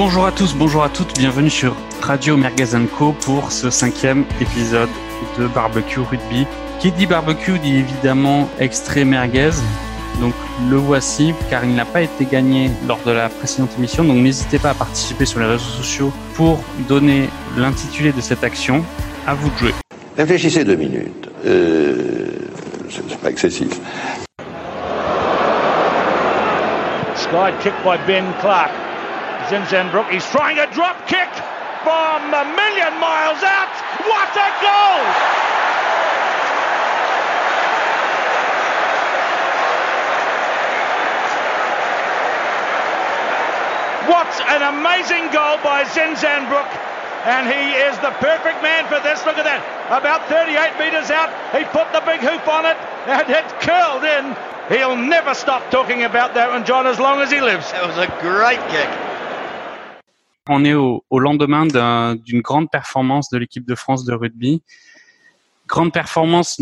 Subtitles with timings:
[0.00, 4.88] Bonjour à tous, bonjour à toutes, bienvenue sur Radio Merguez Co pour ce cinquième épisode
[5.36, 6.46] de Barbecue Rugby.
[6.78, 9.50] Qui dit barbecue dit évidemment extrait merguez.
[10.20, 10.34] Donc
[10.70, 14.04] le voici car il n'a pas été gagné lors de la précédente émission.
[14.04, 18.84] Donc n'hésitez pas à participer sur les réseaux sociaux pour donner l'intitulé de cette action.
[19.26, 19.74] À vous de jouer.
[20.16, 21.28] Réfléchissez deux minutes.
[21.44, 22.28] Euh,
[22.88, 23.80] c'est pas excessif.
[27.16, 28.70] Sky kick by Ben Clark.
[29.48, 31.32] Zinzenbrook, he's trying a drop kick
[31.80, 33.72] from a million miles out.
[34.04, 35.00] What a goal!
[44.12, 46.68] What an amazing goal by Zinzenbrook.
[47.24, 49.24] And he is the perfect man for this.
[49.24, 49.64] Look at that.
[49.88, 52.76] About 38 metres out, he put the big hoop on it
[53.08, 54.36] and it curled in.
[54.68, 57.72] He'll never stop talking about that one, John, as long as he lives.
[57.72, 59.07] That was a great kick.
[60.48, 61.66] On est au, lendemain
[62.16, 64.62] d'une grande performance de l'équipe de France de rugby.
[65.66, 66.58] Grande performance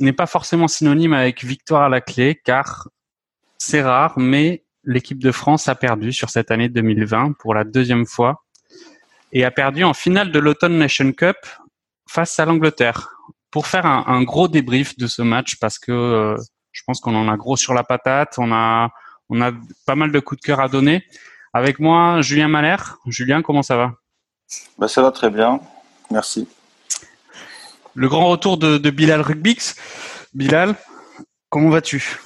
[0.00, 2.88] n'est pas forcément synonyme avec victoire à la clé, car
[3.58, 8.04] c'est rare, mais l'équipe de France a perdu sur cette année 2020 pour la deuxième
[8.04, 8.42] fois
[9.32, 11.36] et a perdu en finale de l'Autumn Nation Cup
[12.08, 13.10] face à l'Angleterre.
[13.52, 16.36] Pour faire un, gros débrief de ce match, parce que euh,
[16.72, 18.90] je pense qu'on en a gros sur la patate, on a
[19.86, 21.04] pas mal de coups de cœur à donner.
[21.54, 22.76] Avec moi, Julien Malher.
[23.06, 23.94] Julien, comment ça va?
[24.78, 25.60] Bah, Ça va très bien,
[26.10, 26.48] merci.
[27.94, 29.76] Le grand retour de, de Bilal Rugbix.
[30.32, 30.74] Bilal,
[31.50, 32.18] comment vas-tu?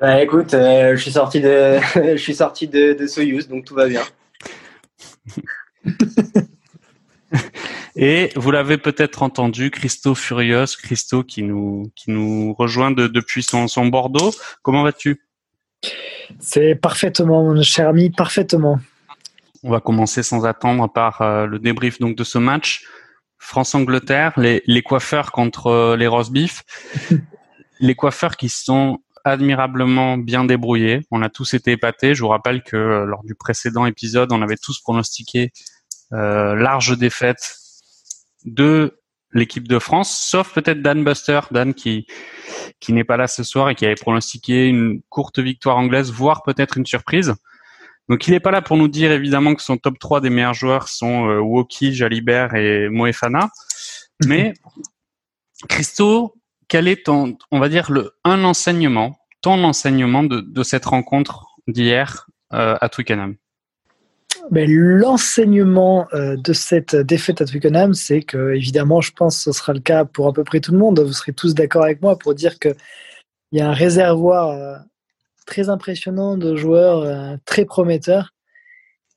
[0.00, 3.76] Bah, écoute, euh, je suis sorti de, je suis sorti de, de Soyuz, donc tout
[3.76, 4.02] va bien.
[7.94, 13.42] Et vous l'avez peut-être entendu, Christo Furios, Christo qui nous, qui nous rejoint de, depuis
[13.42, 14.32] son, son Bordeaux.
[14.62, 15.27] Comment vas-tu?
[16.40, 18.78] C'est parfaitement, mon cher ami, parfaitement.
[19.62, 22.86] On va commencer sans attendre par euh, le débrief donc de ce match.
[23.38, 26.62] France-Angleterre, les, les coiffeurs contre euh, les roast beef.
[27.80, 31.00] les coiffeurs qui sont admirablement bien débrouillés.
[31.10, 32.14] On a tous été épatés.
[32.14, 35.52] Je vous rappelle que euh, lors du précédent épisode, on avait tous pronostiqué
[36.10, 37.58] large défaite
[38.46, 38.97] de
[39.32, 42.06] l'équipe de France, sauf peut-être Dan Buster, Dan qui
[42.80, 46.42] qui n'est pas là ce soir et qui avait pronostiqué une courte victoire anglaise, voire
[46.42, 47.34] peut-être une surprise.
[48.08, 50.54] Donc il n'est pas là pour nous dire évidemment que son top 3 des meilleurs
[50.54, 53.50] joueurs sont euh, Woki, Jalibert et Moefana.
[54.24, 54.54] Mais
[55.68, 56.34] Christo,
[56.68, 61.46] quel est ton, on va dire, le un enseignement, ton enseignement de, de cette rencontre
[61.66, 63.36] d'hier euh, à Twickenham?
[64.50, 69.74] L'enseignement euh, de cette défaite à Twickenham, c'est que, évidemment, je pense que ce sera
[69.74, 71.00] le cas pour à peu près tout le monde.
[71.00, 72.74] Vous serez tous d'accord avec moi pour dire qu'il
[73.52, 74.76] y a un réservoir euh,
[75.46, 78.34] très impressionnant de joueurs euh, très prometteurs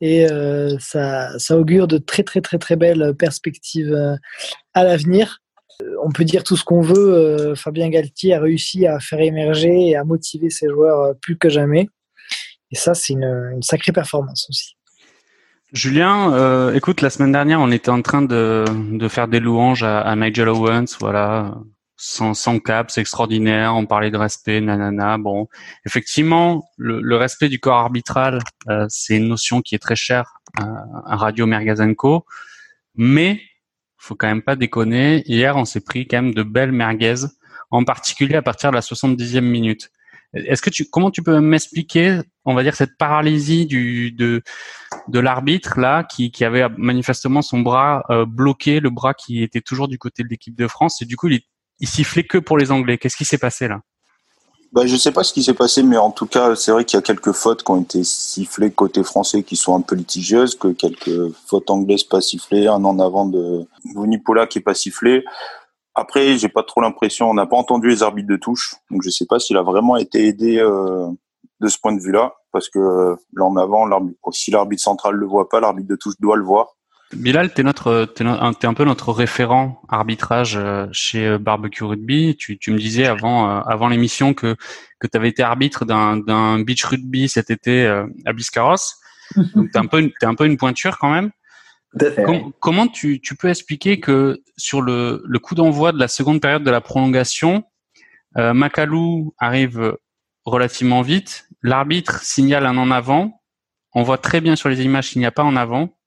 [0.04, 0.26] et
[0.80, 3.96] ça, ça augure de très, très, très, très belles perspectives
[4.74, 5.44] à l'avenir
[6.04, 7.54] on peut dire tout ce qu'on veut.
[7.56, 11.88] Fabien Galtier a réussi à faire émerger et à motiver ses joueurs plus que jamais.
[12.72, 14.76] Et ça, c'est une, une, sacrée performance aussi.
[15.72, 18.66] Julien, euh, écoute, la semaine dernière, on était en train de,
[19.10, 21.56] faire des louanges à, Nigel Owens, voilà,
[21.96, 23.74] sans, sans cap, c'est extraordinaire.
[23.76, 25.18] On parlait de respect, nanana.
[25.18, 25.48] Bon,
[25.86, 28.40] effectivement, le, le respect du corps arbitral,
[28.70, 30.66] euh, c'est une notion qui est très chère à,
[31.06, 32.26] à Radio Mergazenco,
[32.96, 33.42] mais
[33.98, 35.24] faut quand même pas déconner.
[35.26, 37.28] Hier, on s'est pris quand même de belles merguez,
[37.70, 39.90] en particulier à partir de la 70e minute.
[40.34, 44.42] Est-ce que tu, comment tu peux m'expliquer, on va dire, cette paralysie du, de,
[45.08, 49.62] de l'arbitre là, qui, qui avait manifestement son bras euh, bloqué, le bras qui était
[49.62, 51.42] toujours du côté de l'équipe de France, et du coup, il,
[51.80, 52.98] il sifflait que pour les Anglais.
[52.98, 53.82] Qu'est-ce qui s'est passé là?
[54.72, 56.96] Bah, je sais pas ce qui s'est passé, mais en tout cas, c'est vrai qu'il
[56.96, 60.56] y a quelques fautes qui ont été sifflées côté français qui sont un peu litigieuses,
[60.56, 65.26] que quelques fautes anglaises pas sifflées, un en avant de Vunipola qui est pas sifflé.
[65.96, 69.10] Après, j'ai pas trop l'impression, on n'a pas entendu les arbitres de touche, donc je
[69.10, 71.08] sais pas s'il a vraiment été aidé euh,
[71.60, 73.88] de ce point de vue-là, parce que euh, là en avant,
[74.32, 76.76] si l'arbitre central le voit pas, l'arbitre de touche doit le voir.
[77.14, 82.38] Bilal, t'es notre, t'es un, es un peu notre référent arbitrage euh, chez Barbecue Rugby.
[82.38, 84.56] Tu, tu me disais avant, euh, avant l'émission que
[85.00, 88.98] que t'avais été arbitre d'un, d'un beach rugby cet été euh, à Biscarrosse.
[89.56, 91.32] Donc t'es un peu, une, t'es un peu une pointure quand même.
[92.26, 96.42] Com- comment tu, tu peux expliquer que sur le, le coup d'envoi de la seconde
[96.42, 97.64] période de la prolongation,
[98.38, 99.98] euh, Macalou arrive
[100.46, 103.42] relativement vite, l'arbitre signale un en avant,
[103.94, 105.98] on voit très bien sur les images qu'il n'y a pas en avant,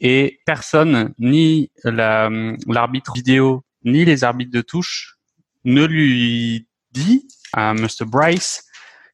[0.00, 2.28] et personne, ni la,
[2.66, 5.18] l'arbitre vidéo, ni les arbitres de touche,
[5.64, 8.04] ne lui dit à Mr.
[8.06, 8.64] Bryce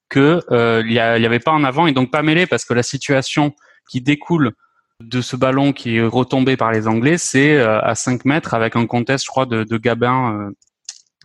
[0.09, 2.83] que euh, il y, avait pas en avant et donc pas mêlé parce que la
[2.83, 3.55] situation
[3.91, 4.53] qui découle
[5.01, 8.75] de ce ballon qui est retombé par les Anglais, c'est euh, à 5 mètres avec
[8.77, 10.51] un contest, je crois, de, de Gabin, euh,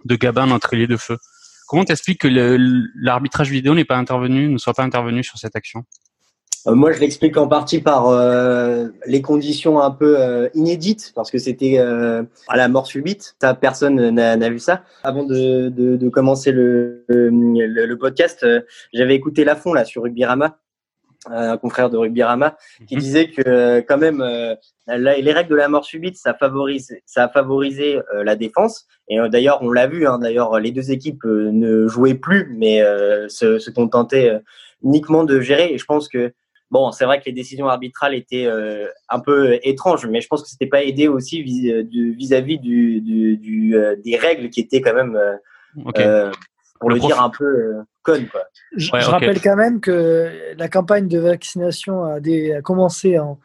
[0.05, 1.17] de Gabin, notre ailier de feu.
[1.67, 2.27] Comment t'expliques que
[2.95, 5.85] l'arbitrage vidéo n'est pas intervenu, ne soit pas intervenu sur cette action?
[6.67, 11.29] Euh, moi, je l'explique en partie par euh, les conditions un peu euh, inédites, parce
[11.29, 13.35] que c'était à la mort subite.
[13.39, 14.83] Ta personne n'a vu ça.
[15.03, 18.45] Avant de, de, de commencer le, le, podcast,
[18.93, 20.57] j'avais écouté Lafont là sur Rugby-Rama,
[21.27, 22.55] un confrère de Rugby-Rama,
[22.87, 23.01] qui mhm.
[23.01, 24.23] disait que quand même
[24.87, 28.85] les règles de la mort subite, ça favorise, ça a favorisé la défense.
[29.09, 30.07] Et d'ailleurs, on l'a vu.
[30.07, 32.83] Hein, d'ailleurs, les deux équipes ne jouaient plus, mais
[33.29, 34.39] se, se contentaient
[34.83, 35.73] uniquement de gérer.
[35.73, 36.33] Et je pense que
[36.73, 40.41] Bon, c'est vrai que les décisions arbitrales étaient euh, un peu étranges, mais je pense
[40.41, 44.95] que c'était pas aidé aussi vis-à-vis du, du, du, euh, des règles qui étaient quand
[44.95, 46.31] même, euh,
[46.79, 48.27] pour le, dire un peu connes.
[48.27, 48.41] Quoi.
[48.75, 53.39] Je, rappelle quand même que la campagne de vaccination a, des, a commencé en,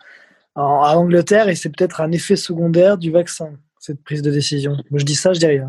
[0.55, 4.73] en, à Angleterre et c'est peut-être un effet secondaire du vaccin, cette prise de décision.
[4.91, 5.69] Moi, je dis ça, je dis rien.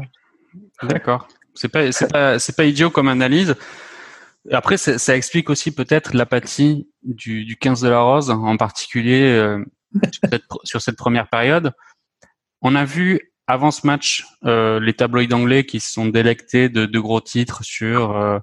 [0.83, 1.27] D'accord.
[1.53, 3.55] C'est pas, c'est pas, c'est pas idiot comme analyse.
[4.51, 9.63] Après, ça explique aussi peut-être l'apathie du, du 15 de la Rose, en particulier euh,
[10.63, 11.73] sur, cette, première période.
[12.61, 16.85] On a vu avant ce match euh, les tabloïds anglais qui se sont délectés de,
[16.85, 18.39] de gros titres sur euh,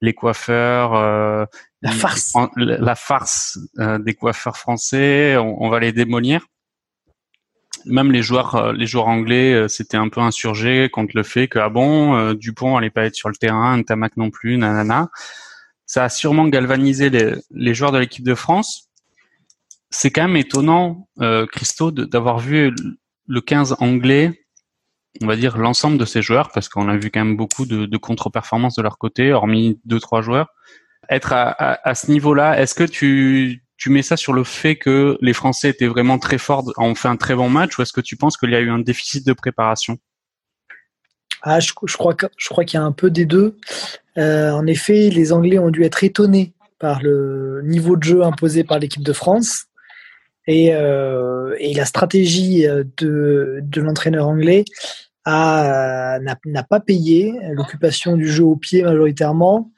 [0.00, 1.44] les coiffeurs, euh,
[1.82, 5.36] la farce, la, farce des coiffeurs français.
[5.36, 6.46] On, on, va les démolir.
[7.86, 11.70] Même les joueurs, les joueurs anglais s'étaient un peu insurgés contre le fait que ah
[11.70, 15.08] bon, Dupont allait pas être sur le terrain, Tamac non plus, nanana
[15.90, 18.88] ça a sûrement galvanisé les, les joueurs de l'équipe de France.
[19.90, 22.72] C'est quand même étonnant, euh, Christo, d'avoir vu
[23.26, 24.46] le 15 anglais,
[25.22, 27.96] on va dire l'ensemble de ces joueurs, parce qu'on a vu quand même beaucoup de,
[27.96, 30.48] contre-performances de leur côté, hormis deux trois joueurs.
[31.08, 35.32] Être à, ce niveau-là, est-ce que tu, tu mets ça sur le fait que les
[35.32, 38.16] Français étaient vraiment très forts, ont fait un très bon match, ou est-ce que tu
[38.16, 39.98] penses qu'il y a eu un déficit de préparation?
[41.42, 43.56] Ah, je, je crois qu'il y a un peu des deux.
[44.18, 48.64] Euh, en effet, les Anglais ont dû être étonnés par le niveau de jeu imposé
[48.64, 49.66] par l'équipe de France.
[50.46, 52.66] Et, euh, et, la stratégie
[52.98, 54.64] de, de l'entraîneur anglais
[55.26, 56.36] n'a
[56.68, 59.70] pas payé l'occupation du jeu au pied majoritairement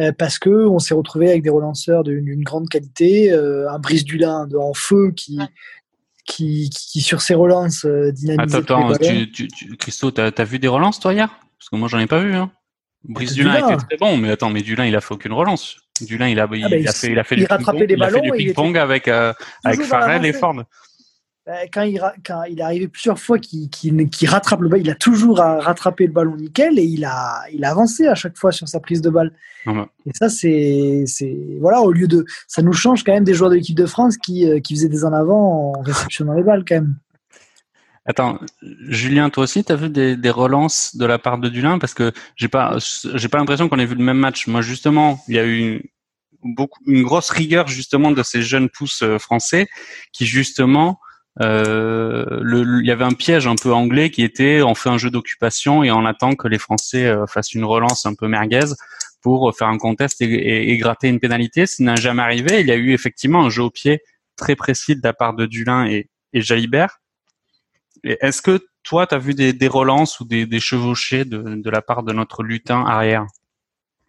[0.00, 4.04] euh, parce que on s'est retrouvé avec des relanceurs d'une grande qualité, euh, un brise
[4.04, 5.38] du lin en feu qui,
[6.24, 8.54] qui, qui, sur ses relances euh, dynamise.
[8.54, 11.28] Attends, attends tu, tu, tu, Christo, t'as as vu des relances toi hier?
[11.58, 12.34] Parce que moi j'en ai pas vu.
[12.34, 12.50] Hein.
[13.04, 15.76] Brice Dulin était très bon, mais attends, mais Dulin il a fait aucune relance.
[16.06, 18.76] Dulin il a, il, ah bah, il a fait, il a fait, il du ping-pong
[18.78, 19.32] avec, euh,
[19.64, 20.64] avec Farrell et Ford.
[21.48, 24.90] Euh, quand il, quand il est arrivé plusieurs fois qu'il qu rattrape le ballon, il
[24.90, 28.52] a toujours rattrapé le ballon nickel et il a, il a avancé à chaque fois
[28.52, 29.32] sur sa prise de balle.
[29.66, 31.04] Et ça, c'est,
[31.60, 34.16] voilà, au lieu de, ça nous change quand même des joueurs de l'équipe de France
[34.16, 36.96] qui, euh, qui faisaient des en avant en réceptionnant les balles quand même.
[38.04, 38.40] Attends,
[38.88, 41.78] Julien, toi aussi, tu as vu des, des, relances de la part de Dulin?
[41.78, 42.76] Parce que j'ai pas,
[43.14, 44.48] j'ai pas l'impression qu'on ait vu le même match.
[44.48, 45.91] Moi, justement, il y a eu
[46.42, 49.68] beaucoup, une grosse rigueur justement de ces jeunes pousses euh, français
[50.12, 50.98] qui justement
[51.40, 52.42] euh,
[52.82, 55.82] il y avait un piège un peu anglais qui était on fait un jeu d'occupation
[55.82, 58.74] et on attend que les Français euh, fassent une relance un peu merguez
[59.22, 61.66] pour faire un contest et, et, gratter une pénalité.
[61.66, 62.60] Ce n'a jamais arrivé.
[62.60, 64.02] Il y a eu effectivement un jeu au pied
[64.36, 66.42] très précis de la part de Dulin et, et.
[68.04, 71.70] Est-ce que toi, tu as vu des, des, relances ou des, des chevauchés de, de,
[71.70, 73.26] la part de notre lutin arrière?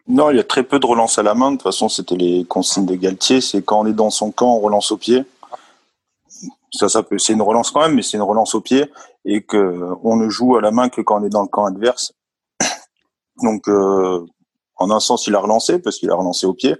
[0.06, 1.52] Non, il y a très peu de relances à la main.
[1.52, 3.40] De toute façon, c'était les consignes de Galtier.
[3.40, 5.24] C'est quand on est dans son camp, on relance au pied
[6.74, 8.90] ça, ça peut, c'est une relance quand même, mais c'est une relance au pied
[9.24, 11.66] et que on ne joue à la main que quand on est dans le camp
[11.66, 12.12] adverse.
[13.42, 14.26] Donc, euh,
[14.76, 16.74] en un sens, il a relancé parce qu'il a relancé au pied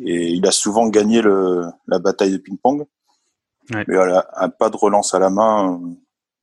[0.00, 2.86] et il a souvent gagné le, la bataille de ping-pong.
[3.70, 3.84] Ouais.
[3.88, 4.22] Mais voilà,
[4.58, 5.80] pas de relance à la main.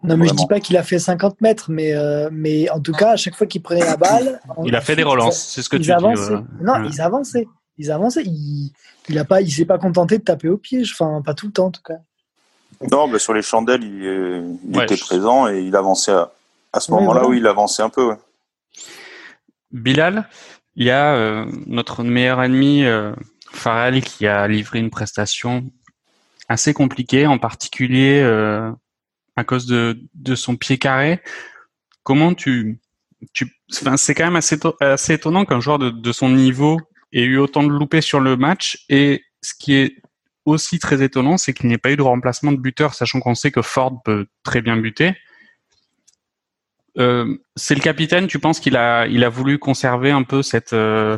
[0.04, 2.94] Non, mais je dis pas qu'il a fait 50 mètres, mais, euh, mais en tout
[2.94, 4.40] cas, à chaque fois qu'il prenait la balle.
[4.66, 6.38] il a fait des relances, c'est ce que tu avançaient.
[6.38, 6.64] dis.
[6.64, 7.48] Non, ils avançaient.
[7.78, 8.24] Ils avançaient.
[8.24, 8.72] Il,
[9.10, 10.82] il a pas, il s'est pas contenté de taper au pied.
[10.84, 12.00] Enfin, pas tout le temps, en tout cas.
[12.92, 16.32] Non, mais sur les chandelles, il, il était présent et il avançait à,
[16.74, 18.10] à ce moment-là où il avançait un peu.
[18.10, 18.18] Ouais.
[19.72, 20.28] Bilal,
[20.76, 23.14] il y a euh, notre meilleur ennemi, euh,
[23.52, 25.70] Farrell, qui a livré une prestation
[26.48, 28.72] assez compliquée, en particulier euh,
[29.36, 31.22] à cause de, de son pied carré.
[32.04, 32.80] Comment tu,
[33.34, 36.80] tu enfin, c'est quand même assez, assez étonnant qu'un joueur de, de son niveau
[37.14, 39.96] ait eu autant de loupés sur le match et ce qui est
[40.46, 43.36] aussi très étonnant, c'est qu'il n'y ait pas eu de remplacement de buteur, sachant qu'on
[43.36, 45.16] sait que Ford peut très bien buter.
[46.98, 50.74] Euh, c'est le capitaine, tu penses qu'il a, il a voulu conserver un peu cette,
[50.74, 51.18] euh,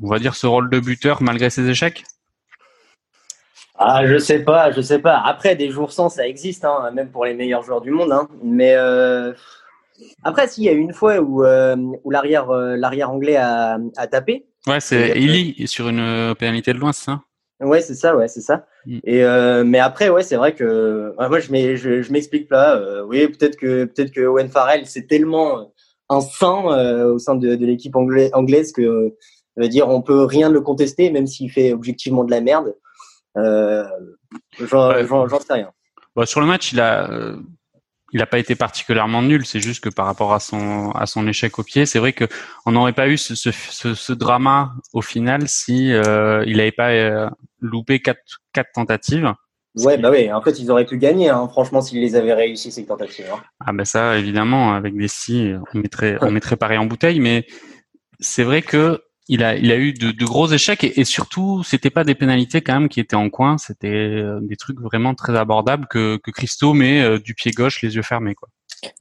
[0.00, 2.04] on va dire, ce rôle de buteur malgré ses échecs?
[3.76, 5.20] Ah, je sais pas, je sais pas.
[5.24, 8.12] Après, des jours sans, ça existe, hein, même pour les meilleurs joueurs du monde.
[8.12, 8.28] Hein.
[8.42, 9.32] Mais euh,
[10.22, 13.78] après, s'il y a eu une fois où, euh, où l'arrière euh, l'arrière anglais a,
[13.96, 14.46] a tapé.
[14.66, 17.20] Ouais, c'est Illy sur une pénalité de loin, c'est ça?
[17.60, 18.66] Ouais, c'est ça, ouais, c'est ça.
[18.86, 18.98] Mm.
[19.04, 22.80] Et mais après, ouais, c'est vrai que moi, je m'explique pas.
[23.06, 25.72] oui, peut-être que peut-être que Owen Farrell, c'est tellement
[26.08, 26.66] un sang
[27.06, 29.14] au sein de, de l'équipe anglaise que
[29.56, 32.74] veut dire on peut rien le contester, même s'il fait objectivement de la merde.
[33.36, 33.84] Euh,
[34.58, 35.72] J'en sais rien.
[36.16, 37.36] Bah, sur le match, il a, euh,
[38.12, 39.44] il n'a pas été particulièrement nul.
[39.44, 42.26] C'est juste que par rapport à son à son échec au pied, c'est vrai que
[42.64, 43.50] on n'aurait pas eu ce, ce,
[43.94, 47.28] ce, drama au final si euh, il n'avait pas euh,
[47.60, 48.20] loupé quatre
[48.52, 49.32] quatre tentatives.
[49.76, 50.32] Ouais, bah oui.
[50.32, 53.26] En fait, ils auraient pu gagner, hein, franchement, s'ils les avaient réussi ces tentatives.
[53.34, 53.42] Hein.
[53.58, 57.44] Ah ben ça, évidemment, avec des si, on mettrait on mettrait pareil en bouteille, mais
[58.20, 61.62] c'est vrai que il a, il a eu de, de gros échecs et, et surtout,
[61.62, 65.14] c'était pas des pénalités quand même qui étaient en coin, c'était euh, des trucs vraiment
[65.14, 68.48] très abordables que, que Christo met euh, du pied gauche, les yeux fermés, quoi.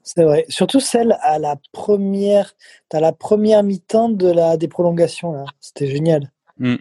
[0.01, 0.45] C'est vrai.
[0.47, 2.53] Surtout celle à la première,
[2.93, 5.43] à la première mi-temps de la des prolongations là.
[5.59, 6.31] C'était génial.
[6.57, 6.75] Mm.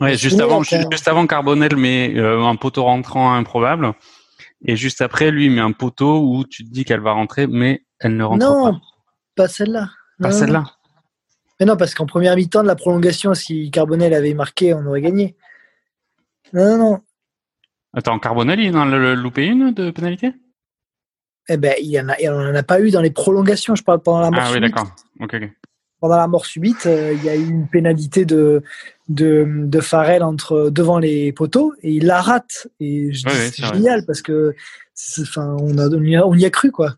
[0.00, 3.94] Ouais, juste avant, juste avant Carbonel met euh, un poteau rentrant improbable
[4.64, 7.84] et juste après lui met un poteau où tu te dis qu'elle va rentrer, mais
[7.98, 8.70] elle ne rentre pas.
[8.72, 8.80] Non,
[9.34, 9.88] pas celle-là.
[10.20, 10.64] Pas celle-là.
[11.60, 15.00] Mais non, parce qu'en première mi-temps de la prolongation, si Carbonel avait marqué, on aurait
[15.02, 15.36] gagné.
[16.52, 17.00] Non, non, non.
[17.94, 20.32] Attends, Carbonel, il en a loupé une de pénalité?
[21.48, 23.74] Eh ben, il y en a, a pas eu dans les prolongations.
[23.74, 24.54] Je parle pendant la mort subite.
[24.56, 24.96] Ah oui, d'accord.
[25.20, 25.50] Ok,
[26.00, 28.62] Pendant la mort subite, euh, il y a eu une pénalité de
[29.08, 32.68] de, de Farrell entre devant les poteaux et il la rate.
[32.80, 34.54] Et c'est génial parce que,
[35.22, 36.96] enfin, on, a, on y a cru quoi.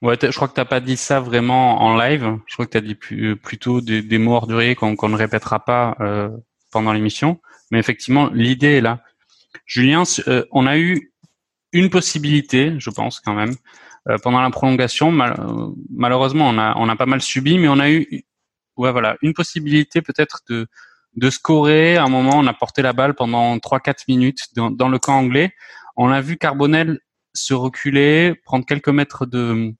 [0.00, 2.38] Ouais, je crois que t'as pas dit ça vraiment en live.
[2.46, 5.96] Je crois que tu as dit euh, plutôt des, mots orduriers qu'on ne répétera pas
[6.00, 6.30] euh,
[6.70, 7.40] pendant l'émission.
[7.72, 9.02] Mais effectivement, l'idée est là.
[9.66, 11.12] Julien, euh, on a eu
[11.72, 13.54] une possibilité, je pense quand même,
[14.22, 15.12] pendant la prolongation.
[15.90, 18.24] malheureusement, on a, on a pas mal subi, mais on a eu,
[18.76, 20.66] ouais, voilà, une possibilité peut-être de,
[21.16, 21.96] de scorer.
[21.96, 25.52] À un moment, on a porté la balle pendant 3-4 minutes dans le camp anglais.
[25.96, 27.00] On a vu Carbonel
[27.34, 29.74] se reculer, prendre quelques mètres de,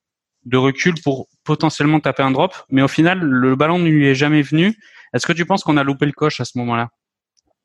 [0.45, 4.15] de recul pour potentiellement taper un drop, mais au final, le ballon ne lui est
[4.15, 4.79] jamais venu.
[5.13, 6.91] Est-ce que tu penses qu'on a loupé le coche à ce moment-là?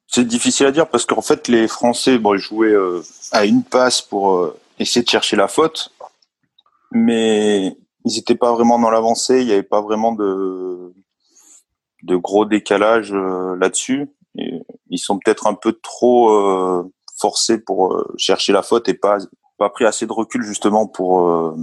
[0.07, 3.01] C'est difficile à dire parce qu'en fait, les Français jouaient euh,
[3.31, 5.91] à une passe pour euh, essayer de chercher la faute,
[6.91, 7.75] mais
[8.05, 9.41] ils n'étaient pas vraiment dans l'avancée.
[9.41, 10.93] Il n'y avait pas vraiment de,
[12.03, 14.07] de gros décalage euh, là-dessus.
[14.35, 16.89] Ils sont peut-être un peu trop
[17.19, 19.19] forcés pour chercher la faute et pas
[19.59, 21.55] pas pris assez de recul justement pour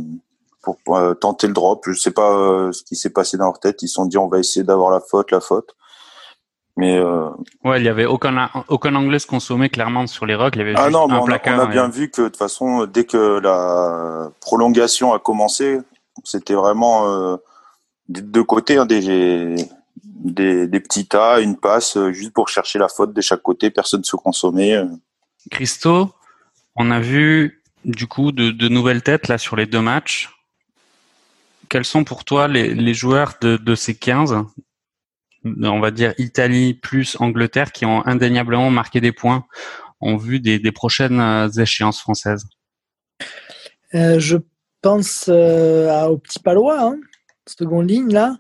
[0.63, 1.85] pour, euh, tenter le drop.
[1.87, 3.83] Je sais pas euh, ce qui s'est passé dans leur tête.
[3.83, 5.75] Ils se sont dit on va essayer d'avoir la faute, la faute.
[6.77, 7.29] Mais euh...
[7.65, 10.55] ouais, il y avait aucun aucun anglais se consommait clairement sur les rocks.
[10.57, 12.11] Il y avait ah juste non, mais un on, placard a, on a bien vu
[12.11, 15.79] que de toute façon, dès que la prolongation a commencé,
[16.25, 17.37] c'était vraiment euh,
[18.09, 19.57] des deux côtés hein, des,
[20.05, 23.71] des, des petits tas, une passe euh, juste pour chercher la faute de chaque côté.
[23.71, 24.81] Personne se consommait.
[25.51, 26.11] Christo,
[26.77, 30.31] on a vu du coup de, de nouvelles têtes là sur les deux matchs
[31.71, 34.37] quels sont pour toi les, joueurs de, ces 15,
[35.45, 39.47] on va dire Italie plus Angleterre, qui ont indéniablement marqué des points
[40.01, 42.45] en vue des, prochaines euh, échéances françaises?
[43.95, 44.37] Euh, Je
[44.83, 46.99] pense euh, au petit Palois, hein,
[47.47, 48.37] seconde ligne là,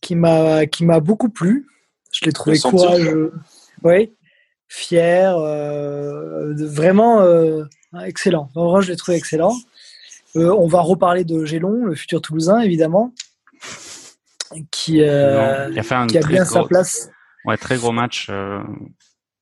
[0.00, 1.66] qui m'a qui m'a beaucoup plu.
[2.12, 3.32] Je l'ai trouvé courageux,
[3.82, 4.12] oui,
[4.68, 5.36] fier,
[6.56, 7.22] vraiment
[8.04, 8.50] excellent.
[8.54, 9.54] En vrai, je l'ai trouvé excellent.
[10.36, 13.12] Euh, on va reparler de Gélon, le futur Toulousain, évidemment,
[14.70, 17.10] qui, euh, a, bien sa place.
[17.44, 18.28] Ouais, très gros match.
[18.30, 18.62] Euh,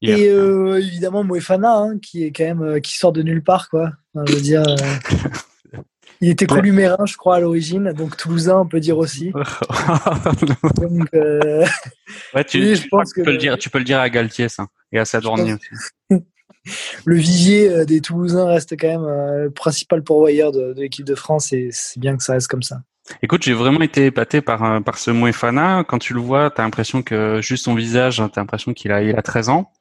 [0.02, 3.92] et évidemment Moefana, hein, qui est quand même qui sort de nulle part, quoi.
[4.14, 4.62] je veux dire.
[6.22, 9.30] Il était columérin, je crois, à l'origine, donc toulousain, on peut dire aussi.
[10.76, 15.06] donc, ouais, tu, peux le dire, tu peux le dire à Galtier, ça, et à
[15.06, 15.70] Sadorni aussi.
[17.04, 21.14] le vivier euh, des Toulousains reste quand même euh, le principal pourvoyeur de, l'équipe de
[21.14, 22.82] France et c'est bien que ça reste comme ça.
[23.22, 25.84] Écoute, j'ai vraiment été épaté par, euh, par ce Moefana.
[25.84, 28.92] Quand tu le vois, tu as l'impression que juste son visage, tu as l'impression qu'il
[28.92, 29.72] a, il a 13 ans.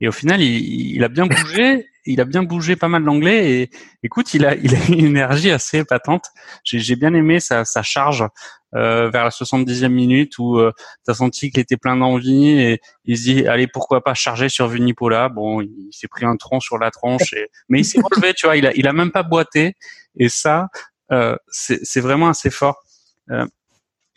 [0.00, 1.86] Et au final, il, a bien bougé.
[2.04, 3.50] Il a bien bougé pas mal l'anglais.
[3.50, 3.70] Et
[4.02, 6.26] écoute, il a, il a une énergie assez épatante.
[6.64, 8.24] J'ai bien aimé sa, charge
[8.72, 10.72] vers la 70e minute où euh,
[11.04, 14.48] tu as senti qu'il était plein d'envie et il se dit allez pourquoi pas charger
[14.48, 15.28] sur Vunipola.
[15.28, 17.48] Bon, il, s'est pris un tronc sur la tronche, et...
[17.68, 18.34] mais il s'est relevé.
[18.34, 19.74] Tu vois, il a, il a même pas boité.
[20.18, 20.68] Et ça,
[21.12, 22.82] euh, c'est vraiment assez fort.
[23.30, 23.46] Euh,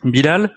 [0.04, 0.54] Bilal,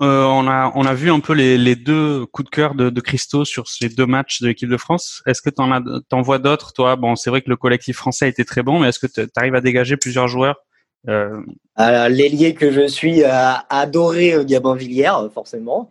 [0.00, 3.00] on a on a vu un peu les, les deux coups de cœur de, de
[3.00, 5.22] Christo sur ces deux matchs de l'équipe de France.
[5.26, 6.96] Est-ce que t'en vois d'autres toi?
[6.96, 9.26] Bon, c'est vrai que le collectif français a été très bon, mais est-ce que tu
[9.36, 10.73] arrives à dégager plusieurs joueurs euh...
[11.06, 15.90] L'ailier que je suis a adoré Gabin Villière, forcément.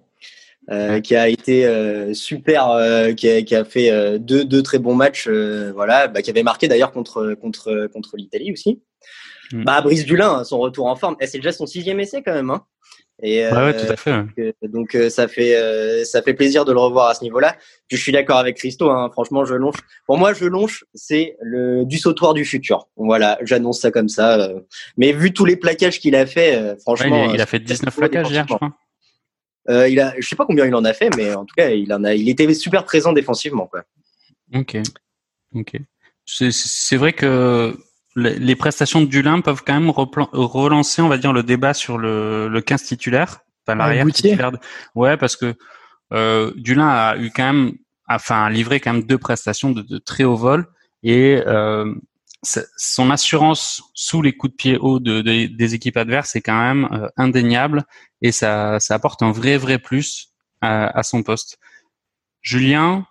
[0.71, 4.79] Euh, qui a été euh, super, euh, qui a, qui, a, fait deux, deux, très
[4.79, 8.81] bons matchs, voilà, bah, qui avait marqué d'ailleurs contre contre contre l'Italie aussi.
[9.51, 9.65] Mm.
[9.65, 12.33] Bah Brice Dulin, hein, son retour en forme, eh, c'est déjà son sixième essai quand
[12.33, 12.49] même.
[12.49, 12.63] Hein.
[13.25, 14.25] Et, ouais, tout à fait.
[14.63, 17.55] Donc, ça fait ça fait plaisir de le revoir à ce niveau-là.
[17.89, 18.89] je suis d'accord avec Christo.
[18.89, 19.77] Hein, franchement, je longe.
[20.05, 22.89] Pour moi, je longe, c'est le du sautoir du futur.
[22.97, 24.51] Voilà, j'annonce ça comme ça.
[24.97, 28.45] mais vu tous les plaquages qu'il a fait, franchement, il, a, fait 19 plaquages hier,
[28.47, 28.73] je crois.
[29.69, 31.69] Euh, il a, je sais pas combien il en a fait, mais en tout cas,
[31.69, 33.83] il en a, il était super présent défensivement, quoi.
[34.53, 34.77] Ok,
[35.55, 35.77] ok.
[36.25, 37.77] C'est vrai que
[38.15, 42.47] les prestations de Dulin peuvent quand même relancer, on va dire, le débat sur le,
[42.47, 44.51] le 15 titulaire, pas l'arrière titulaire.
[44.95, 45.55] Ouais, parce que
[46.13, 47.73] euh, Dulin a eu quand même,
[48.07, 50.67] enfin, livré quand même deux prestations de, de très haut vol
[51.01, 51.93] et euh,
[52.43, 56.89] son assurance sous les coups de pied hauts de, des équipes adverses est quand même
[56.91, 57.83] euh, indéniable
[58.21, 61.57] et ça, ça apporte un vrai vrai plus à, à, son poste.
[62.41, 63.05] Julien,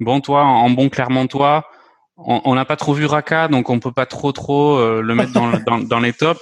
[0.00, 1.66] bon toi en bon clairement toi,
[2.16, 5.32] on n'a pas trop vu Raka donc on peut pas trop trop euh, le mettre
[5.32, 6.40] dans, les tops.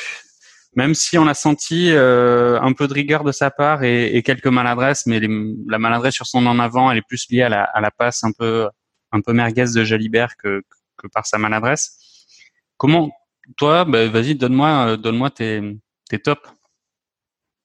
[0.75, 4.47] Même si on a senti euh, un peu de rigueur de sa part et, quelques
[4.47, 5.21] maladresses, mais
[5.69, 8.69] la maladresse sur son en avant, elle est plus liée à la, passe un peu
[9.13, 10.63] un peu merguez de Jalibert que,
[11.13, 11.99] par sa maladresse.
[12.79, 13.11] Comment,
[13.59, 15.61] toi, bah, vas-y, donne-moi, euh, donne-moi tes,
[16.09, 16.49] tes tops.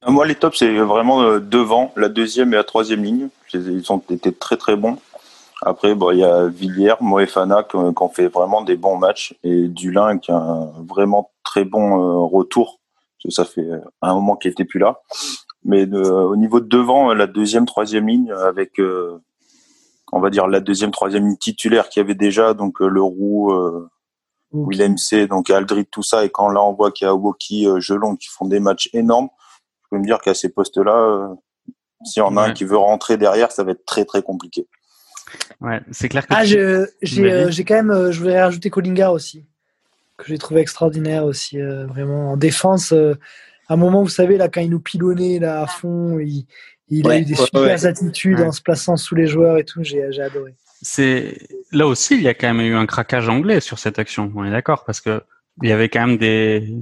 [0.05, 3.29] Moi, les tops, c'est vraiment devant, la deuxième et la troisième ligne.
[3.53, 4.99] Ils ont été très très bons.
[5.61, 9.67] Après, bon, il y a Villiers, Moefana qui, ont fait vraiment des bons matchs et
[9.67, 12.79] Dulin qui a un vraiment très bon retour.
[13.29, 13.67] Ça fait
[14.01, 15.01] un moment qu'il était plus là.
[15.63, 18.79] Mais au niveau de devant, la deuxième, troisième ligne avec,
[20.11, 23.51] on va dire la deuxième, troisième ligne titulaire qui avait déjà donc le roux,
[24.51, 27.67] Willem C, donc Aldrit, tout ça, et quand là on voit qu'il y a Woki,
[27.67, 29.29] euh, Gelon qui font des matchs énormes,
[29.83, 31.27] je peux me dire qu'à ces postes-là, euh,
[32.05, 34.67] s'il y en a un qui veut rentrer derrière, ça va être très très compliqué.
[35.61, 36.33] Ouais, c'est clair que.
[36.33, 39.45] Ah, j'ai euh, quand même, je voudrais rajouter Kolinga aussi,
[40.17, 42.91] que j'ai trouvé extraordinaire aussi, vraiment en défense.
[42.91, 46.45] à un moment, vous savez, là, quand il nous pilonnait là à fond, il,
[46.89, 50.03] il a eu des super attitudes en se plaçant sous les joueurs et tout, j'ai
[50.21, 51.37] adoré c'est
[51.71, 54.31] là aussi il y a quand même eu un craquage anglais sur cette action.
[54.35, 55.21] On est d'accord parce que
[55.63, 56.75] il y avait quand même des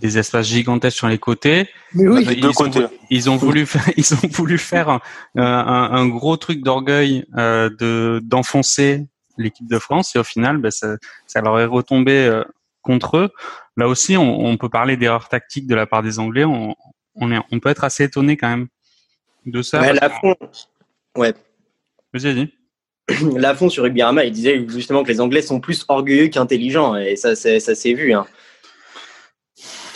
[0.00, 1.68] des espaces gigantesques sur les côtés.
[1.94, 5.00] Mais oui, ils, ont, ils ont voulu faire, ils ont voulu faire un,
[5.36, 9.06] un, gros truc d'orgueil euh, de d'enfoncer
[9.38, 12.44] l'équipe de France et au final, ben, ça, ça leur est retombé euh,
[12.82, 13.30] contre eux.
[13.76, 16.44] Là aussi, on, on peut parler d'erreurs tactiques de la part des Anglais.
[16.44, 16.74] On,
[17.14, 18.68] on, est, on peut être assez étonné quand même
[19.46, 19.80] de ça.
[19.80, 20.10] Ouais, la
[21.16, 21.34] Ouais.
[22.12, 22.52] Vas-y, vas-y.
[23.36, 27.34] Lafont sur Rugby il disait justement que les Anglais sont plus orgueilleux qu'intelligents, et ça,
[27.34, 28.12] ça s'est vu.
[28.12, 28.26] Hein.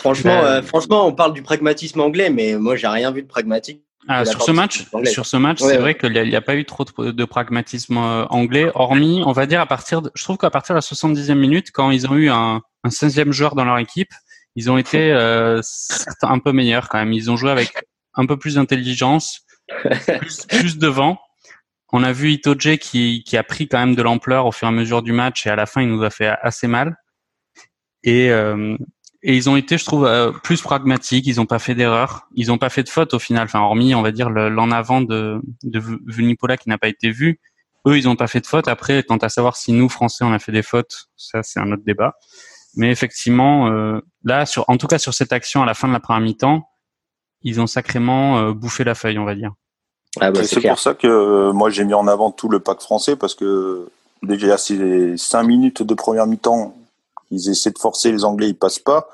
[0.04, 3.26] Franchement, ben, euh, franchement, on parle du pragmatisme anglais, mais moi, j'ai rien vu de
[3.26, 3.82] pragmatique.
[4.06, 6.84] Ah, sur, ce match, sur ce match, c'est vrai qu'il n'y a, pas eu trop
[6.84, 10.74] de, pragmatisme euh, anglais, hormis, on va dire, à partir de, je trouve qu'à partir
[10.74, 14.10] de la 70e minute, quand ils ont eu un, un 16e joueur dans leur équipe,
[14.56, 15.62] ils ont été euh,
[16.20, 17.14] un peu meilleurs quand même.
[17.14, 17.72] Ils ont joué avec
[18.12, 19.40] un peu plus d'intelligence,
[20.20, 21.18] plus, plus devant.
[21.90, 24.70] On a vu Itoje qui, qui a pris quand même de l'ampleur au fur et
[24.70, 26.94] à mesure du match et à la fin il nous a fait assez mal.
[28.02, 28.76] Et, euh,
[29.26, 31.26] et ils ont été, je trouve, euh, plus pragmatiques.
[31.26, 32.28] Ils n'ont pas fait d'erreur.
[32.34, 33.44] Ils n'ont pas fait de faute au final.
[33.44, 37.40] Enfin, hormis, on va dire, l'en avant de, de Vunipola qui n'a pas été vu.
[37.86, 38.68] Eux, ils n'ont pas fait de faute.
[38.68, 41.72] Après, quant à savoir si nous, Français, on a fait des fautes, ça, c'est un
[41.72, 42.14] autre débat.
[42.76, 45.92] Mais effectivement, euh, là, sur, en tout cas sur cette action à la fin de
[45.92, 46.68] la première mi-temps,
[47.42, 49.52] ils ont sacrément bouffé la feuille, on va dire.
[50.20, 52.80] Ah bah, c'est pour ça que euh, moi j'ai mis en avant tout le pack
[52.80, 53.88] français parce que
[54.22, 56.74] déjà ces cinq minutes de première mi-temps,
[57.34, 59.08] ils essaient de forcer les Anglais, ils passent pas.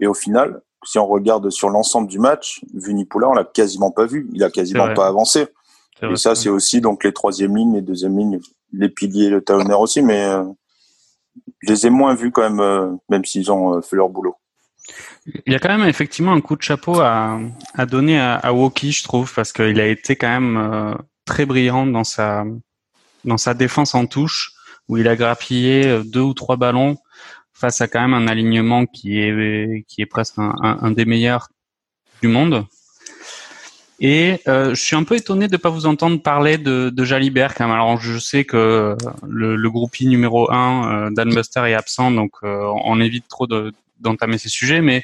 [0.00, 4.06] Et au final, si on regarde sur l'ensemble du match, Vunipola, on l'a quasiment pas
[4.06, 4.28] vu.
[4.32, 5.48] Il a quasiment pas avancé.
[6.02, 8.40] Et ça, c'est aussi donc les troisième lignes, les deuxième lignes,
[8.72, 10.02] les piliers, le talonneur aussi.
[10.02, 10.44] Mais euh,
[11.62, 14.36] je les ai moins vus quand même, euh, même s'ils ont fait leur boulot.
[15.46, 17.40] Il y a quand même effectivement un coup de chapeau à,
[17.74, 21.46] à donner à, à Woki, je trouve, parce qu'il a été quand même euh, très
[21.46, 22.44] brillant dans sa
[23.24, 24.52] dans sa défense en touche,
[24.88, 26.96] où il a grappillé euh, deux ou trois ballons
[27.56, 31.48] face à quand même un alignement qui est qui est presque un, des meilleurs
[32.22, 32.66] du monde.
[33.98, 37.04] Et euh, je suis un peu étonné de ne pas vous entendre parler de, de
[37.04, 37.74] Jalibert quand même.
[37.74, 38.94] Alors je sais que
[39.26, 44.36] le, le groupie numéro 1, Dan Buster, est absent, donc on évite trop de, d'entamer
[44.36, 45.02] ces sujets, mais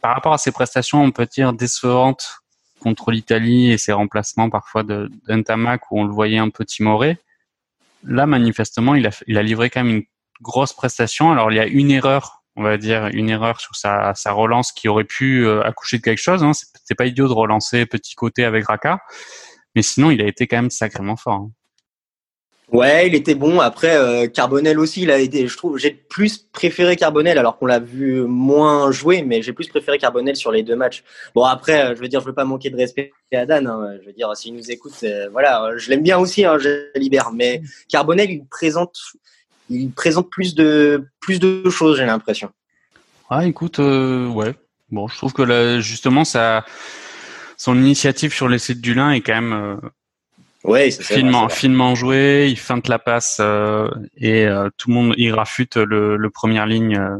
[0.00, 2.40] par rapport à ses prestations, on peut dire décevantes
[2.80, 7.18] contre l'Italie et ses remplacements parfois de d'Entamac où on le voyait un peu timoré.
[8.04, 10.04] Là, manifestement, il a, il a livré quand même une
[10.40, 11.30] grosse prestation.
[11.30, 14.88] Alors, il y a une erreur, on va dire, une erreur sur sa, relance qui
[14.88, 16.42] aurait pu euh, accoucher de quelque chose.
[16.42, 16.52] Hein.
[16.84, 19.00] C'est pas idiot de relancer petit côté avec Raka.
[19.74, 21.34] Mais sinon, il a été quand même sacrément fort.
[21.34, 21.50] Hein.
[22.72, 23.58] Ouais, il était bon.
[23.58, 25.48] Après, euh, Carbonel aussi, il a été.
[25.48, 29.66] Je trouve, j'ai plus préféré Carbonel alors qu'on l'a vu moins jouer, mais j'ai plus
[29.66, 31.02] préféré Carbonel sur les deux matchs.
[31.34, 33.66] Bon, après, euh, je veux dire, je veux pas manquer de respect à Dan.
[33.66, 33.96] Hein.
[34.00, 37.32] Je veux dire, s'il nous écoute, voilà, je l'aime bien aussi, hein, je libère.
[37.32, 39.00] Mais Carbonel, il présente,
[39.70, 42.50] il présente plus de plus de choses, j'ai l'impression.
[43.30, 44.54] Ah, écoute, ouais.
[44.90, 46.64] Bon, je trouve que là, justement, ça,
[47.56, 49.80] son initiative sur les sites du Lin est quand même
[50.62, 55.32] Ouais, finement, finement joué, il feinte la passe euh, et euh, tout le monde il
[55.32, 57.16] rafute le, le première ligne euh,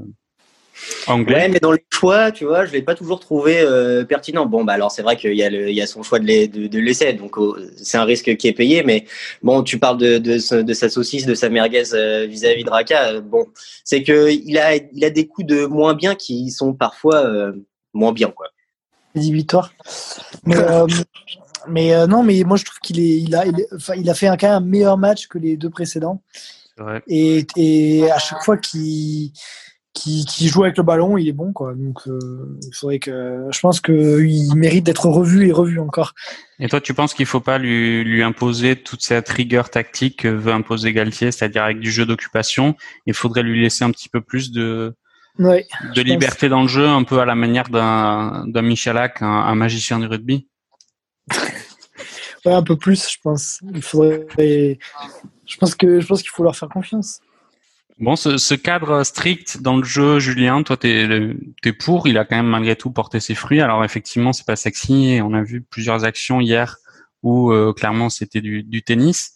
[1.07, 1.35] anglais.
[1.35, 3.65] Ouais, mais dans les choix, tu vois, je l'ai pas toujours trouvé
[4.09, 4.47] pertinent.
[4.47, 6.47] Bon, bah alors c'est vrai qu'il y a le, il y a son choix de,
[6.47, 8.83] de, de l'essai, donc oh, c'est un risque qui est payé.
[8.83, 9.05] Mais
[9.43, 11.83] bon, tu parles de, de, de sa saucisse, de sa merguez
[12.29, 13.21] vis-à-vis de Raka.
[13.21, 13.47] bon,
[13.85, 17.53] c'est que il a, il a des coups de moins bien qui sont parfois
[17.93, 18.47] moins bien, quoi.
[19.15, 19.73] 10 victoires.
[20.45, 20.57] Mais,
[21.69, 23.45] mais euh, non, mais moi je trouve qu'il est, il a,
[23.97, 26.23] il, a fait un, quand même un meilleur match que les deux précédents.
[26.77, 27.03] Vrai.
[27.09, 29.33] Et, et à chaque fois qu'il
[29.93, 31.75] qui, joue avec le ballon, il est bon quoi.
[31.75, 36.15] Donc euh, il faudrait que, je pense qu'il mérite d'être revu et revu encore.
[36.59, 40.29] Et toi, tu penses qu'il faut pas lui, lui imposer toute cette rigueur tactique que
[40.29, 42.77] veut imposer Galtier, c'est-à-dire avec du jeu d'occupation
[43.07, 44.95] Il faudrait lui laisser un petit peu plus de
[45.39, 49.27] ouais, de liberté dans le jeu, un peu à la manière d'un d'un Michalak, un,
[49.27, 50.47] un magicien du rugby?
[52.45, 53.61] ouais, un peu plus, je pense.
[53.75, 54.79] Il faudrait.
[55.47, 57.21] Je pense que je pense qu'il faut leur faire confiance.
[58.01, 61.07] Bon, ce, ce, cadre strict dans le jeu, Julien, toi, t'es
[61.65, 62.09] es pour.
[62.09, 63.61] Il a quand même malgré tout porté ses fruits.
[63.61, 65.21] Alors effectivement, c'est pas sexy.
[65.23, 66.79] On a vu plusieurs actions hier
[67.23, 69.35] où euh, clairement c'était du, du, tennis.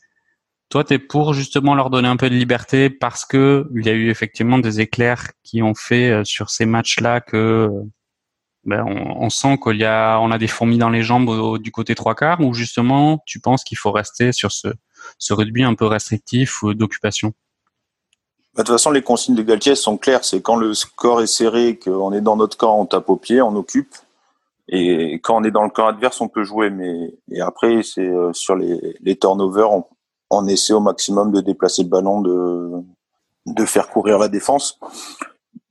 [0.70, 3.92] Toi, t'es pour justement leur donner un peu de liberté parce que il y a
[3.92, 7.68] eu effectivement des éclairs qui ont fait euh, sur ces matchs-là que
[8.64, 11.94] ben, on, sent qu'il y a, on a des fourmis dans les jambes du côté
[11.94, 14.68] trois quarts, ou justement, tu penses qu'il faut rester sur ce,
[15.18, 17.34] ce rugby un peu restrictif d'occupation?
[18.62, 20.24] De toute façon, les consignes de Galtier sont claires.
[20.24, 23.42] C'est quand le score est serré, qu'on est dans notre camp, on tape au pied,
[23.42, 23.94] on occupe.
[24.68, 26.70] Et quand on est dans le camp adverse, on peut jouer.
[26.70, 29.84] Mais et après, c'est euh, sur les, les turnovers, on,
[30.30, 32.70] on, essaie au maximum de déplacer le ballon, de,
[33.46, 34.78] de faire courir la défense.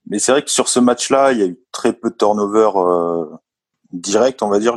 [0.07, 2.71] Mais c'est vrai que sur ce match-là, il y a eu très peu de turnover
[2.75, 3.25] euh,
[3.93, 4.75] direct, on va dire.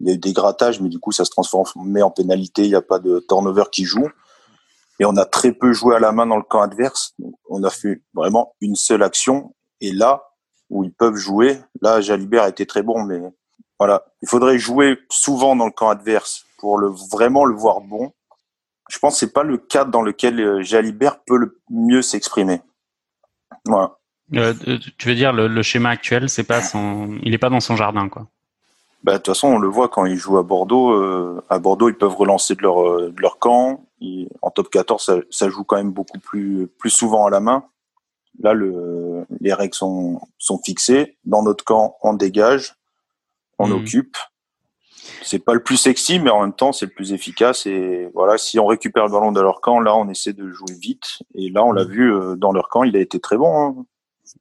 [0.00, 1.64] il y a eu des grattages, mais du coup, ça se transforme
[2.02, 2.64] en pénalité.
[2.64, 4.08] Il n'y a pas de turnover qui joue.
[4.98, 7.14] Et on a très peu joué à la main dans le camp adverse.
[7.50, 9.54] on a fait vraiment une seule action.
[9.80, 10.22] Et là,
[10.70, 13.20] où ils peuvent jouer, là, Jalibert a été très bon, mais
[13.78, 18.12] voilà, il faudrait jouer souvent dans le camp adverse pour le vraiment le voir bon.
[18.88, 22.62] Je pense que c'est pas le cadre dans lequel euh, Jalibert peut le mieux s'exprimer.
[23.66, 23.96] Voilà.
[24.34, 27.50] Euh, euh, tu veux dire le, le, schéma actuel, c'est pas son, il est pas
[27.50, 28.26] dans son jardin, quoi.
[29.06, 30.90] Bah, de toute façon, on le voit quand ils jouent à Bordeaux.
[30.90, 33.85] Euh, à Bordeaux, ils peuvent relancer de leur, euh, de leur camp.
[34.42, 37.64] En top 14, ça, ça, joue quand même beaucoup plus, plus souvent à la main.
[38.40, 41.16] Là, le, les règles sont, sont fixées.
[41.24, 42.74] Dans notre camp, on dégage,
[43.58, 43.72] on mmh.
[43.72, 44.16] occupe.
[45.22, 47.66] C'est pas le plus sexy, mais en même temps, c'est le plus efficace.
[47.66, 50.74] Et voilà, si on récupère le ballon de leur camp, là, on essaie de jouer
[50.74, 51.22] vite.
[51.34, 51.88] Et là, on l'a mmh.
[51.88, 53.56] vu dans leur camp, il a été très bon.
[53.58, 53.86] Hein.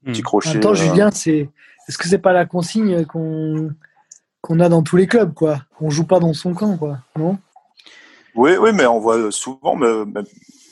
[0.04, 0.24] Petit hmm.
[0.24, 0.58] crochet.
[0.58, 1.50] Attends, euh, Julien, c'est
[1.88, 3.72] est-ce que c'est pas la consigne qu'on
[4.42, 5.62] qu'on a dans tous les clubs, quoi?
[5.82, 7.40] On joue pas dans son camp, quoi, non?
[8.36, 9.88] Oui, oui, mais on voit souvent, mais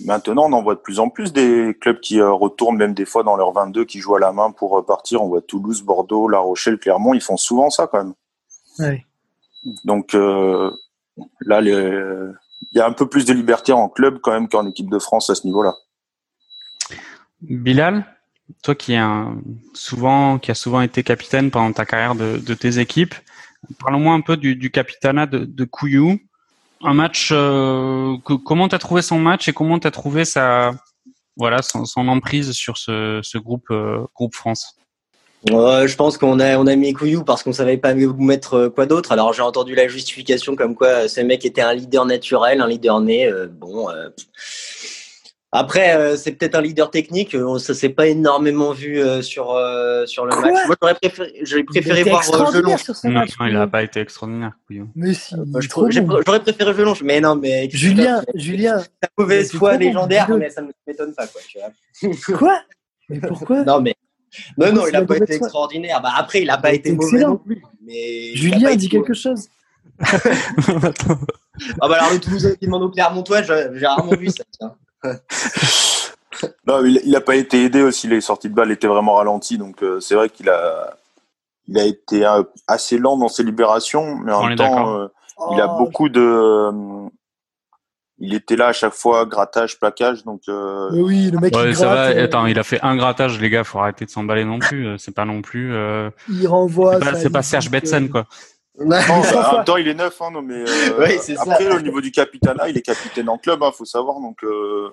[0.05, 3.05] maintenant, on en voit de plus en plus des clubs qui euh, retournent même des
[3.05, 5.21] fois dans leur 22, qui jouent à la main pour euh, partir.
[5.21, 8.13] On voit Toulouse, Bordeaux, La Rochelle, Clermont, ils font souvent ça quand même.
[8.79, 9.05] Ouais.
[9.85, 12.35] Donc là, il
[12.73, 15.29] y a un peu plus de liberté en club quand même qu'en équipe de France
[15.29, 15.73] à ce niveau-là.
[17.39, 18.05] Bilal
[18.61, 19.27] toi qui, a
[19.73, 23.15] souvent, qui a souvent été capitaine pendant ta carrière de, tes équipes,
[23.79, 26.19] parlons-moi un peu du, du capitanat de, de Couillou.
[26.83, 30.71] Un match, euh, comment tu as trouvé son match et comment tu as trouvé sa,
[31.37, 34.75] voilà, son, emprise sur ce, groupe, euh, groupe France?
[35.47, 38.85] Je pense qu'on a on a mis Couillou parce qu'on savait pas mettre euh, quoi
[38.85, 39.13] d'autre.
[39.13, 42.99] Alors j'ai entendu la justification comme quoi ce mec était un leader naturel, un leader
[42.99, 43.29] né.
[43.51, 43.87] bon,
[45.55, 47.35] après, euh, c'est peut-être un leader technique.
[47.35, 49.55] Euh, ça s'est pas énormément vu euh, sur
[50.07, 50.65] sur le match.
[50.65, 52.75] Moi, j'aurais préféré, j'aurais préféré voir Jelon.
[53.03, 54.53] Non, il n'a pas été extraordinaire.
[54.95, 55.35] Mais si,
[56.25, 56.95] j'aurais préféré Jelon.
[57.03, 61.41] Mais non, mais Julien, Julien, la mauvaise foi légendaire, mais ça ne m'étonne pas, quoi.
[61.47, 62.37] Tu vois.
[62.39, 62.61] quoi?
[63.09, 63.63] Mais pourquoi?
[63.63, 63.93] Non, mais
[64.57, 66.01] non, non, il n'a pas été extraordinaire.
[66.01, 67.61] Bah après, il n'a pas été mauvais non plus.
[67.85, 69.47] Mais Julien dit quelque chose.
[71.79, 74.43] Ah bah alors le Toulousain qui demande au Clermontois, j'ai j'ai rarement vu ça.
[74.59, 74.75] tiens.
[76.67, 78.07] Non, il, il a pas été aidé aussi.
[78.07, 80.97] Les sorties de balles étaient vraiment ralenties, donc euh, c'est vrai qu'il a,
[81.67, 84.75] il a été euh, assez lent dans ses libérations, mais en On est même d'accord.
[84.75, 85.07] temps, euh,
[85.53, 87.07] il a Oh, beaucoup de, euh,
[88.17, 91.69] il était là à chaque fois, grattage, plaquage, donc euh, mais oui, le mec Ouais,
[91.69, 92.11] il ça va.
[92.13, 93.63] gratte, Attends, il a fait un grattage, les gars.
[93.63, 94.97] Faut arrêter de s'emballer non plus.
[94.99, 95.73] C'est pas non plus.
[95.73, 96.99] euh, il renvoie.
[97.15, 98.25] C'est pas, Serge Betsen, quoi.
[98.79, 99.01] Non, bah,
[99.51, 100.65] en même temps, il est neuf, hein, non, mais euh,
[100.99, 101.43] Oui, c'est ça.
[101.53, 104.89] après, au niveau du capitana, il est capitaine en club, hein, faut savoir, donc euh,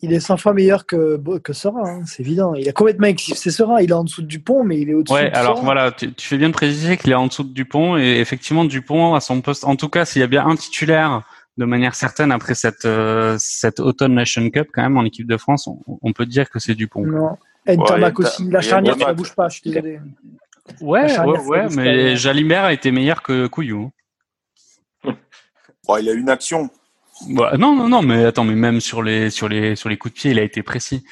[0.00, 2.54] Il est 100 fois meilleur que, que Serein, hein, c'est évident.
[2.54, 3.80] Il a complètement éclipsé Serein.
[3.80, 6.14] Il est en dessous de Dupont, mais il est au-dessus Ouais, de alors voilà, tu,
[6.14, 9.20] tu fais bien de préciser qu'il est en dessous de Dupont et effectivement Dupont à
[9.20, 9.64] son poste.
[9.64, 11.22] En tout cas, s'il y a bien un titulaire
[11.58, 15.36] de manière certaine après cette euh, cette Autumn Nation Cup quand même en équipe de
[15.36, 17.04] France, on, on peut dire que c'est Dupont.
[17.04, 17.36] Non.
[17.66, 18.44] Ntamak Ouais, aussi.
[18.44, 19.08] Nta- La charnière, tu Ntamak.
[19.08, 20.00] la bouges pas, je suis désolé.
[20.80, 22.16] Ouais, ouais, ouais, mais.
[22.16, 23.90] Jalibert a été meilleur que Couillou.
[25.04, 26.70] bon, il a une action.
[27.28, 30.14] Ouais, non, non, non, mais attends, mais même sur les sur les sur les coups
[30.14, 31.04] de pied, il a été précis.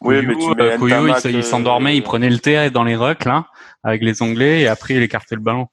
[0.00, 2.30] Oui, mais Couillou, tu mets euh, Couillou, il Ntamak, se- il euh, s'endormait, il prenait
[2.30, 3.46] le thé dans les rucks là
[3.82, 5.68] avec les onglets et après il écartait le ballon.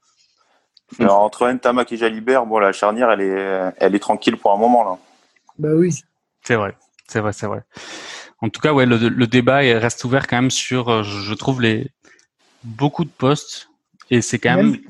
[0.99, 4.57] Alors, entre Ntamak et Jalibert, bon, la charnière, elle est, elle est tranquille pour un
[4.57, 4.97] moment là.
[5.59, 5.93] Bah oui.
[6.43, 6.75] C'est vrai,
[7.07, 7.61] c'est vrai, c'est vrai.
[8.41, 11.33] En tout cas, ouais, le, le débat il reste ouvert quand même sur, euh, je
[11.33, 11.89] trouve les
[12.63, 13.69] beaucoup de postes
[14.09, 14.71] et c'est quand même.
[14.71, 14.81] Même-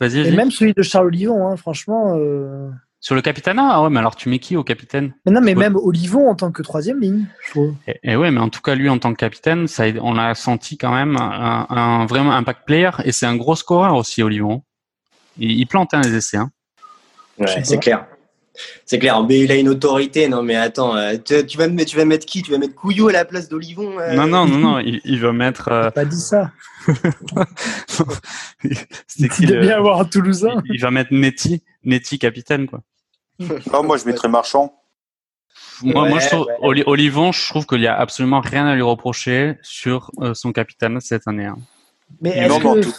[0.00, 2.14] Vas-y, Et même celui de Charles Olivon, hein, franchement.
[2.16, 5.12] euh, Sur le capitana, ah ouais, mais alors tu mets qui au capitaine?
[5.26, 7.74] Mais non, mais même Olivon en tant que troisième ligne, je trouve.
[7.88, 10.36] et, et ouais, mais en tout cas lui en tant que capitaine, ça, on a
[10.36, 14.62] senti quand même un, un vraiment impact player et c'est un gros scoreur aussi, Olivon.
[15.36, 16.36] Il, il plante hein, les essais.
[16.36, 16.50] Hein.
[17.38, 18.06] Ouais, c'est clair.
[18.84, 20.28] C'est clair, mais il a une autorité.
[20.28, 22.42] Non, mais attends, euh, tu, tu vas, me- tu vas mettre qui?
[22.42, 24.14] Tu vas mettre Couillou à la place d'Olivon euh?
[24.14, 25.68] Non, non, non, non, il, il va mettre.
[25.68, 26.50] euh, J'ai pas dit ça.
[29.06, 30.60] c'était qui Il le- aime bien avoir un Toulousain.
[30.64, 32.80] il, il va mettre Netty, Netty capitaine quoi.
[33.72, 34.74] Ah, moi, je mettrais Marchand.
[35.82, 36.82] Moi, Ouais, moi, je trouve, ouais.
[36.86, 41.00] Olivon, je trouve qu'il y a absolument rien à lui reprocher sur euh, son capitaine
[41.00, 41.46] cette année.
[41.46, 41.58] hein.
[42.20, 42.94] Mais Il est-ce que tout.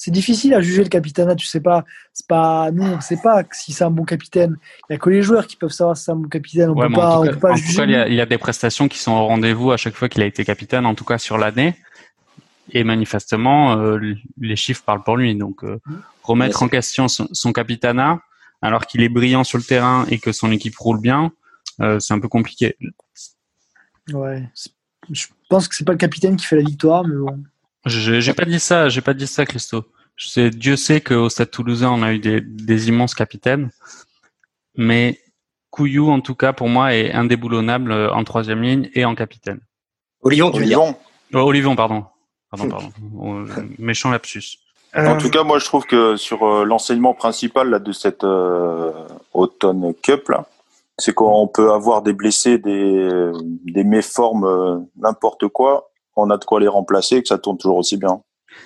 [0.00, 1.84] C'est difficile à juger le capitana Tu sais pas.
[2.12, 4.56] C'est pas nous, on sait pas si c'est un bon capitaine.
[4.88, 6.70] Il y a que les joueurs qui peuvent savoir si c'est un bon capitaine.
[6.70, 7.76] On Ouais, peut pas, on peut juger.
[7.78, 9.94] cas, il y, a, il y a des prestations qui sont au rendez-vous à chaque
[9.96, 11.74] fois qu'il a été capitaine, en tout cas sur l'année.
[12.70, 13.98] Et manifestement, euh,
[14.40, 15.34] les chiffres parlent pour lui.
[15.34, 15.80] Donc, euh,
[16.22, 18.20] remettre Ouais, en question son, son capitana,
[18.62, 21.32] alors qu'il est brillant sur le terrain et que son équipe roule bien,
[21.80, 22.76] euh, c'est un peu compliqué.
[24.12, 24.48] Ouais.
[25.10, 27.42] Je pense que c'est pas le capitaine qui fait la victoire, mais bon.
[27.86, 29.84] J'ai j'ai pas dit ça, j'ai pas dit ça, Christo.
[30.16, 33.70] Je sais, Dieu sait qu'au Stade Toulousain, on a eu des, des immenses capitaines,
[34.76, 35.20] mais
[35.70, 39.60] Couillou, en tout cas, pour moi, est indéboulonnable euh, en troisième ligne et en capitaine.
[40.22, 40.98] Olivon, tu veux dire Olivon.
[41.34, 42.04] Oh, Olivon, pardon.
[42.50, 42.90] Pardon, pardon.
[43.16, 43.44] Oh,
[43.78, 44.58] méchant lapsus.
[44.94, 48.90] En tout cas, moi, je trouve que sur euh, l'enseignement principal là, de cette euh,
[49.34, 50.32] Autumn Cup,
[50.96, 53.30] c'est qu'on peut avoir des blessés, des,
[53.66, 55.87] des méformes, euh, n'importe quoi.
[56.20, 58.20] On a de quoi les remplacer et que ça tourne toujours aussi bien.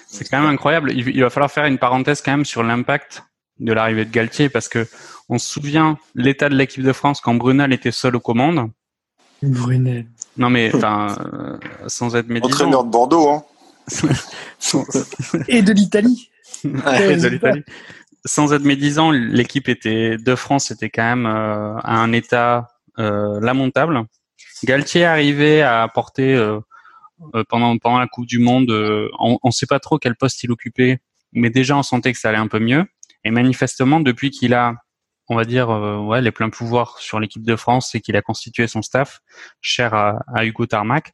[0.06, 0.90] C'est quand même incroyable.
[0.92, 3.24] Il, va falloir faire une parenthèse quand même sur l'impact
[3.60, 4.86] de l'arrivée de Galtier parce que
[5.28, 8.70] on se souvient l'état de l'équipe de France quand Brunel était seul aux commandes.
[9.42, 10.06] Brunel.
[10.36, 12.54] Non mais enfin, euh, sans être médisant.
[12.54, 13.44] Entraîneur de Bordeaux, hein.
[15.48, 16.30] Et de l'Italie.
[16.64, 17.64] Ouais, de l'Italie.
[18.24, 23.40] Sans être médisant, l'équipe était de France était quand même euh, à un état euh,
[23.40, 24.04] lamentable.
[24.64, 26.36] Galtier arrivait à apporter
[27.48, 30.50] pendant pendant la Coupe du Monde, euh, on ne sait pas trop quel poste il
[30.50, 31.00] occupait,
[31.32, 32.84] mais déjà on sentait que ça allait un peu mieux.
[33.24, 34.74] Et manifestement, depuis qu'il a,
[35.28, 38.22] on va dire, euh, ouais, les pleins pouvoirs sur l'équipe de France et qu'il a
[38.22, 39.20] constitué son staff,
[39.60, 41.12] cher à, à Hugo Tarmac,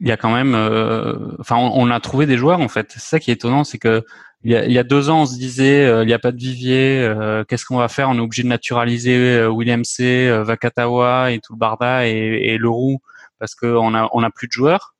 [0.00, 2.90] il y a quand même, euh, enfin, on, on a trouvé des joueurs en fait.
[2.90, 4.02] C'est ça qui est étonnant, c'est que
[4.44, 6.18] il y, a, il y a deux ans, on se disait, euh, il n'y a
[6.18, 8.08] pas de vivier, euh, qu'est-ce qu'on va faire?
[8.08, 12.12] On est obligé de naturaliser euh, William C, euh, Vakatawa et tout le Barda et,
[12.12, 13.00] et Leroux
[13.38, 14.96] parce qu'on a on a plus de joueurs.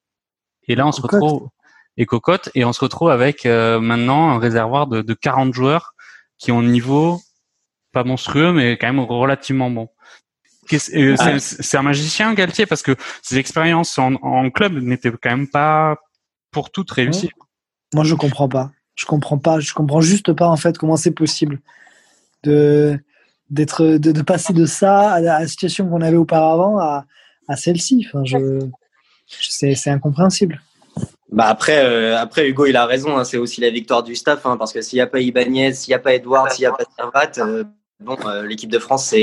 [0.68, 1.22] Et là, on se Cocotte.
[1.22, 1.48] retrouve
[1.98, 5.94] et cocotte et on se retrouve avec euh, maintenant un réservoir de, de 40 joueurs
[6.38, 7.20] qui ont un niveau
[7.92, 9.88] pas monstrueux mais quand même relativement bon.
[10.68, 15.31] Qu'est-ce- euh, c'est- un magicien Galtier parce que ses expériences en, en club n'étaient quand
[15.31, 15.98] même pas
[16.51, 17.31] pour toutes réussies.
[17.92, 18.70] Moi, je comprends pas.
[18.94, 19.61] Je comprends pas.
[19.61, 21.61] Je comprends juste pas en fait comment c'est possible
[22.44, 22.98] de
[23.51, 27.05] d'être de, de passer de ça à la, situation qu'on avait auparavant à,
[27.48, 28.07] à celle-ci.
[28.09, 28.66] Enfin, je, je-
[29.40, 30.61] c'est incompréhensible.
[31.33, 33.16] Bah après, euh, après Hugo, il a raison.
[33.16, 35.73] hein, c'est aussi la victoire du staff, hein, parce que s'il n'y a pas Ibanez,
[35.73, 37.64] s'il n'y a pas Edouard, s'il n'y a pas Servat, euh,
[38.01, 39.14] bon, euh, l'équipe de France,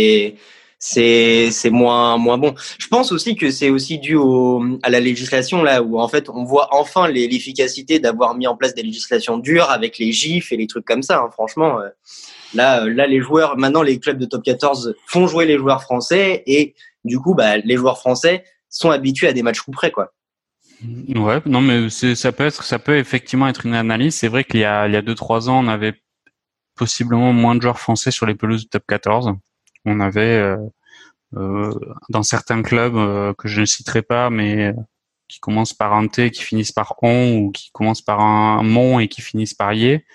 [0.79, 2.55] c'est moins moins bon.
[2.79, 6.29] Je pense aussi que c'est aussi dû au, à la législation là où en fait
[6.29, 10.57] on voit enfin l'efficacité d'avoir mis en place des législations dures avec les gifs et
[10.57, 11.19] les trucs comme ça.
[11.19, 11.29] Hein.
[11.31, 11.77] Franchement,
[12.55, 16.41] là là les joueurs maintenant les clubs de top 14 font jouer les joueurs français
[16.47, 20.13] et du coup bah les joueurs français sont habitués à des matchs coup près quoi.
[21.15, 24.15] Ouais, non mais ça peut être ça peut effectivement être une analyse.
[24.15, 26.01] C'est vrai qu'il y a il y a deux trois ans on avait
[26.75, 29.33] possiblement moins de joueurs français sur les pelouses du top 14
[29.85, 30.57] on avait euh,
[31.35, 31.73] euh,
[32.09, 34.73] dans certains clubs euh, que je ne citerai pas, mais
[35.27, 38.99] qui commencent par un T, qui finissent par on, ou qui commencent par un mon
[38.99, 40.05] et qui finissent par yé.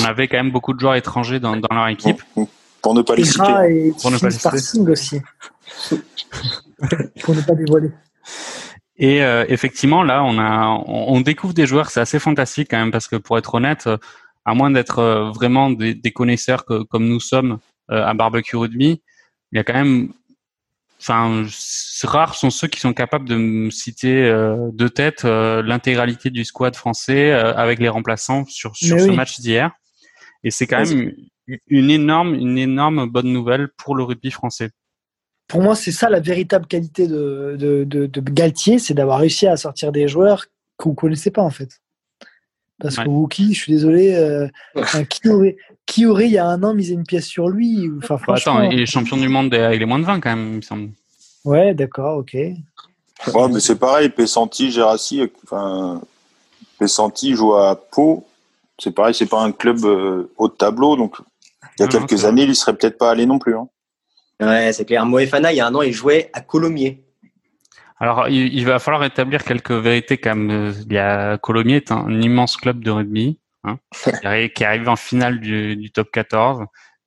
[0.00, 2.22] On avait quand même beaucoup de joueurs étrangers dans, leur équipe.
[2.82, 3.42] Pour ne pas les citer.
[3.70, 4.90] Et pour ne pas les citer.
[4.90, 5.20] aussi.
[7.22, 7.90] pour ne pas dévoiler.
[8.98, 9.18] Et
[9.48, 13.16] effectivement, là, on a, on, découvre des joueurs, c'est assez fantastique quand même, parce que
[13.16, 13.88] pour être honnête,
[14.44, 17.58] à moins d'être vraiment des, des connaisseurs que, comme nous sommes
[17.90, 19.02] euh, à barbecue rugby,
[19.50, 20.12] il y a quand même,
[21.00, 21.44] enfin,
[22.04, 26.44] rares sont ceux qui sont capables de me citer euh, de tête euh, l'intégralité du
[26.44, 29.72] squad français avec les remplaçants sur sur ce match d'hier.
[30.44, 31.12] Et c'est quand même
[31.46, 34.70] une énorme, une énorme bonne nouvelle pour le rugby français.
[35.48, 39.56] Pour moi, c'est ça la véritable qualité de, de, de, Galtier, c'est d'avoir réussi à
[39.56, 41.80] sortir des joueurs qu'on ne connaissait pas en fait.
[42.80, 44.48] Parce que Wookie, je suis désolé,
[45.10, 48.18] qui, aurait, qui aurait il y a un an misé une pièce sur lui enfin,
[48.26, 50.56] bah, Attends, il est champion du monde avec les moins de 20 quand même, il
[50.56, 50.90] me semble.
[51.44, 52.34] Ouais, d'accord, ok.
[52.34, 56.00] Ouais, mais c'est pareil, Pessanti, Gérassi, enfin,
[56.78, 58.26] Pessanti joue à Pau.
[58.78, 61.16] C'est pareil, c'est pas un club euh, haut de tableau, donc
[61.78, 63.56] il y a quelques années, il serait peut-être pas allé non plus.
[63.56, 63.68] Hein.
[64.40, 65.06] Ouais, c'est clair.
[65.06, 67.04] Moefana, il y a un an, il jouait à Colomiers.
[67.98, 70.74] Alors, il, va falloir établir quelques vérités quand même.
[70.86, 73.78] Il y a Colomiers est un immense club de rugby hein,
[74.54, 76.64] qui, arrive, en finale du, top 14,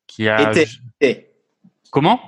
[0.08, 0.51] qui a.
[0.51, 1.34] Était.
[1.91, 2.21] Comment?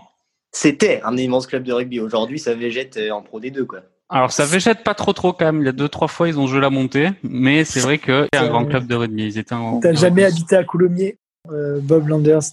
[0.51, 1.99] C'était un immense club de rugby.
[1.99, 3.81] Aujourd'hui, ça végète euh, en Pro D2, quoi.
[4.09, 5.61] Alors ça végète pas trop trop quand même.
[5.61, 8.27] Il y a deux trois fois ils ont joué la montée, mais c'est vrai que
[8.31, 9.25] c'est un grand club de rugby.
[9.25, 9.55] Ils étaient.
[9.81, 11.17] T'as jamais habité à Coulommiers,
[11.51, 12.43] euh, Bob Landers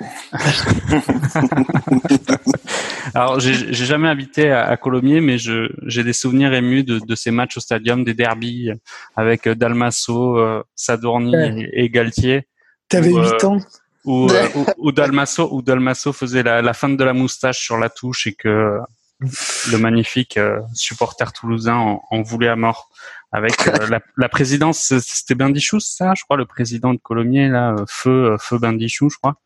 [3.14, 7.60] Alors, j'ai jamais habité à, Colomiers, mais j'ai des souvenirs émus de, ces matchs au
[7.60, 8.70] stadium, des derbies
[9.16, 12.46] avec Dalmasso, euh, Sadorni et, Galtier.
[12.88, 13.58] T'avais 8 euh, ans
[14.04, 17.90] où, euh, où, Dalmasso, où Dalmasso faisait la, la fin de la moustache sur la
[17.90, 18.78] touche et que
[19.20, 20.38] le magnifique
[20.74, 22.88] supporter toulousain en, voulait à mort.
[23.30, 28.36] Avec la, la, présidence, c'était Bendichou, ça, je crois, le président de Colomiers, là, Feu,
[28.40, 29.36] Feu Bendichou, je crois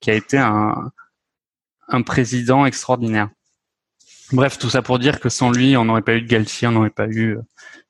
[0.00, 0.90] qui a été un,
[1.88, 3.28] un président extraordinaire.
[4.32, 6.72] Bref, tout ça pour dire que sans lui, on n'aurait pas eu de Galtier, on
[6.72, 7.42] n'aurait pas eu euh,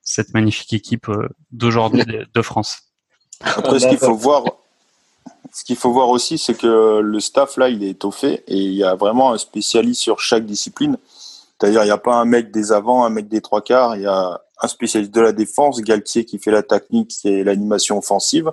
[0.03, 2.83] cette magnifique équipe euh, d'aujourd'hui de France.
[3.41, 4.45] Après, ce qu'il faut voir,
[5.53, 8.73] ce qu'il faut voir aussi, c'est que le staff là, il est étoffé et il
[8.73, 10.97] y a vraiment un spécialiste sur chaque discipline.
[11.61, 13.97] C'est-à-dire, il n'y a pas un mec des avants, un mec des trois quarts.
[13.97, 17.99] Il y a un spécialiste de la défense, Galtier, qui fait la technique et l'animation
[17.99, 18.51] offensive.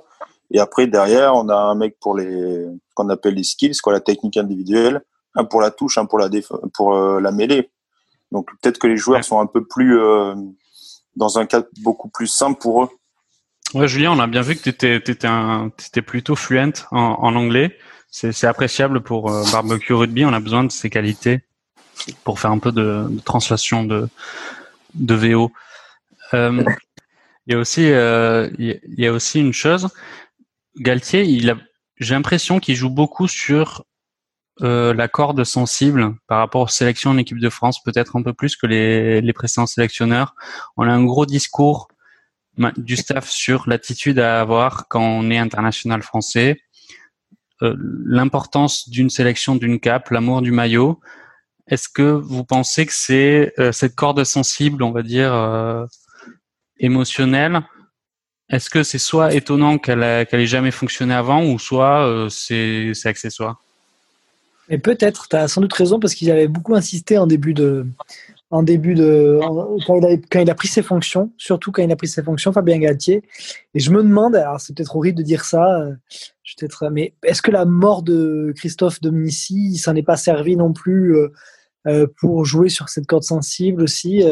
[0.52, 2.65] Et après, derrière, on a un mec pour les,
[2.96, 5.02] qu'on appelle les skills, quoi, la technique individuelle,
[5.36, 6.30] un pour la touche, un pour la
[6.74, 7.70] pour euh, la mêlée.
[8.32, 10.36] Donc peut-être que les joueurs sont un peu plus euh,
[11.15, 12.89] dans un cadre beaucoup plus simple pour eux.
[13.74, 17.78] Ouais, Julien, on a bien vu que tu étais, étais, plutôt fluent en, en anglais.
[18.10, 20.26] C'est appréciable pour euh, barbecue rugby.
[20.26, 21.41] On a besoin de ces qualités
[22.24, 24.08] pour faire un peu de, de translation de,
[24.94, 25.52] de VO.
[26.34, 26.64] Euh,
[27.46, 29.90] il y a aussi, euh, il y a aussi une chose.
[30.78, 31.58] Galtier, il a,
[32.00, 33.86] j'ai l'impression qu'il joue beaucoup sur
[34.62, 38.34] euh, la corde sensible par rapport aux sélections en équipe de France, peut-être un peu
[38.34, 40.36] plus que les, les précédents sélectionneurs.
[40.78, 41.88] On a un gros discours
[42.76, 46.60] du staff sur l'attitude à avoir quand on est international français,
[47.62, 51.00] euh, l'importance d'une sélection, d'une cape, l'amour du maillot.
[51.67, 55.86] Est-ce que vous pensez que c'est euh, cette corde sensible, on va dire, euh,
[56.80, 57.62] émotionnelle,
[58.49, 63.62] est-ce que c'est soit étonnant qu'elle n'ait jamais fonctionné avant ou soit euh, c'est accessoire?
[64.69, 67.86] Mais peut-être, tu as sans doute raison parce qu'il avait beaucoup insisté en début de,
[68.51, 69.39] en début de
[69.86, 73.23] quand, il a, pris ses fonctions, surtout quand il a pris ses fonctions, Fabien Galtier.
[73.73, 77.51] Et je me demande, alors c'est peut-être horrible de dire ça, euh, mais est-ce que
[77.51, 81.18] la mort de Christophe Dominici, il s'en est pas servi non plus
[82.20, 84.24] pour jouer sur cette corde sensible aussi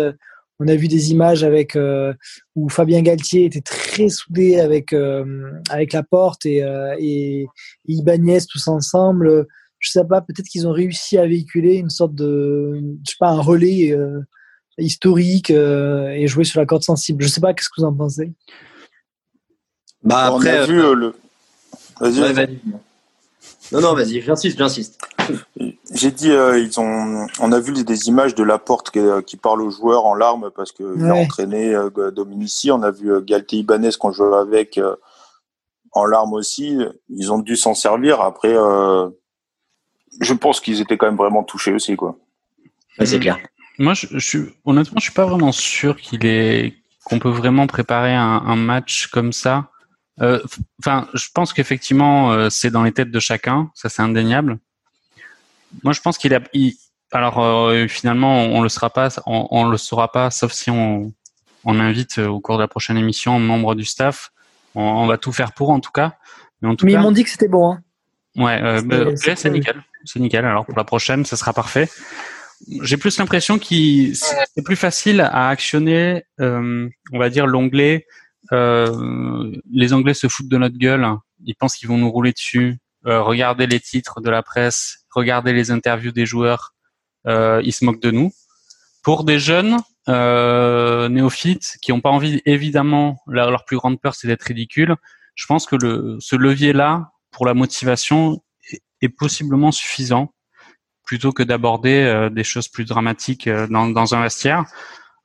[0.59, 2.13] on a vu des images avec euh,
[2.55, 7.45] où Fabien Galtier était très soudé avec euh, avec la porte et, euh, et,
[7.87, 9.47] Ibanez tous ensemble.
[9.79, 13.29] Je sais pas, peut-être qu'ils ont réussi à véhiculer une sorte de, je sais pas,
[13.29, 13.95] un relais
[14.79, 17.23] historique et jouer sur la corde sensible.
[17.23, 18.31] Je sais pas, qu'est-ce que vous en pensez?
[20.03, 21.15] Bah après, on a vu le.
[21.99, 22.59] Vas-y.
[23.71, 24.99] Non, non, vas-y, j'insiste, j'insiste.
[25.93, 29.37] J'ai dit, euh, ils ont, on a vu des images de Laporte qui, euh, qui
[29.37, 31.11] parle aux joueurs en larmes parce qu'il a Ouais.
[31.11, 32.69] entraîné euh, Dominici.
[32.71, 34.95] On a vu euh, Galté Ibanez qu'on jouait avec euh,
[35.93, 36.77] en larmes aussi.
[37.09, 38.21] Ils ont dû s'en servir.
[38.21, 39.09] Après, euh,
[40.21, 42.17] je pense qu'ils étaient quand même vraiment touchés aussi, quoi.
[42.99, 43.39] Ouais, c'est clair.
[43.79, 47.67] Moi, je, je suis honnêtement, je suis pas vraiment sûr qu'il est qu'on peut vraiment
[47.67, 49.69] préparer un, un match comme ça.
[50.21, 50.39] Euh,
[50.79, 54.57] Enfin, je pense qu'effectivement, euh, c'est dans les têtes de chacun, ça c'est indéniable.
[55.83, 56.39] Moi, je pense qu'il a.
[56.53, 56.75] il-
[57.11, 60.69] alors, euh, finalement, on, on le sera pas, on, on le saura pas, sauf si
[60.69, 61.13] on,
[61.63, 64.31] on invite au cours de la prochaine émission membre du staff.
[64.73, 66.15] On, on va tout faire pour, en tout cas.
[66.61, 67.73] Mais en tout Mais cas, ils m'ont dit que c'était bon.
[67.73, 67.81] Hein.
[68.35, 68.79] Ouais, euh,
[69.15, 69.83] C'est- bah, c'est nickel.
[70.03, 70.45] C'est nickel.
[70.45, 71.89] Alors pour la prochaine, ça sera parfait.
[72.81, 78.05] J'ai plus l'impression qu'il c'est plus facile à actionner, euh, on va dire l'onglet.
[78.51, 81.07] Euh, les Anglais se foutent de notre gueule.
[81.45, 82.77] Ils pensent qu'ils vont nous rouler dessus.
[83.07, 86.73] Euh, regardez les titres de la presse, regardez les interviews des joueurs.
[87.27, 88.31] Euh, ils se moquent de nous.
[89.03, 89.77] Pour des jeunes
[90.09, 94.95] euh, néophytes qui n'ont pas envie, évidemment, leur, plus grande peur, c'est d'être ridicule.
[95.35, 98.41] Je pense que le, ce levier-là, pour la motivation,
[99.01, 100.33] est, possiblement suffisant
[101.03, 104.65] plutôt que d'aborder euh, des choses plus dramatiques dans, dans un vestiaire.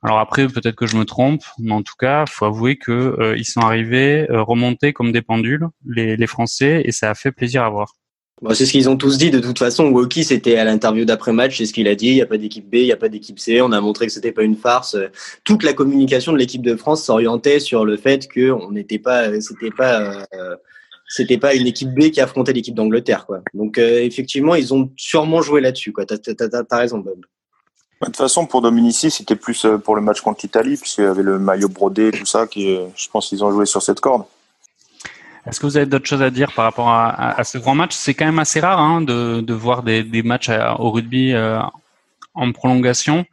[0.03, 3.37] Alors après, peut-être que je me trompe, mais en tout cas, faut avouer que euh,
[3.37, 7.31] ils sont arrivés euh, remontés comme des pendules, les, les Français, et ça a fait
[7.31, 7.93] plaisir à voir.
[8.41, 9.89] Bon, c'est ce qu'ils ont tous dit de toute façon.
[9.91, 12.07] Woki, c'était à l'interview d'après-match, c'est ce qu'il a dit.
[12.07, 13.61] Il n'y a pas d'équipe B, il n'y a pas d'équipe C.
[13.61, 14.97] On a montré que c'était pas une farce.
[15.43, 19.39] Toute la communication de l'équipe de France s'orientait sur le fait que on n'était pas,
[19.41, 20.55] c'était pas, euh,
[21.07, 23.41] c'était pas une équipe B qui affrontait l'équipe d'Angleterre, quoi.
[23.53, 26.05] Donc euh, effectivement, ils ont sûrement joué là-dessus, quoi.
[26.07, 27.23] T'as, raison, Bob.
[28.01, 31.07] De toute façon, pour Dominici, c'était plus euh, pour le match contre l'Italie, puisqu'il y
[31.07, 33.99] avait le maillot brodé, tout ça, qui, euh, je pense qu'ils ont joué sur cette
[33.99, 34.23] corde.
[35.47, 37.75] Est-ce que vous avez d'autres choses à dire par rapport à, à, à ce grand
[37.75, 37.93] match?
[37.95, 41.33] C'est quand même assez rare hein, de, de voir des, des matchs à- au rugby
[41.33, 41.59] euh,
[42.33, 43.25] en prolongation.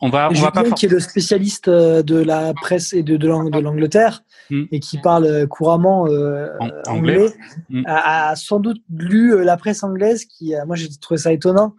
[0.00, 0.62] On va, on va pas.
[0.70, 4.64] Qui est le spécialiste euh, de la presse et de, de l'Ang- de l'Angleterre Hmm.
[4.72, 7.32] et qui parle euh, couramment euh, En- euh, anglais.
[7.70, 11.18] anglais, a, a sans doute lu euh, la presse anglaise qui, euh, moi j'ai trouvé
[11.18, 11.76] ça étonnant,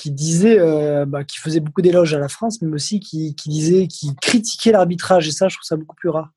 [0.00, 3.50] qui disait, euh, bah, qui faisait beaucoup d'éloges à la France, mais aussi qui, qui
[3.50, 6.30] disait, qui critiquait l'arbitrage et ça, je trouve ça beaucoup plus rare.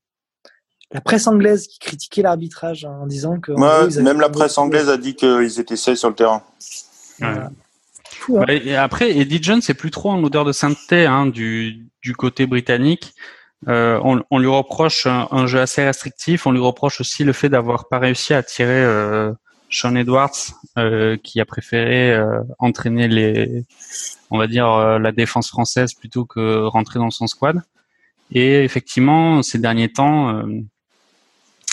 [0.91, 3.53] La presse anglaise qui critiquait l'arbitrage en disant que.
[3.53, 6.43] Ouais, gros, même la presse anglaise a dit qu'ils étaient seuls sur le terrain.
[7.19, 7.51] Voilà.
[8.09, 8.43] Fou, hein.
[8.45, 12.13] Bah, et après, Eddie Jones, c'est plus trop en odeur de sainteté hein, du, du
[12.15, 13.13] côté britannique.
[13.69, 16.45] Euh, on, on lui reproche un, un jeu assez restrictif.
[16.45, 19.31] On lui reproche aussi le fait d'avoir pas réussi à tirer euh,
[19.69, 23.63] Sean Edwards, euh, qui a préféré euh, entraîner les,
[24.31, 27.61] on va dire euh, la défense française plutôt que rentrer dans son squad.
[28.31, 30.43] Et effectivement, ces derniers temps,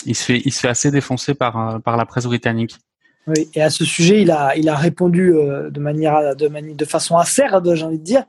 [0.05, 2.77] il se fait, il se fait assez défoncer par par la presse britannique.
[3.27, 6.85] Oui, et à ce sujet, il a, il a répondu de manière, de, mani- de
[6.85, 8.23] façon acerbe, j'ai envie de dire.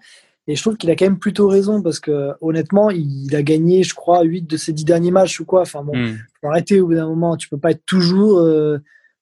[0.48, 3.84] Et je trouve qu'il a quand même plutôt raison parce que honnêtement, il a gagné,
[3.84, 5.62] je crois, 8 de ses 10 derniers matchs ou quoi.
[5.62, 6.16] Enfin bon, Hmm.
[6.40, 7.36] faut arrêter au bout d'un moment.
[7.36, 8.40] Tu peux pas être toujours,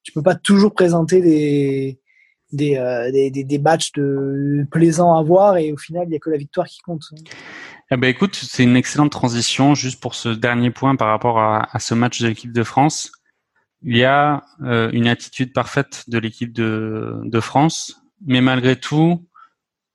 [0.03, 2.01] tu peux pas toujours présenter des
[2.53, 3.93] des, euh, des, des, des matchs
[4.71, 7.05] plaisants à voir et au final, il y a que la victoire qui compte.
[7.93, 11.69] Eh ben écoute, c'est une excellente transition juste pour ce dernier point par rapport à,
[11.75, 13.13] à ce match de l'équipe de France.
[13.83, 19.27] Il y a euh, une attitude parfaite de l'équipe de, de France, mais malgré tout,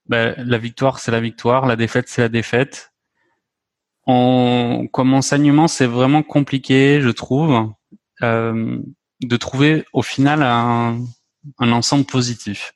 [0.06, 2.92] ben, la victoire c'est la victoire, la défaite c'est la défaite.
[4.06, 7.72] On, comme enseignement, c'est vraiment compliqué, je trouve,
[8.22, 8.78] euh,
[9.20, 11.00] de trouver au final un,
[11.58, 12.72] un ensemble positif.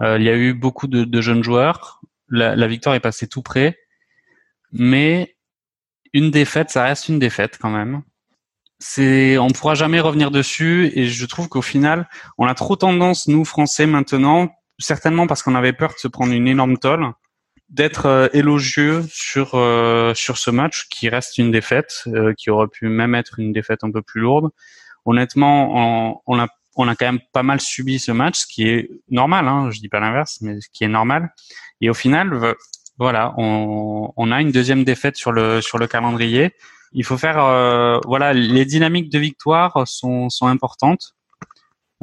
[0.00, 2.00] Euh, il y a eu beaucoup de, de jeunes joueurs.
[2.28, 3.78] La, la victoire est passée tout près
[4.72, 5.36] mais
[6.12, 8.02] une défaite, ça reste une défaite quand même.
[8.78, 13.26] C'est, on pourra jamais revenir dessus, et je trouve qu'au final, on a trop tendance,
[13.26, 17.12] nous Français maintenant, certainement parce qu'on avait peur de se prendre une énorme tolle,
[17.70, 22.68] d'être euh, élogieux sur euh, sur ce match qui reste une défaite, euh, qui aurait
[22.68, 24.50] pu même être une défaite un peu plus lourde.
[25.08, 26.38] Honnêtement, on,
[26.78, 29.48] on a quand même pas mal subi ce match, ce qui est normal.
[29.48, 31.34] Hein, je dis pas l'inverse, mais ce qui est normal.
[31.80, 32.54] Et au final,
[32.98, 36.52] voilà, on, a une deuxième défaite sur le sur le calendrier.
[36.92, 41.14] Il faut faire, euh, voilà, les dynamiques de victoire sont sont importantes.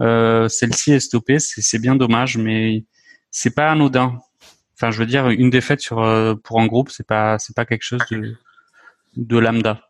[0.01, 2.85] Euh, Celle-ci est stoppée, c'est bien dommage, mais
[3.29, 4.17] c'est pas anodin.
[4.73, 7.83] Enfin, je veux dire, une défaite sur euh, pour un groupe, c'est pas pas quelque
[7.83, 8.01] chose
[9.15, 9.84] de lambda.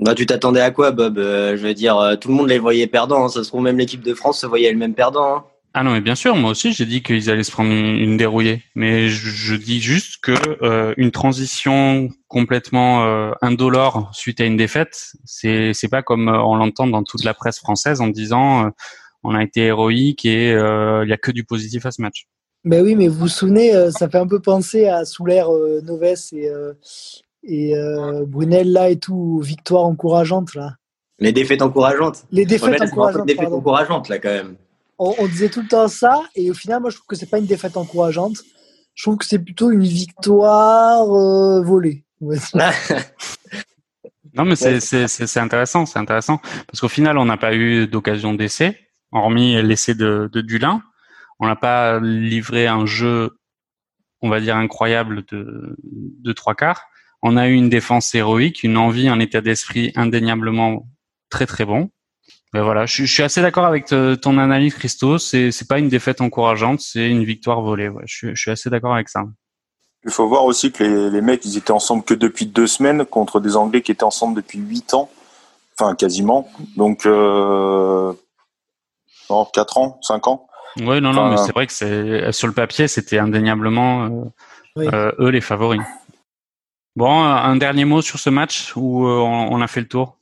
[0.00, 1.18] Bah, tu t'attendais à quoi, Bob?
[1.18, 3.24] Euh, Je veux dire, euh, tout le monde les voyait perdants.
[3.24, 3.28] hein.
[3.28, 5.36] Ça se trouve, même l'équipe de France se voyait elle-même perdant.
[5.36, 5.44] hein.
[5.74, 8.16] Ah non, mais bien sûr, moi aussi j'ai dit qu'ils allaient se prendre une, une
[8.16, 10.32] dérouillée, mais je, je dis juste que
[10.62, 16.40] euh, une transition complètement euh, indolore suite à une défaite, c'est c'est pas comme euh,
[16.42, 18.70] on l'entend dans toute la presse française en disant euh,
[19.22, 22.26] on a été héroïque et il y a que du positif à ce match.
[22.64, 25.50] Ben oui, mais vous vous souvenez, ça fait un peu penser à sous l'ère
[25.84, 26.48] Noves et,
[27.42, 27.74] et
[28.26, 30.74] Brunel là et tout, victoire encourageante là.
[31.18, 32.24] Les défaites encourageantes.
[32.30, 33.26] Les défaites encourageantes.
[33.26, 34.56] Les défaites encourageantes là quand même.
[34.98, 37.30] On, on, disait tout le temps ça et au final, moi je trouve que c'est
[37.30, 38.38] pas une défaite encourageante.
[38.94, 41.06] Je trouve que c'est plutôt une victoire
[41.62, 42.04] volée.
[44.34, 48.76] non, mais c'est intéressant, c'est intéressant parce qu'au final, on n'a pas eu d'occasion d'essai,
[49.12, 50.82] hormis l'essai de, de Dulin.
[51.38, 53.38] On n'a pas livré un jeu,
[54.20, 56.87] on va dire incroyable de, de trois quarts.
[57.22, 60.86] On a eu une défense héroïque, une envie, un état d'esprit indéniablement
[61.30, 61.90] très très bon.
[62.54, 65.18] Mais voilà, je, suis assez d'accord avec ton analyse, Christo.
[65.18, 67.88] C'est c'est pas une défaite encourageante, c'est une victoire volée.
[67.88, 69.24] Ouais, je, je suis assez d'accord avec ça.
[70.04, 73.04] Il faut voir aussi que les, les, mecs, ils étaient ensemble que depuis deux semaines
[73.04, 75.10] contre des Anglais qui étaient ensemble depuis huit ans,
[75.78, 76.48] enfin quasiment.
[76.76, 78.12] Donc, euh,
[79.28, 80.46] non, quatre ans, cinq ans.
[80.78, 84.30] Oui, non, non, mais c'est vrai que c'est sur le papier, c'était indéniablement
[84.76, 85.80] euh, euh, eux les favoris.
[86.98, 90.16] Bon, un dernier mot sur ce match où euh, on, on, a fait le tour?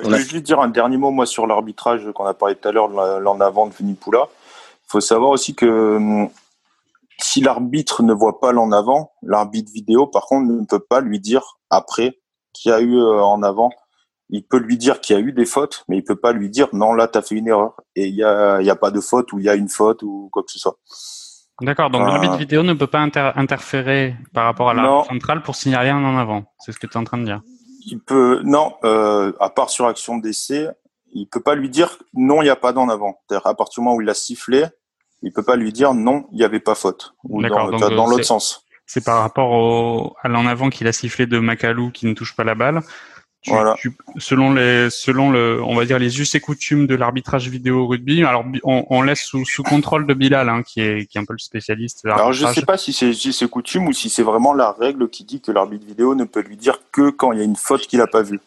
[0.00, 2.70] Je vais juste dire un dernier mot moi sur l'arbitrage qu'on a parlé tout à
[2.70, 4.28] l'heure, l'en avant de Venipoula.
[4.30, 6.28] Il faut savoir aussi que hum,
[7.18, 11.18] si l'arbitre ne voit pas l'en avant, l'arbitre vidéo, par contre, ne peut pas lui
[11.18, 12.20] dire après
[12.52, 13.70] qu'il y a eu euh, en avant.
[14.30, 16.48] Il peut lui dire qu'il y a eu des fautes, mais il peut pas lui
[16.48, 18.92] dire non, là, tu as fait une erreur et il y a, y a pas
[18.92, 20.78] de faute ou il y a une faute ou quoi que ce soit.
[21.62, 25.90] D'accord, donc l'arbitre vidéo ne peut pas interférer par rapport à l'arbitre central pour signaler
[25.90, 26.44] un en avant.
[26.58, 27.40] C'est ce que tu es en train de dire.
[27.86, 30.68] Il peut, non, euh, à part sur action d'essai,
[31.12, 33.20] il peut pas lui dire non, il n'y a pas d'en avant.
[33.30, 34.66] À partir du moment où il a sifflé,
[35.22, 37.14] il peut pas lui dire non, il n'y avait pas faute.
[37.24, 38.66] Ou dans, dans euh, l'autre sens.
[38.86, 42.34] C'est par rapport au, à l'en avant qu'il a sifflé de Macalou qui ne touche
[42.36, 42.82] pas la balle.
[43.42, 43.74] Tu, voilà.
[43.76, 47.88] tu, selon les, selon le, on va dire les us et coutumes de l'arbitrage vidéo
[47.88, 48.22] rugby.
[48.22, 51.24] Alors, on, on laisse sous, sous, contrôle de Bilal, hein, qui est, qui est un
[51.24, 52.04] peu le spécialiste.
[52.04, 55.08] Alors, je sais pas si c'est us et coutumes ou si c'est vraiment la règle
[55.08, 57.56] qui dit que l'arbitre vidéo ne peut lui dire que quand il y a une
[57.56, 58.40] faute qu'il a pas vue.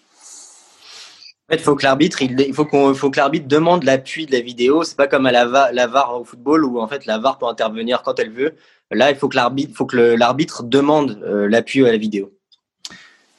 [1.47, 4.31] En fait, il faut que l'arbitre, il, faut qu'on, faut que l'arbitre demande l'appui de
[4.31, 4.83] la vidéo.
[4.83, 7.37] C'est pas comme à la, VAR, la VAR au football où en fait la VAR
[7.37, 8.55] peut intervenir quand elle veut.
[8.91, 12.31] Là, il faut que l'arbitre, faut que l'arbitre demande euh, l'appui à la vidéo.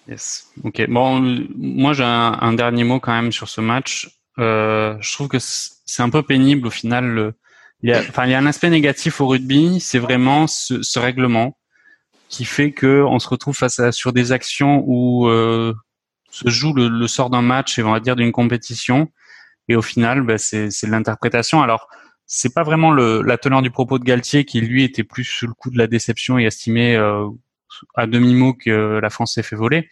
[0.09, 0.53] Yes.
[0.63, 0.87] Ok.
[0.89, 1.21] Bon,
[1.57, 4.09] moi j'ai un, dernier mot quand même sur ce match.
[4.39, 7.35] Euh, je trouve que c'est un peu pénible au final.
[7.83, 10.99] Il y a, enfin, il y a un aspect négatif au rugby, c'est vraiment ce,
[10.99, 11.59] règlement
[12.29, 15.75] qui fait que on se retrouve face à sur des actions où euh,
[16.31, 19.11] se joue le, le sort d'un match et on va dire d'une compétition.
[19.69, 21.63] Et au final, bah, c'est l'interprétation.
[21.63, 21.89] Alors,
[22.27, 25.47] c'est pas vraiment le, la teneur du propos de Galtier qui lui était plus sous
[25.47, 27.29] le coup de la déception et estimait euh,
[27.95, 29.89] à demi mot que la France s'est fait voler.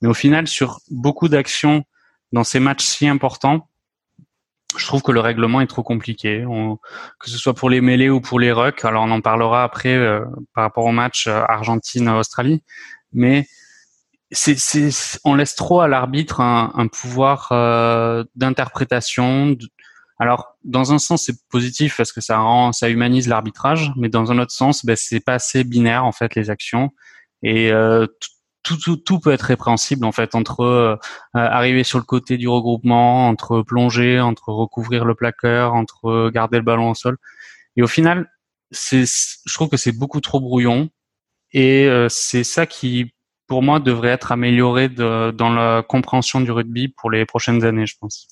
[0.00, 1.84] Mais au final, sur beaucoup d'actions
[2.32, 3.68] dans ces matchs si importants,
[4.76, 6.44] je trouve que le règlement est trop compliqué,
[7.20, 8.84] que ce soit pour les mêlées ou pour les rucks.
[8.84, 10.24] Alors on en parlera après euh,
[10.54, 12.62] par rapport au match euh, Argentine-Australie,
[13.12, 13.46] mais
[15.24, 19.56] on laisse trop à l'arbitre un, un pouvoir euh, d'interprétation.
[20.18, 24.30] Alors, dans un sens, c'est positif parce que ça rend, ça humanise l'arbitrage, mais dans
[24.30, 26.90] un autre sens, ben, c'est pas assez binaire en fait les actions
[27.42, 28.06] et euh,
[28.62, 30.96] tout, tout, tout, peut être répréhensible en fait entre euh,
[31.32, 36.64] arriver sur le côté du regroupement, entre plonger, entre recouvrir le plaqueur, entre garder le
[36.64, 37.16] ballon au sol.
[37.76, 38.30] Et au final,
[38.70, 40.90] c'est, je trouve que c'est beaucoup trop brouillon
[41.52, 43.12] et euh, c'est ça qui
[43.48, 47.86] pour moi, devrait être amélioré de, dans la compréhension du rugby pour les prochaines années,
[47.86, 48.28] je pense.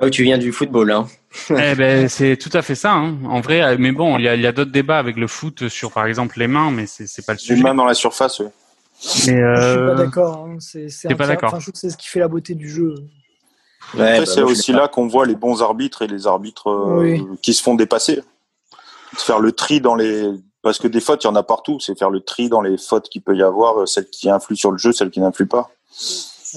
[0.00, 1.06] Oh, tu viens du football, hein
[1.50, 2.92] eh ben, c'est tout à fait ça.
[2.92, 3.16] Hein.
[3.24, 5.92] En vrai, euh, mais bon, il y a, a d'autres débats avec le foot sur,
[5.92, 7.54] par exemple, les mains, mais c'est, pas le sujet.
[7.54, 8.46] Les mains dans la surface, oui.
[9.26, 9.56] Mais euh...
[9.56, 10.46] Je suis pas d'accord.
[10.46, 10.56] Hein.
[10.60, 11.48] C'est, c'est pas d'accord.
[11.48, 12.94] Enfin, je trouve que c'est ce qui fait la beauté du jeu.
[13.94, 17.00] Ouais, Après, bah, c'est aussi là qu'on voit les bons arbitres et les arbitres euh,
[17.00, 17.24] oui.
[17.40, 18.20] qui se font dépasser.
[19.16, 20.30] Faire le tri dans les
[20.62, 21.80] parce que des fautes, il y en a partout.
[21.80, 24.56] C'est faire le tri dans les fautes qu'il peut y avoir, euh, celles qui influent
[24.56, 25.70] sur le jeu, celles qui n'influent pas.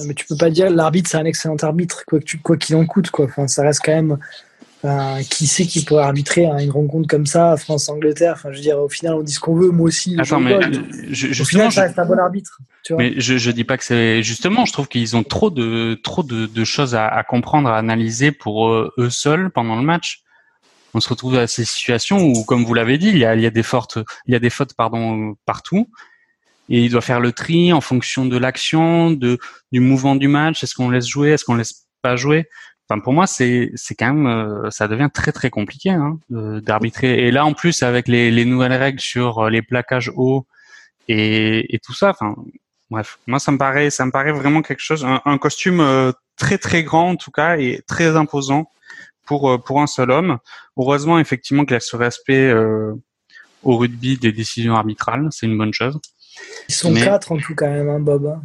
[0.05, 2.85] Mais tu peux pas dire l'arbitre c'est un excellent arbitre quoi qu'il quoi qu'il en
[2.85, 3.25] coûte quoi.
[3.25, 4.17] Enfin, ça reste quand même
[4.85, 8.33] euh, qui sait qui pourrait arbitrer hein, une rencontre comme ça France Angleterre.
[8.35, 10.15] Enfin je veux dire au final on dit ce qu'on veut moi aussi.
[10.19, 10.59] Attends mais
[11.11, 12.59] je, au final ça reste un bon arbitre.
[12.83, 15.49] Tu vois mais je je dis pas que c'est justement je trouve qu'ils ont trop
[15.49, 19.75] de trop de, de choses à, à, comprendre à analyser pour eux, eux seuls pendant
[19.75, 20.23] le match
[20.93, 23.41] on se retrouve à ces situations où, comme vous l'avez dit, il y a, il
[23.41, 25.89] y a des fautes, il y a des fautes pardon partout,
[26.69, 29.37] et il doit faire le tri en fonction de l'action, de
[29.71, 30.63] du mouvement du match.
[30.63, 32.47] Est-ce qu'on laisse jouer, est-ce qu'on laisse pas jouer?
[32.89, 37.27] Enfin, pour moi, c'est c'est quand même, euh, ça devient très très compliqué hein, d'arbitrer.
[37.27, 40.45] Et là, en plus, avec les, les nouvelles règles sur les plaquages hauts
[41.07, 42.35] et, et tout ça, enfin,
[42.89, 46.11] bref, moi, ça me paraît, ça me paraît vraiment quelque chose, un, un costume euh,
[46.37, 48.69] très très grand en tout cas et très imposant
[49.25, 50.37] pour pour un seul homme.
[50.77, 52.53] Heureusement, effectivement, qu'il y a ce respect
[53.63, 55.97] au rugby des décisions arbitrales, c'est une bonne chose.
[56.69, 58.25] Ils sont quatre en tout quand même, hein, Bob.
[58.25, 58.41] Hein.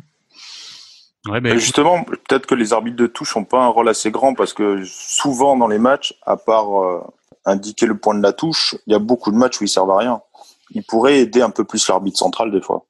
[1.31, 4.35] Ouais, ben, Justement, peut-être que les arbitres de touche n'ont pas un rôle assez grand
[4.35, 7.03] parce que souvent dans les matchs, à part euh,
[7.45, 9.91] indiquer le point de la touche, il y a beaucoup de matchs où ils servent
[9.91, 10.23] à rien.
[10.71, 12.87] Ils pourraient aider un peu plus l'arbitre central des fois.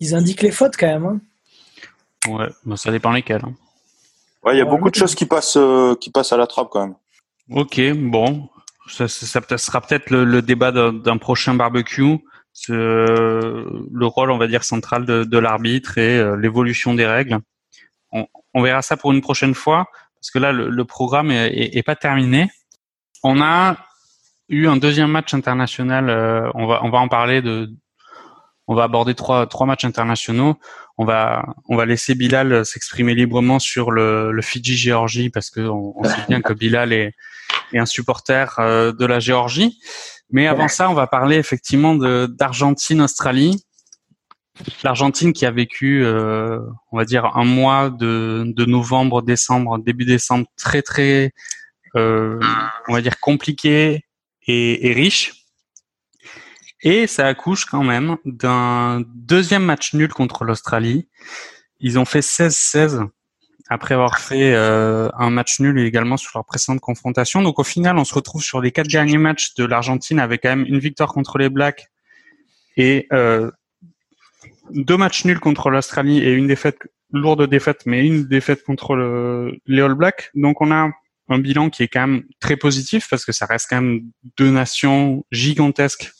[0.00, 1.06] Ils indiquent les fautes quand même.
[1.06, 1.20] Hein.
[2.28, 3.42] Ouais, ça dépend lesquelles.
[3.44, 3.54] Hein.
[4.44, 6.68] Ouais, il y a beaucoup de choses qui passent, euh, qui passent à la trappe
[6.70, 6.94] quand même.
[7.50, 8.48] Ok, bon,
[8.88, 12.18] ça, ça, sera peut-être le, débat d'un prochain barbecue.
[12.68, 17.38] Le rôle, on va dire, central de, l'arbitre et euh, l'évolution des règles
[18.54, 19.86] on, verra ça pour une prochaine fois
[20.20, 22.50] parce que là le, programme est, pas terminé.
[23.22, 23.76] On a
[24.48, 26.08] eu un deuxième match international.
[26.10, 27.70] Euh, on va on va en parler de.
[28.66, 30.58] On va aborder trois trois matchs internationaux.
[30.96, 35.60] On va on va laisser Bilal s'exprimer librement sur le, le Fidji Géorgie parce que
[35.60, 37.14] on, sait bien que Bilal est,
[37.72, 39.78] est un supporter euh, de la Géorgie.
[40.30, 43.64] Mais avant ça, on va parler effectivement d'Argentine Australie
[44.82, 46.58] l'Argentine qui a vécu, euh,
[46.92, 51.32] on va dire, un mois de, de, novembre, décembre, début décembre, très très,
[51.96, 52.40] euh,
[52.88, 54.04] on va dire, compliqué
[54.46, 55.44] et, et, riche.
[56.82, 61.08] Et ça accouche quand même d'un deuxième match nul contre l'Australie.
[61.80, 63.08] Ils ont fait 16-16
[63.68, 67.42] après avoir fait euh, un match nul également sur leur précédente confrontation.
[67.42, 70.48] Donc au final, on se retrouve sur les quatre derniers matchs de l'Argentine avec quand
[70.48, 71.88] même une victoire contre les Blacks
[72.76, 73.50] et euh,
[74.70, 76.78] deux matchs nuls contre l'Australie et une défaite,
[77.12, 80.30] lourde défaite, mais une défaite contre le, les All Blacks.
[80.34, 80.90] Donc on a
[81.28, 84.00] un bilan qui est quand même très positif parce que ça reste quand même
[84.38, 86.10] deux nations gigantesques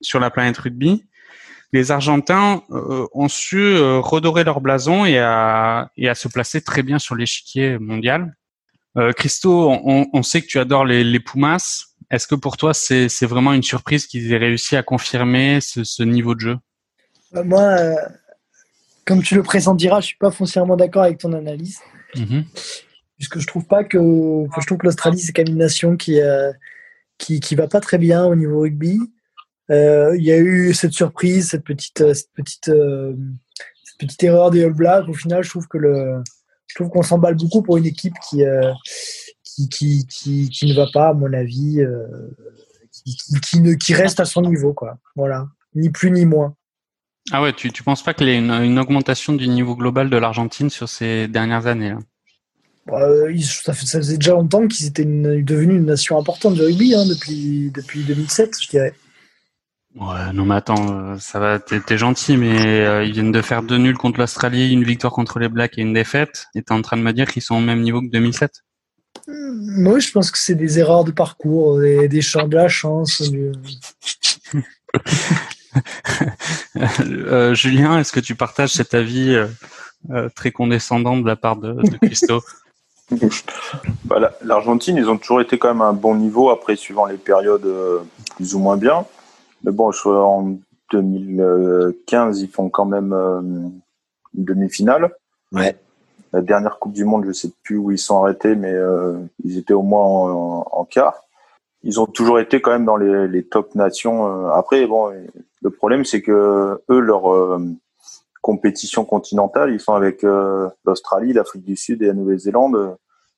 [0.00, 1.04] sur la planète rugby.
[1.74, 6.60] Les Argentins euh, ont su euh, redorer leur blason et à, et à se placer
[6.60, 8.36] très bien sur l'échiquier mondial.
[8.96, 11.86] Euh, Christo, on, on, sait que tu adores les, les Pumas.
[12.12, 16.04] Est-ce que pour toi, c'est vraiment une surprise qu'ils aient réussi à confirmer ce, ce
[16.04, 16.58] niveau de jeu?
[17.32, 17.76] Moi,
[19.04, 21.80] comme tu le présentiras, je suis pas foncièrement d'accord avec ton analyse.
[22.14, 22.44] Mhm.
[23.16, 26.20] Puisque je trouve pas que, je trouve que l'Australie, c'est quand même une nation qui,
[27.18, 29.00] qui, qui, va pas très bien au niveau rugby.
[29.70, 32.70] Euh, il y a eu cette surprise, cette petite, cette petite,
[33.84, 35.08] cette petite erreur des All Blacks.
[35.08, 36.22] Au final, je trouve que le,
[36.66, 38.42] je trouve qu'on s'emballe beaucoup pour une équipe qui,
[39.42, 41.80] qui, qui, qui, qui, ne va pas, à mon avis,
[42.92, 44.98] qui, qui, ne, qui reste à son niveau, quoi.
[45.16, 45.46] Voilà.
[45.74, 46.54] Ni plus ni moins.
[47.32, 50.16] Ah ouais, tu, tu penses pas qu'il y ait une, augmentation du niveau global de
[50.16, 51.98] l'Argentine sur ces dernières années là?
[52.86, 53.08] Bah,
[53.42, 58.04] ça, faisait déjà longtemps qu'ils étaient devenus une nation importante de rugby hein, depuis, depuis
[58.04, 58.92] 2007, je dirais.
[59.94, 63.62] Ouais, non mais attends, euh, ça va, t'es gentil, mais euh, ils viennent de faire
[63.62, 66.82] deux nuls contre l'Australie, une victoire contre les Blacks et une défaite, et t'es en
[66.82, 68.50] train de me dire qu'ils sont au même niveau que 2007
[69.28, 73.22] Moi, je pense que c'est des erreurs de parcours, des, des champs de la chance.
[76.76, 79.46] Euh, Julien, est-ce que tu partages cet avis euh,
[80.10, 82.42] euh, très condescendant de la part de, de Christo?
[84.04, 87.18] Bah, L'Argentine, ils ont toujours été quand même à un bon niveau, après, suivant les
[87.18, 87.68] périodes
[88.36, 89.04] plus ou moins bien.
[89.64, 90.56] Mais bon, en
[90.92, 95.14] 2015, ils font quand même une demi-finale.
[95.52, 95.76] Ouais.
[96.32, 98.74] La dernière Coupe du Monde, je sais plus où ils sont arrêtés, mais
[99.44, 101.24] ils étaient au moins en, en quart
[101.84, 104.50] ils ont toujours été quand même dans les, les top nations.
[104.50, 105.12] Après, bon,
[105.62, 107.62] le problème, c'est que eux, leur euh,
[108.40, 112.90] compétition continentale, ils sont avec euh, l'Australie, l'Afrique du Sud et la Nouvelle-Zélande, euh,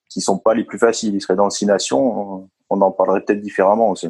[0.09, 1.15] qui sont pas les plus faciles.
[1.15, 2.49] Ils seraient dans le six nations.
[2.71, 4.09] On en parlerait peut-être différemment aussi.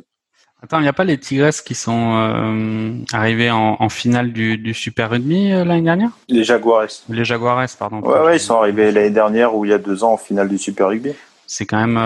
[0.63, 5.51] Attends, il n'y a pas les Tigresses qui sont arrivés en, finale du, Super Rugby
[5.51, 6.11] l'année dernière?
[6.29, 6.89] Les Jaguares.
[7.09, 8.01] Les Jaguares, pardon.
[8.01, 10.49] Ouais, ouais, ils sont arrivés l'année dernière ou il y a deux ans en finale
[10.49, 11.13] du Super Rugby.
[11.47, 11.99] C'est quand même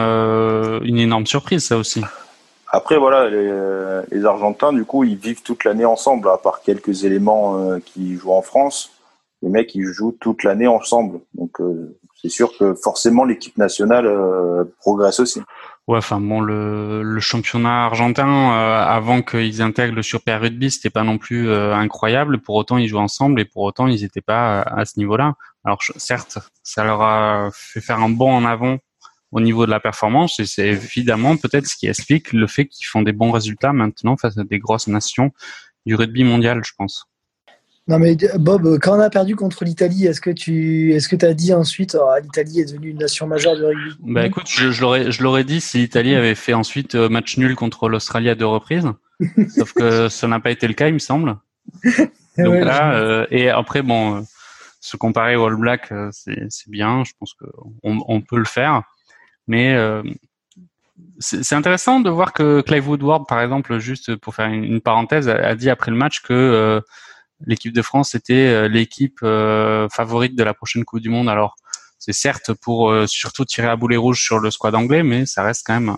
[0.85, 2.03] une énorme surprise, ça aussi.
[2.73, 3.53] Après, voilà, les,
[4.13, 8.15] les, Argentins, du coup, ils vivent toute l'année ensemble, à part quelques éléments euh, qui
[8.15, 8.93] jouent en France.
[9.43, 11.21] Les mecs, ils jouent toute l'année ensemble.
[11.35, 15.43] Donc, euh, c'est sûr que forcément, l'équipe nationale euh, progresse aussi.
[15.89, 21.03] Ouais, enfin bon, le, le championnat argentin, avant qu'ils intègrent le Super Rugby, c'était pas
[21.03, 22.39] non plus incroyable.
[22.39, 25.35] Pour autant, ils jouent ensemble et pour autant, ils n'étaient pas à ce niveau-là.
[25.65, 28.79] Alors, certes, ça leur a fait faire un bond en avant
[29.33, 32.87] au niveau de la performance et c'est évidemment peut-être ce qui explique le fait qu'ils
[32.87, 35.33] font des bons résultats maintenant face à des grosses nations
[35.87, 37.07] du rugby mondial, je pense.
[37.91, 41.35] Non mais Bob, quand on a perdu contre l'Italie, est-ce que tu est-ce que as
[41.35, 43.97] dit ensuite oh, l'Italie est devenue une nation majeure du rugby?
[44.01, 47.37] Bah écoute, je, je l'aurais je l'aurais dit si l'Italie avait fait ensuite euh, match
[47.37, 48.89] nul contre l'Australie à deux reprises,
[49.57, 51.37] sauf que ça n'a pas été le cas, il me semble.
[52.39, 54.21] Donc là, euh, et après bon, euh,
[54.81, 58.85] se comparer au All Black, c'est bien, je pense qu'on on peut le faire.
[59.49, 60.03] Mais euh,
[61.19, 65.55] c'est intéressant de voir que Clive Woodward, par exemple, juste pour faire une, parenthèse, a,
[65.55, 66.81] dit après le match que euh,
[67.47, 71.29] l'équipe de France était euh, l'équipe euh, favorite de la prochaine Coupe du Monde.
[71.29, 71.57] Alors,
[71.99, 75.67] c'est certes pour surtout tirer à boulet rouge sur le squad anglais, mais ça reste
[75.67, 75.97] quand même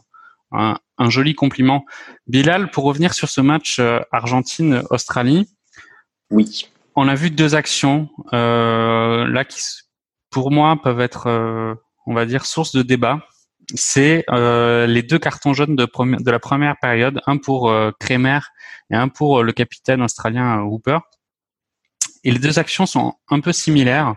[0.50, 1.84] un, un joli compliment.
[2.26, 3.80] Bilal, pour revenir sur ce match
[4.10, 5.48] Argentine-Australie.
[6.30, 6.68] Oui.
[6.96, 9.62] On a vu deux actions là qui,
[10.30, 11.76] pour moi, peuvent être,
[12.06, 13.20] on va dire, source de débat
[13.74, 18.40] c'est euh, les deux cartons jaunes de, de, la première période, un pour euh, Kremer
[18.90, 20.98] et un pour euh, le capitaine australien Hooper.
[22.24, 24.14] Et les deux actions sont un peu similaires.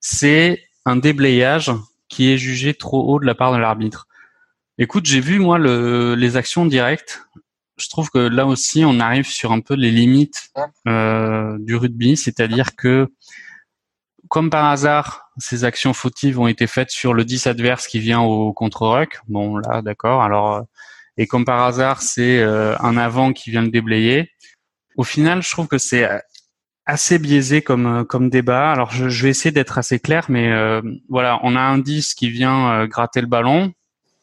[0.00, 1.72] C'est un déblayage
[2.08, 4.06] qui est jugé trop haut de la part de l'arbitre.
[4.78, 7.26] Écoute, j'ai vu moi le, les actions directes.
[7.76, 10.50] Je trouve que là aussi, on arrive sur un peu les limites
[10.86, 13.08] du rugby, c'est-à-dire que
[14.28, 18.20] comme par hasard, ces actions fautives ont été faites sur le 10 adverse qui vient
[18.20, 19.20] au contre-ruck.
[19.28, 20.22] Bon, là, d'accord.
[20.22, 20.62] Alors, euh,
[21.16, 24.30] et comme par hasard, c'est euh, un avant qui vient le déblayer.
[24.96, 26.08] Au final, je trouve que c'est
[26.86, 28.72] assez biaisé comme comme débat.
[28.72, 32.28] Alors, je, vais essayer d'être assez clair, mais euh, voilà, on a un 10 qui
[32.30, 33.72] vient gratter le ballon.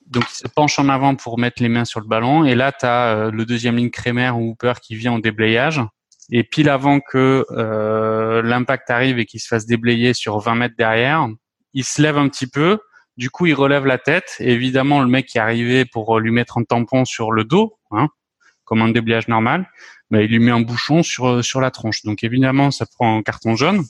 [0.07, 2.43] Donc, il se penche en avant pour mettre les mains sur le ballon.
[2.43, 5.81] Et là, tu as le deuxième ligne Kremer ou Hooper qui vient au déblayage.
[6.31, 10.75] Et pile avant que euh, l'impact arrive et qu'il se fasse déblayer sur 20 mètres
[10.77, 11.27] derrière,
[11.73, 12.79] il se lève un petit peu.
[13.17, 14.37] Du coup, il relève la tête.
[14.39, 17.77] Et évidemment, le mec qui est arrivé pour lui mettre un tampon sur le dos,
[17.91, 18.07] hein,
[18.71, 19.69] comme un déblayage normal,
[20.11, 22.03] bah, il lui met un bouchon sur sur la tronche.
[22.03, 23.83] Donc évidemment, ça prend un carton jaune.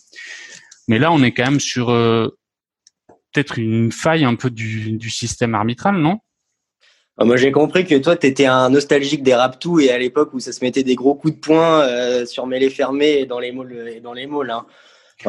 [0.88, 2.30] Mais là, on est quand même sur euh,
[3.32, 6.18] peut-être une faille un peu du, du système arbitral, non?
[7.20, 10.34] Ah, moi, j'ai compris que toi, tu étais un nostalgique des Raptous et à l'époque
[10.34, 13.40] où ça se mettait des gros coups de poing euh, sur mêlée fermée et dans
[13.40, 13.88] les malls.
[13.96, 14.66] Et dans les hein.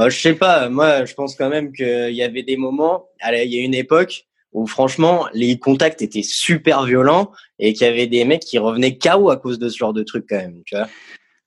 [0.09, 3.61] je sais pas, moi, je pense quand même qu'il y avait des moments, il y
[3.61, 8.25] a une époque où franchement, les contacts étaient super violents et qu'il y avait des
[8.25, 10.89] mecs qui revenaient KO à cause de ce genre de trucs quand même, tu vois.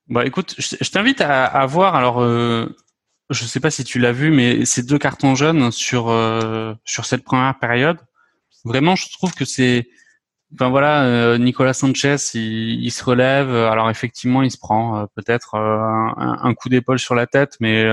[0.08, 2.66] Bah écoute, je t'invite à, voir, alors euh,
[3.30, 7.06] je sais pas si tu l'as vu, mais ces deux cartons jaunes sur, euh, sur
[7.06, 7.98] cette première période,
[8.64, 9.88] vraiment, je trouve que c'est
[10.54, 13.50] Enfin voilà, euh, Nicolas Sanchez, il, se relève.
[13.50, 15.78] Alors effectivement, il se prend euh, peut-être euh,
[16.16, 17.84] un, coup d'épaule sur la tête, mais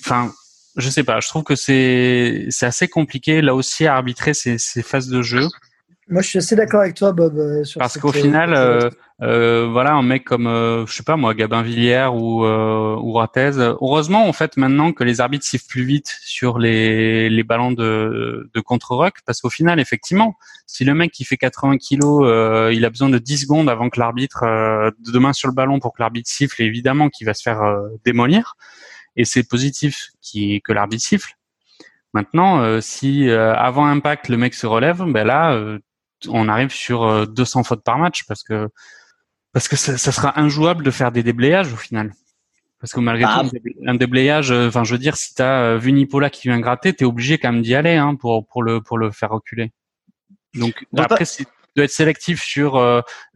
[0.00, 0.32] enfin,
[0.76, 1.20] je sais pas.
[1.20, 5.22] Je trouve que c'est c'est assez compliqué là aussi à arbitrer ces, ces phases de
[5.22, 5.48] jeu.
[6.08, 7.38] Moi, je suis assez d'accord avec toi, Bob.
[7.38, 8.90] Euh, sur Parce qu'au final, euh,
[9.22, 13.12] euh, voilà, un mec comme, euh, je sais pas moi, Gabin Villière ou euh, ou
[13.12, 13.52] Ratez.
[13.56, 18.50] Heureusement, en fait, maintenant que les arbitres sifflent plus vite sur les les ballons de
[18.52, 22.22] de contre-rock, parce qu'au final, effectivement, si le mec qui fait 80 kilos,
[22.72, 25.94] il a besoin de 10 secondes avant que l'arbitre de demain sur le ballon pour
[25.94, 27.62] que l'arbitre siffle, évidemment, qu'il va se faire
[28.04, 28.56] démolir.
[29.16, 31.34] Et c'est positif qui que l'arbitre siffle.
[32.12, 35.78] Maintenant, si avant impact le mec se relève, ben là,
[36.28, 38.68] on arrive sur 200 euh, fautes par match parce que
[39.52, 42.12] parce que ça, sera injouable de faire des déblayages au final.
[42.80, 43.56] Parce que malgré bah, tout,
[43.86, 46.92] un déblayage, euh, enfin, je veux dire, si t'as euh, vu Nipola qui vient gratter,
[46.92, 49.72] t'es obligé quand même d'y aller hein, pour pour le pour le faire reculer.
[50.54, 51.46] Donc après, c'est
[51.76, 52.76] doit être sélectif sur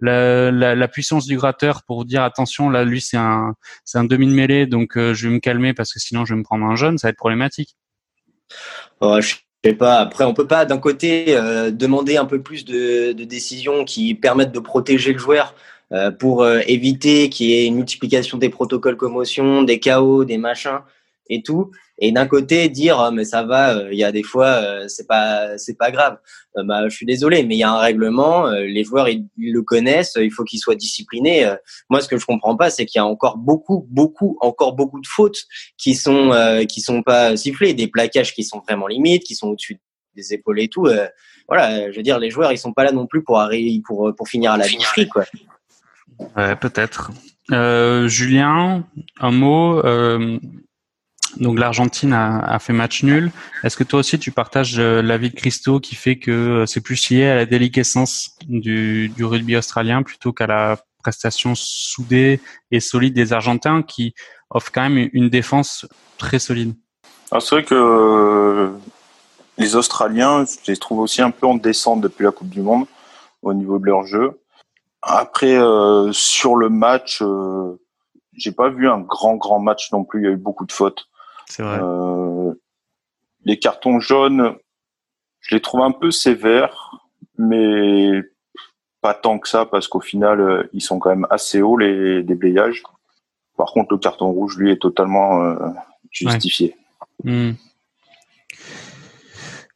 [0.01, 4.26] la, la, puissance du gratteur pour dire attention là lui c'est un c'est un demi
[4.26, 6.76] de mêlée donc je vais me calmer parce que sinon je vais me prendre un
[6.76, 7.76] jeune ça va être problématique.
[9.01, 9.99] Oh, je sais pas.
[9.99, 14.14] Après, on peut pas d'un côté euh, demander un peu plus de, de, décisions qui
[14.14, 15.55] permettent de protéger le joueur
[15.93, 20.39] euh, pour euh, éviter qu'il y ait une multiplication des protocoles commotion, des chaos, des
[20.39, 20.80] machins
[21.29, 21.70] et tout.
[22.01, 24.85] Et d'un côté dire ah, mais ça va euh, il y a des fois euh,
[24.89, 26.18] c'est pas c'est pas grave.
[26.57, 29.62] Euh, bah je suis désolé mais il y a un règlement les joueurs ils, le
[29.62, 31.53] connaissent il faut qu'ils soient disciplinés.
[31.91, 35.01] Moi ce que je comprends pas c'est qu'il y a encore beaucoup beaucoup encore beaucoup
[35.01, 35.45] de fautes
[35.76, 36.33] qui sont
[36.68, 37.74] qui sont pas sifflées.
[37.74, 39.81] Des plaquages qui sont vraiment limites qui sont au-dessus
[40.14, 40.89] des épaules et tout
[41.49, 44.14] voilà je veux dire les joueurs ils sont pas là non plus pour arriver pour
[44.16, 44.79] pour finir à la vie
[45.12, 45.24] quoi.
[46.37, 47.11] Ouais, peut-être.
[47.51, 48.85] Julien
[49.20, 49.83] un mot
[51.41, 53.30] donc l'Argentine a, fait match nul.
[53.62, 56.80] Est-ce que toi aussi tu partages euh, l'avis de Christo qui fait que euh, c'est
[56.80, 63.14] plus lié à la déliquescence du, rugby australien plutôt qu'à la prestation soudée et solide
[63.14, 64.14] des Argentins qui
[64.51, 65.86] offrent quand même une défense
[66.18, 66.74] très solide?
[67.30, 68.70] C'est vrai que euh,
[69.59, 72.86] les Australiens, je les trouve aussi un peu en descente depuis la Coupe du Monde
[73.43, 74.41] au niveau de leur jeu.
[75.03, 75.57] Après,
[76.11, 77.22] sur le match,
[78.32, 80.22] j'ai pas vu un grand grand match non plus.
[80.22, 81.07] Il y a eu beaucoup de fautes.
[81.49, 81.78] C'est vrai.
[81.80, 82.55] Euh,
[83.44, 84.55] les cartons jaunes,
[85.40, 88.22] je les trouve un peu sévères, mais
[89.01, 92.22] pas tant que ça parce qu'au final, euh, ils sont quand même assez hauts les
[92.22, 92.82] déblayages.
[93.57, 95.57] Par contre, le carton rouge, lui, est totalement euh,
[96.11, 96.76] justifié.
[97.24, 97.53] Hmm.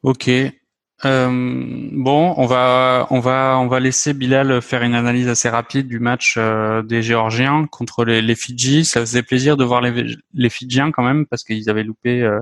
[0.03, 0.31] Ok.
[1.05, 5.89] Euh, bon, on va, on va, on va laisser Bilal faire une analyse assez rapide
[5.89, 8.85] du match euh, des Géorgiens contre les, Fidji.
[8.85, 12.41] Ça faisait plaisir de voir les, les Fidjiens quand même parce qu'ils avaient loupé euh,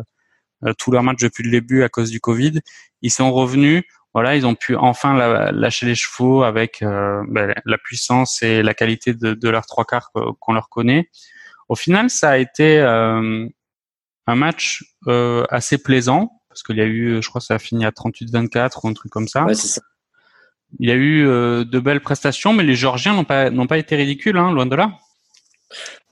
[0.64, 2.60] euh, tout leur match depuis le début à cause du Covid.
[3.00, 3.82] Ils sont revenus.
[4.12, 5.14] Voilà, ils ont pu enfin
[5.52, 10.10] lâcher les chevaux avec ben, la puissance et la qualité de, de leurs trois quarts
[10.40, 11.08] qu'on leur connaît.
[11.68, 14.82] Au final, ça a été un match
[15.48, 18.80] assez plaisant parce qu'il y a eu, je crois, que ça a fini à 38-24
[18.82, 19.44] ou un truc comme ça.
[19.44, 19.80] Ouais, c'est ça.
[20.78, 23.78] Il y a eu euh, de belles prestations, mais les Georgiens n'ont pas n'ont pas
[23.78, 24.92] été ridicules, hein, loin de là.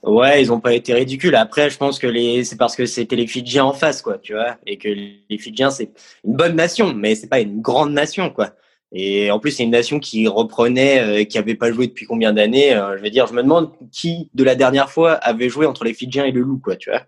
[0.03, 1.35] Ouais, ils n'ont pas été ridicules.
[1.35, 4.33] Après, je pense que les c'est parce que c'était les Fidjiens en face, quoi, tu
[4.33, 5.91] vois, et que les Fidjiens c'est
[6.25, 8.51] une bonne nation, mais c'est pas une grande nation, quoi.
[8.91, 12.33] Et en plus, c'est une nation qui reprenait, euh, qui avait pas joué depuis combien
[12.33, 12.73] d'années.
[12.73, 15.83] Euh, je veux dire, je me demande qui de la dernière fois avait joué entre
[15.83, 17.03] les Fidjiens et le Loup, quoi, tu vois.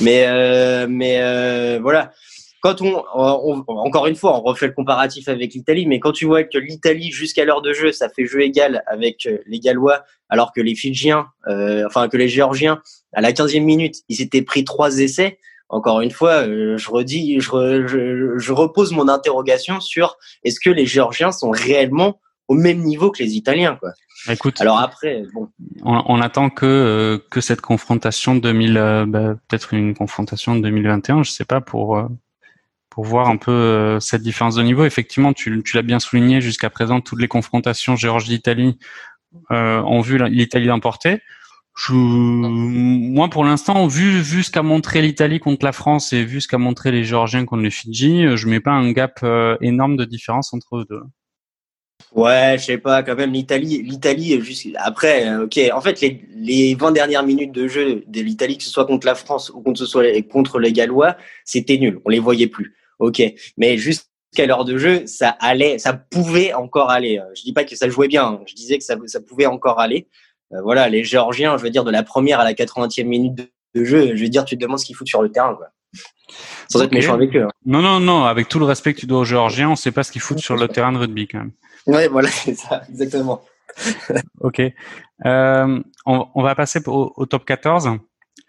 [0.00, 2.12] Mais euh, mais voilà
[2.60, 6.44] quand on, encore une fois, on refait le comparatif avec l'Italie, mais quand tu vois
[6.44, 10.52] que l'Italie jusqu'à l'heure de jeu, ça fait jeu égal avec euh, les Gallois, alors
[10.52, 12.82] que les Fidjiens, euh, enfin que les Géorgiens,
[13.12, 15.38] à la 15e minute, ils s'étaient pris trois essais.
[15.70, 20.70] Encore une fois, euh, je redis, je, je, je, repose mon interrogation sur est-ce que
[20.70, 23.92] les Géorgiens sont réellement au même niveau que les Italiens, quoi.
[24.28, 25.48] Écoute, alors après, bon,
[25.82, 30.60] on, on attend que euh, que cette confrontation 2000, euh, bah, peut-être une confrontation de
[30.60, 31.96] 2021, je sais pas pour
[32.90, 34.84] pour voir un peu euh, cette différence de niveau.
[34.84, 38.76] Effectivement, tu, tu l'as bien souligné jusqu'à présent, toutes les confrontations Géorgie-Italie
[39.52, 41.20] euh, ont vu l'Italie l'emporter.
[41.76, 46.40] Je, moi, pour l'instant, vu vu ce qu'a montré l'Italie contre la France et vu
[46.40, 49.96] ce qu'a montré les Géorgiens contre les Fidji, je mets pas un gap euh, énorme
[49.96, 51.00] de différence entre eux deux.
[52.12, 55.60] Ouais, je sais pas, quand même l'Italie, l'Italie juste après, euh, ok.
[55.72, 59.06] En fait, les, les 20 dernières minutes de jeu de l'Italie, que ce soit contre
[59.06, 62.00] la France ou contre ce soit contre les Gallois, c'était nul.
[62.04, 62.74] On les voyait plus.
[63.00, 63.22] Ok,
[63.56, 67.18] mais jusqu'à l'heure de jeu, ça allait, ça pouvait encore aller.
[67.18, 68.40] Euh, je dis pas que ça jouait bien, hein.
[68.46, 70.06] je disais que ça, ça pouvait encore aller.
[70.52, 73.84] Euh, voilà, les Géorgiens, je veux dire de la première à la 80e minute de,
[73.84, 75.68] jeu, je veux dire, tu te demandes ce qu'ils foutent sur le terrain, quoi.
[76.68, 77.44] Sans être méchant avec eux.
[77.44, 77.50] Hein.
[77.64, 80.02] Non, non, non, avec tout le respect que tu dois aux Géorgiens, on sait pas
[80.02, 81.52] ce qu'ils foutent sur le terrain de rugby quand même.
[81.86, 83.40] Ouais, voilà, c'est ça, exactement.
[84.40, 84.60] ok.
[85.24, 87.90] Euh, on, on, va passer au, au, top 14.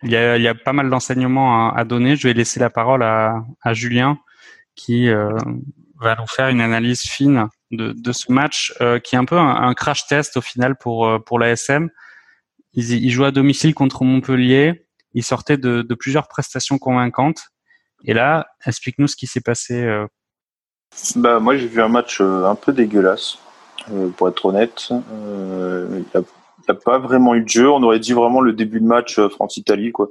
[0.04, 2.16] Il y a, il y a pas mal d'enseignements à, à, donner.
[2.16, 4.18] Je vais laisser la parole à, à Julien
[4.76, 5.38] qui euh,
[6.00, 9.38] va nous faire une analyse fine de, de ce match euh, qui est un peu
[9.38, 11.90] un, un, crash test au final pour euh, pour l'ASM.
[12.74, 14.88] Ils, ils jouent à domicile contre Montpellier.
[15.14, 17.50] Ils sortaient de, de plusieurs prestations convaincantes.
[18.04, 20.06] Et là, explique-nous ce qui s'est passé.
[21.18, 23.38] Bah, moi, j'ai vu un match un peu dégueulasse,
[24.16, 24.88] pour être honnête.
[24.90, 26.22] Il n'y a,
[26.70, 27.70] a, pas vraiment eu de jeu.
[27.70, 30.10] On aurait dit vraiment le début de match France-Italie, quoi.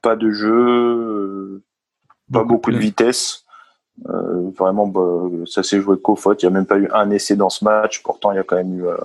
[0.00, 1.64] Pas de jeu,
[2.32, 3.41] pas beaucoup, beaucoup de vitesse.
[4.08, 6.42] Euh, vraiment, bah, ça s'est joué qu'aux fautes.
[6.42, 8.02] Il n'y a même pas eu un essai dans ce match.
[8.02, 8.96] Pourtant, il y a quand même eu euh,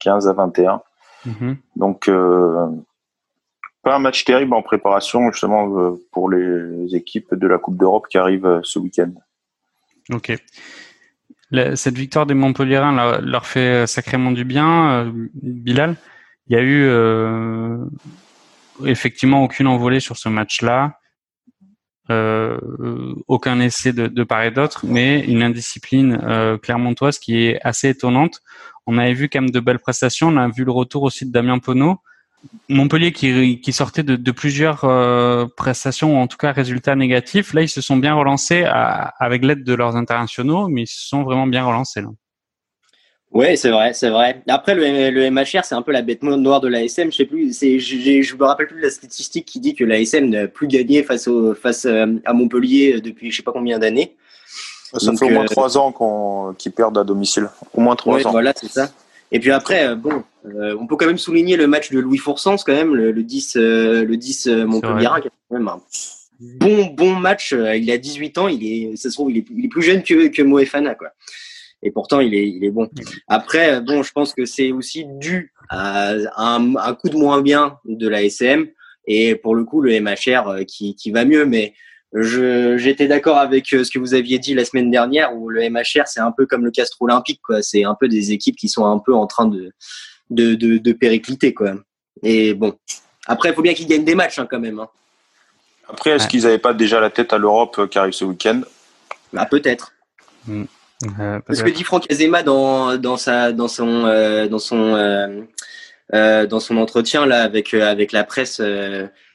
[0.00, 0.82] 15 à 21.
[1.26, 1.56] Mm-hmm.
[1.76, 2.66] Donc, euh,
[3.82, 8.06] pas un match terrible en préparation justement euh, pour les équipes de la Coupe d'Europe
[8.08, 9.12] qui arrivent euh, ce week-end.
[10.10, 10.32] Ok.
[11.50, 15.96] La, cette victoire des Montpellierins leur, leur, fait sacrément du bien, Bilal.
[16.46, 16.88] Il y a eu
[18.86, 20.99] effectivement aucune envolée sur ce match-là euh,
[23.28, 28.42] aucun essai de, part et d'autre, mais une indiscipline euh, clermontoise qui est assez étonnante.
[28.86, 30.28] On avait vu quand même de belles prestations.
[30.28, 31.98] On a vu le retour aussi de Damien Penaud.
[32.70, 37.52] Montpellier qui, sortait de, plusieurs euh, prestations, ou en tout cas résultats négatifs.
[37.52, 41.06] Là, ils se sont bien relancés à, avec l'aide de leurs internationaux, mais ils se
[41.06, 42.02] sont vraiment bien relancés.
[43.32, 44.42] Ouais, c'est vrai, c'est vrai.
[44.48, 47.12] Après, le, le MHR, c'est un peu la bête noire de l'ASM.
[47.12, 49.84] Je sais plus, c'est, je, je me rappelle plus de la statistique qui dit que
[49.84, 53.78] l'ASM n'a plus gagné face au, face euh, à Montpellier depuis je sais pas combien
[53.78, 54.16] d'années.
[54.92, 57.48] Ça Donc, fait au moins euh, trois ans qu'on, qu'ils perdent à domicile.
[57.72, 58.32] Au moins trois ouais, ans.
[58.32, 58.90] Voilà, c'est ça.
[59.32, 62.18] Et puis après, euh, bon, euh, on peut quand même souligner le match de Louis
[62.18, 65.80] Foursens, quand même, le, le 10, euh, le 10 Montpellier, qui est quand même un
[66.40, 67.52] bon, bon match.
[67.52, 70.02] Il a 18 ans, il est, ça se trouve, il est, il est plus jeune
[70.02, 71.08] que, que Moefana, quoi
[71.82, 72.88] et pourtant il est, il est bon.
[73.28, 77.78] Après, bon, je pense que c'est aussi dû à un, un, coup de moins bien
[77.84, 78.68] de la SM
[79.06, 81.74] et pour le coup le MHR euh, qui, qui va mieux, mais
[82.12, 85.68] je j'étais d'accord avec euh, ce que vous aviez dit la semaine dernière où le
[85.70, 88.68] MHR c'est un peu comme le Castre Olympique quoi, c'est un peu des équipes qui
[88.68, 89.72] sont un peu en train de
[90.28, 91.74] de, de, de péricliter quoi.
[92.22, 92.74] Et bon,
[93.26, 94.80] après il faut bien qu'ils gagnent des matchs hein, quand même.
[94.80, 94.88] Hein.
[95.90, 96.30] Après, est-ce ouais.
[96.30, 98.60] qu'ils n'avaient pas déjà la tête à l'Europe euh, qui arrive ce week-end?
[99.32, 99.92] Bah peut-être.
[100.46, 100.64] Mm.
[101.18, 105.42] Euh, Parce que dit Franck Azema dans dans sa dans son euh, dans son euh,
[106.12, 108.60] euh, dans son entretien là avec avec la presse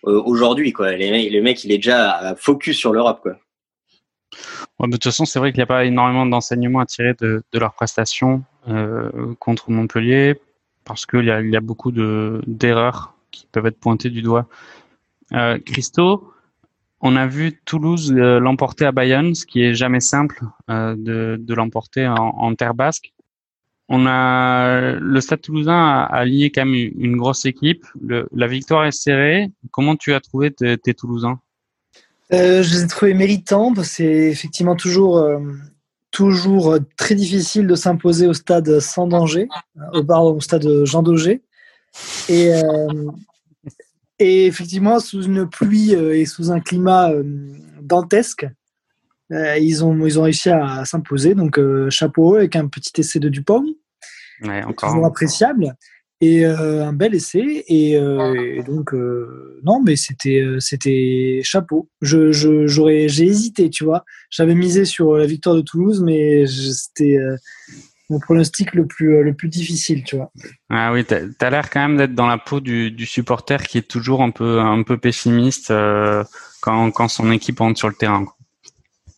[0.03, 0.91] aujourd'hui quoi.
[0.91, 4.87] Les, le mec il est déjà focus sur l'Europe quoi.
[4.87, 7.59] de toute façon, c'est vrai qu'il n'y a pas énormément d'enseignements à tirer de, de
[7.59, 8.43] leurs prestations
[9.39, 10.39] contre Montpellier
[10.83, 14.47] parce qu'il y y a beaucoup de, d'erreurs qui peuvent être pointées du doigt.
[15.65, 16.31] Christo,
[17.05, 21.53] on a vu Toulouse euh, l'emporter à Bayonne, ce qui est jamais simple euh, de,
[21.53, 23.13] l'emporter en, terre basque.
[23.89, 27.85] On a le Stade Toulousain a, lié quand même une grosse équipe.
[28.01, 29.51] La victoire est serrée.
[29.69, 31.39] Comment tu as trouvé tes, Toulousains?
[32.33, 33.71] Euh, je les ai trouvés méritants.
[33.83, 35.23] C'est effectivement toujours,
[36.09, 39.47] toujours très difficile de s'imposer au stade sans danger,
[39.93, 41.41] au, au stade Jean Daugé.
[42.27, 42.49] Et,
[44.19, 47.23] et effectivement, sous une pluie euh, et sous un climat euh,
[47.81, 48.47] dantesque,
[49.31, 51.35] euh, ils, ont, ils ont réussi à, s'imposer.
[51.35, 51.59] Donc,
[51.89, 53.65] chapeau avec un petit essai de Dupont
[54.43, 54.89] Ouais, encore.
[54.89, 55.75] toujours appréciable
[56.21, 61.89] et euh, un bel essai et, euh, et donc euh, non mais c'était c'était chapeau
[62.01, 66.45] je je- j'aurais j'ai hésité tu vois j'avais misé sur la victoire de Toulouse mais
[66.47, 67.17] c'était
[68.09, 70.31] mon pronostic le plus euh, le plus difficile tu vois
[70.69, 73.77] Ah oui, t'as as, l'air quand même d'être dans la peau du, du supporter qui
[73.79, 76.23] est toujours un peu un peu pessimiste euh,
[76.61, 78.25] quand, quand son équipe rentre sur le terrain.
[78.25, 78.33] quoi.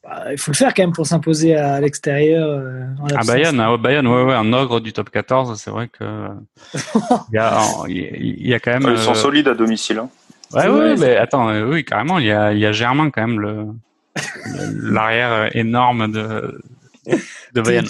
[0.04, 3.24] Bah, il faut le faire quand même pour s'imposer à l'extérieur euh, en À.
[3.26, 6.30] Bayonne, ah ouais, Bayonne, ouais, ouais, un ogre du top 14, c'est vrai que
[7.32, 8.94] il y a, il y a quand même.
[8.94, 10.00] Ils sont euh, solides à domicile.
[10.00, 10.10] hein.
[10.54, 13.40] Ouais, Ouais, mais attends, oui, carrément, il y a, il y a Germain quand même
[13.42, 13.66] le
[14.74, 16.58] l'arrière énorme de
[17.54, 17.88] de Bayonne.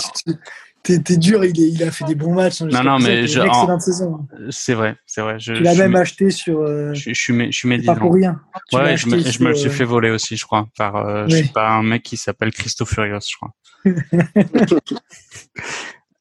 [1.04, 2.62] T'es- dur, il, est- il a fait des bons matchs.
[2.62, 4.26] hein, non, présent, mais je- en- saison.
[4.50, 5.38] C'est vrai, c'est vrai.
[5.40, 6.60] Je, Tu l'as même acheté sur.
[6.62, 7.96] euh, je, suis, je suis pas médisant.
[7.98, 8.40] pour rien.
[8.70, 10.46] Tu Ouais, je me, acheté je me le sur, suis euh, fait voler aussi, je
[10.46, 13.54] crois, par euh, je sais pas un mec qui s'appelle Christo Furios, je crois.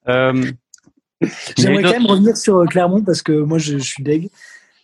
[0.08, 0.52] euh,
[1.56, 4.28] J'aimerais quand même revenir sur Clermont parce que moi je, suis deg.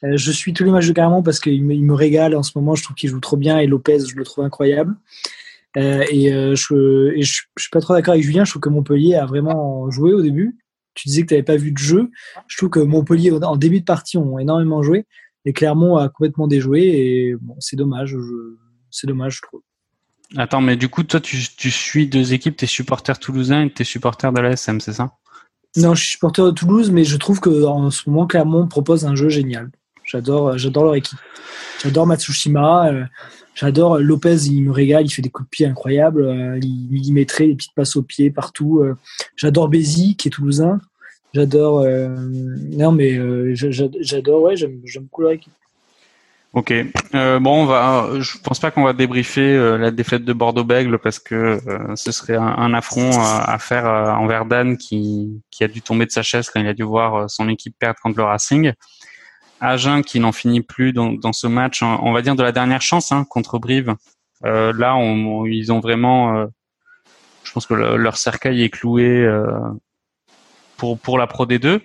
[0.03, 2.53] Je suis tous les matchs de Clermont parce qu'il me, il me régale en ce
[2.57, 2.75] moment.
[2.75, 4.95] Je trouve qu'il joue trop bien et Lopez, je le trouve incroyable.
[5.77, 8.45] Euh, et euh, je, et je, je suis pas trop d'accord avec Julien.
[8.45, 10.59] Je trouve que Montpellier a vraiment joué au début.
[10.95, 12.11] Tu disais que tu n'avais pas vu de jeu.
[12.47, 15.07] Je trouve que Montpellier en début de partie ont énormément joué
[15.45, 16.83] et Clermont a complètement déjoué.
[16.83, 18.11] Et bon, c'est dommage.
[18.11, 18.57] Je,
[18.91, 19.63] c'est dommage, je trouve.
[20.37, 23.85] Attends, mais du coup, toi, tu, tu suis deux équipes, t'es supporter toulousain et t'es
[23.85, 25.13] supporter de la SM, c'est ça?
[25.77, 29.07] Non, je suis supporter de Toulouse, mais je trouve que en ce moment, Clermont propose
[29.07, 29.71] un jeu génial.
[30.13, 31.19] J'adore, j'adore leur équipe.
[31.83, 32.89] J'adore Matsushima.
[32.89, 33.05] euh,
[33.55, 34.37] j'adore Lopez.
[34.47, 35.07] Il me régale.
[35.07, 36.23] Il fait des coups de pied incroyables.
[36.25, 38.81] euh, il millimétré, des petites passes au pied partout.
[38.81, 38.95] euh.
[39.37, 40.81] j'adore Bézi, qui est toulousain.
[41.33, 41.81] J'adore.
[41.81, 42.09] euh,
[42.73, 44.43] non, mais euh, j'a- j'a- j'adore.
[44.43, 45.53] Ouais, j'aime, beaucoup leur équipe.
[46.53, 46.75] Ok.
[47.15, 48.11] Euh, bon, on va.
[48.21, 51.35] Je pense pas qu'on va débriefer euh, la défaite de Bordeaux-Bègle parce que
[51.67, 53.15] euh, ce serait un, un affront euh,
[53.47, 56.67] à faire euh, envers Dan qui, qui a dû tomber de sa chaise quand il
[56.67, 58.73] a dû voir euh, son équipe perdre contre le Racing.
[59.63, 63.13] Agen qui n'en finit plus dans, ce match, on va dire de la dernière chance
[63.13, 63.95] hein, contre Brive.
[64.45, 66.37] Euh, là, on, ils ont vraiment.
[66.37, 66.47] euh,
[67.45, 69.47] je pense que le- leur cercueil est cloué euh,
[70.77, 71.81] pour pour la Pro D2.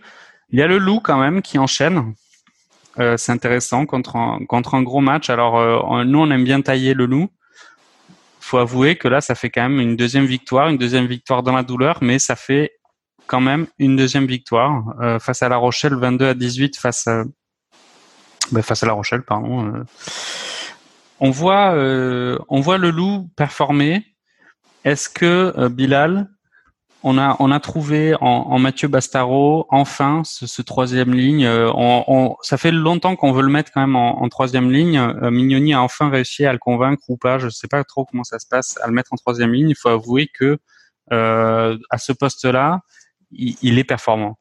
[0.50, 2.14] Il y a le Loup quand même qui enchaîne.
[3.18, 5.30] C'est intéressant contre un, contre un gros match.
[5.30, 7.30] Alors nous, on aime bien tailler le loup.
[8.40, 11.52] Faut avouer que là, ça fait quand même une deuxième victoire, une deuxième victoire dans
[11.54, 12.72] la douleur, mais ça fait
[13.28, 14.84] quand même une deuxième victoire
[15.22, 17.24] face à La Rochelle, 22 à 18 face à
[18.52, 19.66] ben, face à La Rochelle, pardon.
[19.66, 19.84] euh.
[21.20, 24.06] On voit euh, on voit le loup performer.
[24.86, 26.30] Est-ce que euh, Bilal,
[27.04, 31.50] on a, trouvé en, Mathieu Bastaro enfin ce, troisième ligne.
[32.42, 35.02] Ça fait longtemps qu'on veut le mettre quand même en, troisième ligne.
[35.22, 37.38] Mignoni a enfin réussi à le convaincre ou pas.
[37.38, 39.70] Je ne sais pas trop comment ça se passe à le mettre en troisième ligne.
[39.70, 40.58] Il faut avouer que
[41.10, 42.82] à ce poste-là,
[43.32, 44.38] il est performant.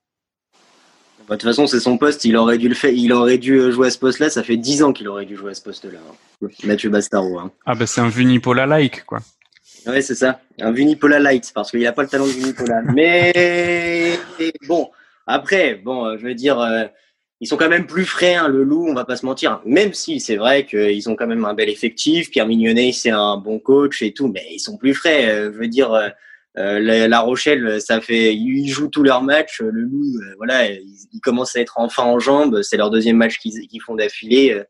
[1.28, 2.24] Bah, De toute façon, c'est son poste.
[2.24, 2.90] Il aurait dû le faire.
[2.90, 4.30] Il aurait dû euh, jouer à ce poste-là.
[4.30, 5.98] Ça fait 10 ans qu'il aurait dû jouer à ce poste-là.
[6.42, 6.48] hein.
[6.64, 7.38] Mathieu Bastaro.
[7.38, 7.50] hein.
[7.64, 9.18] Ah ben c'est un Vunipola like quoi.
[9.86, 10.40] Ouais, c'est ça.
[10.60, 12.82] Un Vunipola light parce qu'il a pas le talent de Vunipola.
[12.94, 14.18] Mais
[14.66, 14.90] bon,
[15.26, 16.84] après, bon, euh, je veux dire, euh,
[17.40, 18.34] ils sont quand même plus frais.
[18.34, 19.60] hein, le Loup, on va pas se mentir.
[19.64, 22.30] Même si c'est vrai qu'ils ont quand même un bel effectif.
[22.30, 25.28] Pierre Mignonnet, c'est un bon coach et tout, mais ils sont plus frais.
[25.28, 25.92] euh, je veux dire.
[25.92, 26.08] euh,
[26.58, 29.60] euh, la, La Rochelle, ça fait, ils jouent tous leurs matchs.
[29.60, 32.62] Le Loup, euh, voilà, ils, commencent à être enfin en jambes.
[32.62, 34.52] C'est leur deuxième match qu'ils qu'ils font d'affilée.
[34.52, 34.64] euh,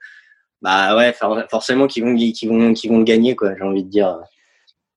[0.63, 3.55] bah ouais, for- forcément qu'ils vont, qu'ils vont, qu'ils vont gagner, quoi.
[3.57, 4.17] J'ai envie de dire.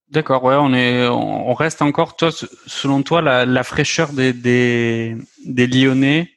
[0.08, 2.16] D'accord, ouais, on est, on reste encore.
[2.16, 5.16] Toi, se- selon toi, la, la fraîcheur des, des,
[5.46, 6.30] des Lyonnais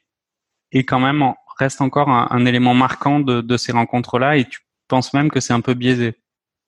[0.70, 1.24] est quand même
[1.58, 5.40] reste encore un, un élément marquant de, de ces rencontres-là, et tu penses même que
[5.40, 6.14] c'est un peu biaisé?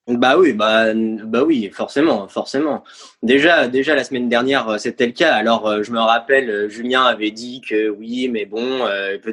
[0.07, 2.85] Bah oui, bah, bah oui, forcément, forcément.
[3.23, 5.35] Déjà, déjà la semaine dernière, euh, c'était le cas.
[5.35, 8.87] Alors, euh, je me rappelle, euh, Julien avait dit que oui, mais bon,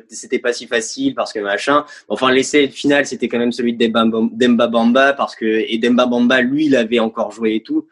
[0.08, 1.84] c'était pas si facile parce que machin.
[2.08, 6.40] Enfin, l'essai final, c'était quand même celui de Demba, Bamba parce que et Demba Bamba,
[6.40, 7.86] lui, il avait encore joué et tout.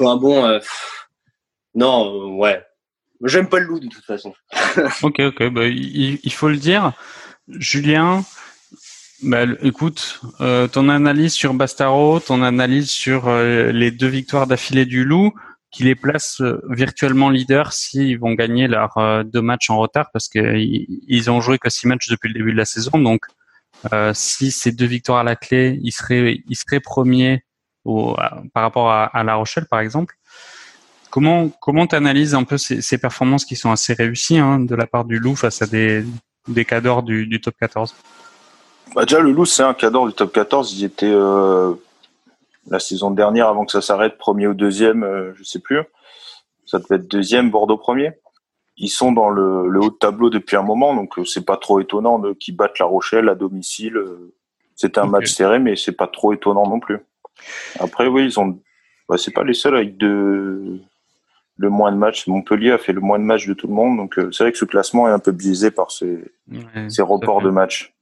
[0.00, 0.44] un bon.
[0.44, 0.58] euh,
[1.76, 2.60] non, ouais.
[3.22, 4.34] J'aime pas le loup de toute façon.
[5.02, 6.92] Ok, ok, bah, il faut le dire.
[7.48, 8.24] Julien,
[9.22, 14.86] bah, écoute, euh, ton analyse sur Bastaro, ton analyse sur euh, les deux victoires d'affilée
[14.86, 15.32] du Loup,
[15.70, 20.10] qui les place euh, virtuellement leaders s'ils vont gagner leurs euh, deux matchs en retard,
[20.12, 22.98] parce qu'ils ils ont joué que six matchs depuis le début de la saison.
[22.98, 23.24] Donc,
[23.92, 27.44] euh, si ces deux victoires à la clé, ils seraient, ils seraient premiers
[27.84, 28.16] au,
[28.52, 30.16] par rapport à, à La Rochelle, par exemple.
[31.10, 34.86] Comment comment t'analyses un peu ces, ces performances qui sont assez réussies hein, de la
[34.86, 36.04] part du Loup face à des
[36.48, 37.94] des cadors du, du top 14
[38.94, 40.72] Bah, déjà, le Loup, c'est un cadre du top 14.
[40.78, 41.74] Ils étaient euh,
[42.68, 45.80] la saison dernière, avant que ça s'arrête, premier ou deuxième, euh, je sais plus.
[46.66, 48.12] Ça devait être deuxième, Bordeaux premier.
[48.76, 51.56] Ils sont dans le, le haut de tableau depuis un moment, donc euh, c'est pas
[51.56, 53.96] trop étonnant qu'ils battent La Rochelle à domicile.
[53.96, 54.32] euh.
[54.74, 56.98] C'était un match serré, mais c'est pas trop étonnant non plus.
[57.78, 58.58] Après, oui, ils ont.
[59.08, 60.78] Bah, c'est pas les seuls avec de
[61.58, 62.26] le moins de matchs.
[62.26, 64.52] Montpellier a fait le moins de matchs de tout le monde, donc euh, c'est vrai
[64.52, 67.92] que ce classement est un peu biaisé par ces, Ouais, ces reports de matchs.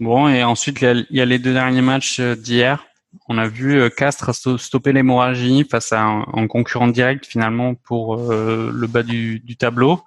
[0.00, 2.84] Bon, et ensuite, il y a, les deux derniers matchs euh, d'hier.
[3.28, 8.32] On a vu euh, Castres sto- stopper l'hémorragie face à un, concurrent direct finalement pour
[8.32, 10.02] euh, le bas du, tableau.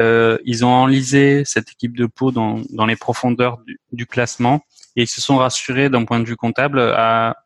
[0.00, 3.58] Euh, ils ont enlisé cette équipe de Pau dans, les profondeurs
[3.92, 4.60] du, classement
[4.96, 7.36] et ils se sont rassurés d'un point de vue comptable à,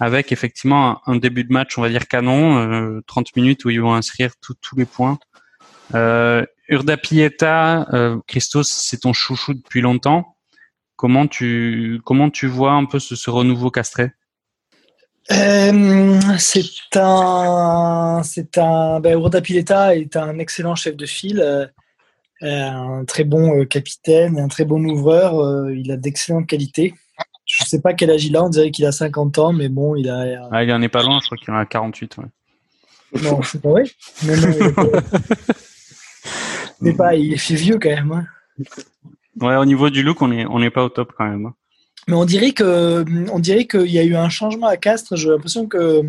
[0.00, 3.80] avec effectivement un, début de match, on va dire canon, euh, 30 minutes où ils
[3.80, 5.18] vont inscrire tous les points.
[5.94, 10.35] Euh, Urda Pieta, euh, Christos, c'est ton chouchou depuis longtemps.
[10.96, 14.12] Comment tu comment tu vois un peu ce, ce renouveau castré?
[15.32, 16.62] Euh, c'est
[16.96, 21.66] un, c'est un, ben, Urda Pileta est un excellent chef de file, euh,
[22.42, 25.68] un très bon euh, capitaine, un très bon ouvreur.
[25.70, 26.94] il a d'excellentes qualités.
[27.44, 29.94] Je sais pas quel âge il a, on dirait qu'il a 50 ans, mais bon,
[29.96, 30.48] il a.
[30.50, 32.16] ah, Il en est pas loin, je crois qu'il en a 48.
[32.18, 32.24] Ouais.
[33.22, 33.84] Non, c'est pas vrai?
[34.24, 34.34] Non,
[36.82, 38.12] il est pas, il est vieux quand même.
[38.12, 38.26] hein.
[39.40, 41.46] Ouais, au niveau du look, on est on n'est pas au top quand même.
[41.46, 41.54] hein.
[42.08, 45.16] Mais on dirait que, on dirait qu'il y a eu un changement à Castres.
[45.16, 46.02] J'ai l'impression que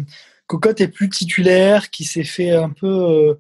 [0.46, 3.34] Cocotte est plus titulaire, qu'il s'est fait un peu, euh,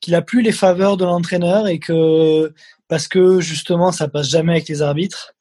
[0.00, 2.52] qu'il a plus les faveurs de l'entraîneur et que
[2.88, 5.32] parce que justement ça passe jamais avec les arbitres.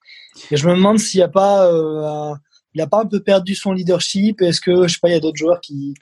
[0.52, 2.38] Et je me demande s'il n'y a pas, euh, un-
[2.76, 4.42] il a pas un peu perdu son leadership.
[4.42, 5.96] Est-ce que je sais pas, il y a d'autres joueurs qui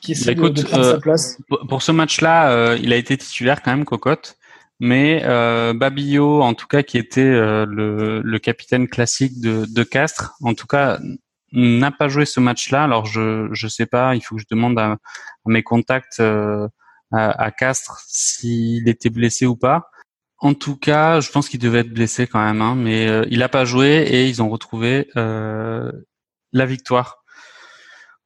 [0.00, 1.36] qui essaient de- écoute, de, prendre euh, sa place.
[1.68, 4.38] Pour- ce match-là, euh, il a été titulaire quand même, Cocotte.
[4.80, 10.54] Mais euh, Babillot, en tout cas, qui était euh, le, capitaine classique de, Castres, en
[10.54, 10.98] tout cas,
[11.52, 12.84] n'a pas joué ce match-là.
[12.84, 14.96] Alors je je sais pas, il faut que je demande à,
[15.44, 16.66] mes contacts euh,
[17.12, 19.90] à, à Castres s'il était blessé ou pas.
[20.38, 23.42] En tout cas, je pense qu'il devait être blessé quand même, hein, mais euh, il
[23.42, 27.19] a pas joué et ils ont retrouvé la victoire.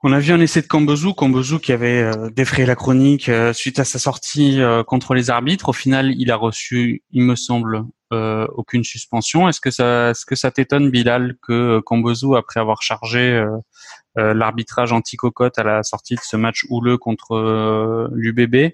[0.06, 3.54] On a vu un essai de Cambezu, Cambezu qui avait euh, défrayé la chronique euh,
[3.54, 5.70] suite à sa sortie euh, contre les arbitres.
[5.70, 9.48] Au final, il a reçu, il me semble, aucune suspension.
[9.48, 13.44] Est-ce que ça, est-ce que ça t'étonne, Bilal, que Cambezu, après avoir chargé
[14.14, 18.72] l'arbitrage anti-cocotte à la sortie de ce match houleux contre l'UBB,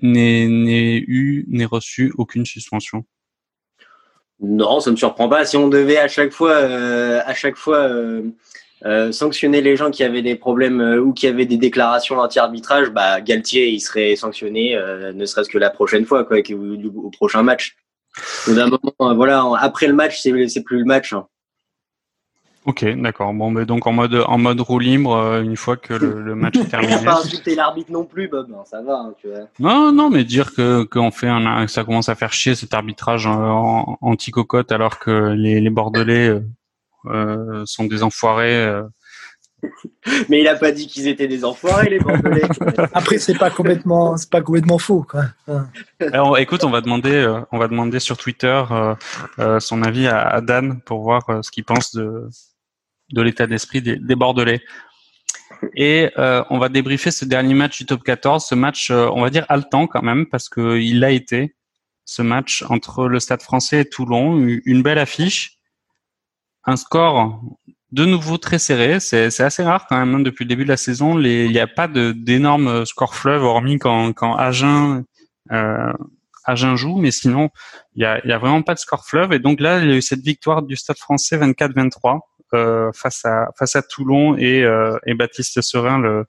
[0.00, 3.04] n'ait, eu, n'ait reçu aucune suspension?
[4.40, 5.44] Non, ça me surprend pas.
[5.44, 7.90] Si on devait à chaque fois, à chaque fois
[8.84, 12.90] euh, sanctionner les gens qui avaient des problèmes euh, ou qui avaient des déclarations anti-arbitrage,
[12.90, 17.10] bah Galtier il serait sanctionné, euh, ne serait-ce que la prochaine fois, quoi, au, au
[17.10, 17.76] prochain match.
[18.48, 21.12] D'un moment, voilà, après le match, c'est plus le match.
[21.12, 21.26] hein.
[22.66, 23.32] Ok, d'accord.
[23.32, 26.56] Bon, mais donc en mode en mode roue libre, une fois que le, le match
[26.56, 26.96] est terminé.
[27.04, 28.48] pas insulter l'arbitre non plus, Bob.
[28.52, 29.46] hein, ça va, hein, tu vois.
[29.60, 32.74] Non, non, mais dire que qu'on fait un, que ça commence à faire chier cet
[32.74, 36.42] arbitrage anti cocotte alors que les, les Bordelais
[37.66, 38.56] sont des enfoirés.
[38.56, 38.82] euh.
[40.28, 42.42] Mais il a pas dit qu'ils étaient des enfoirés, les Bordelais.
[42.92, 45.24] Après, c'est pas complètement, c'est pas complètement faux, quoi.
[46.12, 48.94] Alors, écoute, on va demander, euh, on va demander sur Twitter euh,
[49.38, 52.28] euh, son avis à, à Dan pour voir euh, ce qu'il pense de
[53.12, 54.60] de l'état d'esprit des, des Bordelais.
[55.76, 59.22] Et euh, on va débriefer ce dernier match du top 14, ce match, euh, on
[59.22, 61.54] va dire haletant quand même, parce que il l'a été,
[62.04, 65.55] ce match entre le Stade français et Toulon, une une belle affiche,
[66.66, 67.40] un score
[67.92, 70.76] de nouveau très serré, c'est assez rare quand même, hein, depuis le début de la
[70.76, 75.04] saison, les- il n'y a pas d'énormes scores fleuves, hormis quand, quand Agen,
[75.52, 75.92] euh,
[76.44, 77.48] Agen joue, mais sinon,
[77.94, 79.92] il y a, y a vraiment pas de score fleuve, et donc là, il y
[79.92, 82.20] a eu cette victoire du Stade français 24-23,
[82.54, 86.24] euh, face à face à Toulon et, euh, et Baptiste Serin le,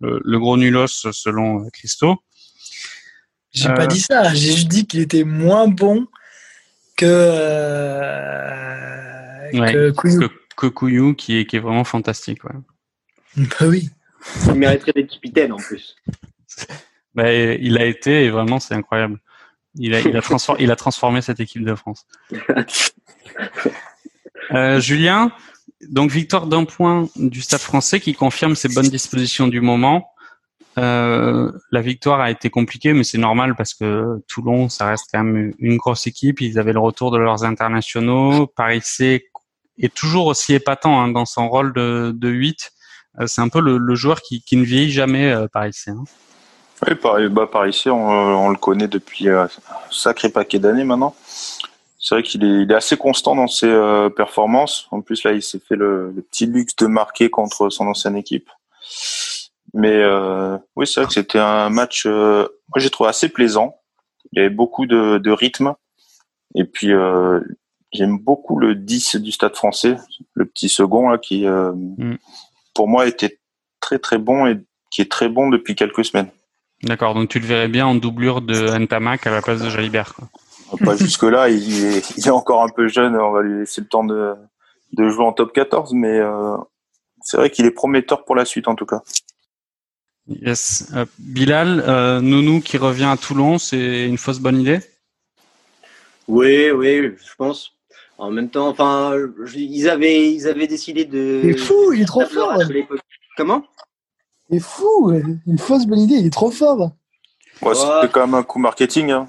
[0.00, 2.16] le, le gros nulos selon Christo.
[3.52, 4.34] J'ai Euh, pas dit ça.
[4.34, 6.06] J'ai juste dit qu'il était moins bon
[6.96, 7.06] que
[8.28, 9.17] euh,
[9.52, 10.20] Ouais, que Couillou.
[10.20, 12.44] Que, que Couillou qui est qui est vraiment fantastique.
[12.44, 12.52] Ouais.
[13.36, 13.90] Bah oui.
[14.46, 15.96] Il mériterait d'être capitaine en plus.
[17.14, 19.18] Bah, il a été et vraiment c'est incroyable.
[19.74, 22.06] Il a, il, a transformé, il a transformé cette équipe de France.
[24.52, 25.30] Euh, Julien,
[25.90, 30.10] donc victoire d'un point du Stade français qui confirme ses bonnes dispositions du moment.
[30.78, 35.22] Euh, la victoire a été compliquée, mais c'est normal parce que Toulon, ça reste quand
[35.24, 36.40] même une grosse équipe.
[36.40, 38.46] Ils avaient le retour de leurs internationaux.
[38.46, 39.27] Paris C
[39.78, 42.72] est toujours aussi épatant hein, dans son rôle de, de 8.
[43.20, 45.90] Euh, c'est un peu le, joueur qui, ne vieillit jamais, euh, Paris C.
[45.90, 46.04] Hein.
[46.86, 49.48] Oui, Paris, bah, Paris C, on, le connaît depuis un
[49.90, 51.14] sacré paquet d'années maintenant.
[51.98, 54.86] C'est vrai qu'il est, assez constant dans ses euh, performances.
[54.92, 58.48] En plus, là, il s'est fait le, petit luxe de marquer contre son ancienne équipe.
[59.74, 63.76] Mais euh, oui, c'est vrai que c'était un match, euh, moi j'ai trouvé assez plaisant.
[64.32, 65.74] Il y avait beaucoup de, de rythme.
[66.54, 67.40] Et puis, euh,
[67.92, 69.96] j'aime beaucoup le 10 du Stade français,
[70.34, 72.16] le petit second, là, qui, mm.
[72.74, 73.38] pour moi, était
[73.80, 74.58] très très bon et
[74.90, 76.30] qui est très bon depuis quelques semaines.
[76.82, 80.14] D'accord, donc tu le verrais bien en doublure de Ntamak à la place de Jalibert.
[80.14, 80.28] Quoi.
[80.84, 83.88] Pas jusque-là, il est, il est encore un peu jeune, on va lui laisser le
[83.88, 84.34] temps de,
[84.92, 86.56] de jouer en top 14, mais euh,
[87.20, 89.02] c'est vrai qu'il est prometteur pour la suite en tout cas.
[90.28, 90.90] Yes.
[90.94, 94.80] Euh, Bilal, euh, Nounou qui revient à Toulon, c'est une fausse bonne idée?
[96.28, 97.77] Oui, oui, je pense.
[98.18, 99.12] En même temps, enfin,
[99.54, 101.40] ils avaient, ils avaient décidé de.
[101.44, 102.58] Il est fou, il est trop fort.
[103.36, 103.64] Comment?
[104.50, 105.12] Il est fou,
[105.46, 106.90] une fausse bonne idée, il est trop fort.
[107.62, 109.12] Ouais, c'est quand même un coup marketing.
[109.12, 109.28] Hein.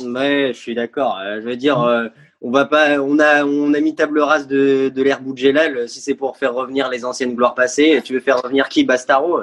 [0.00, 1.18] Ouais, je suis d'accord.
[1.22, 2.08] Je veux dire, euh,
[2.42, 5.88] on va pas, on a, on a mis table rase de, de l'ère Boudjelal.
[5.88, 8.84] Si c'est pour faire revenir les anciennes gloires passées, tu veux faire revenir qui?
[8.84, 9.40] Bastaro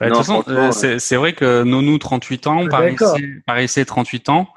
[0.00, 3.84] bah, de toute façon, euh, c'est vrai que Nonou 38 ans, Paris C, Paris C
[3.84, 4.48] 38 ans.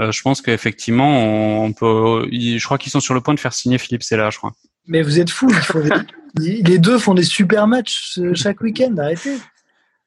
[0.00, 2.26] Euh, je pense qu'effectivement, on peut.
[2.32, 4.52] Je crois qu'ils sont sur le point de faire signer Philippe Sella, je crois.
[4.86, 5.52] Mais vous êtes fous.
[6.36, 8.94] Les deux font des super matchs chaque week-end.
[8.98, 9.36] Arrêtez.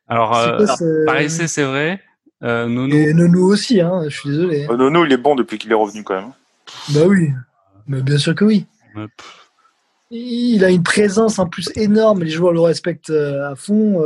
[0.07, 2.01] Alors, euh, Paris C, c'est vrai.
[2.43, 2.87] Euh.
[2.89, 4.67] Et Nonou aussi, hein, je suis désolé.
[4.69, 6.31] Euh, Nonou, il est bon depuis qu'il est revenu quand même.
[6.89, 7.29] Bah oui,
[7.87, 8.65] mais bien sûr que oui.
[10.11, 14.03] Il a une présence en plus énorme, les joueurs le respectent à fond.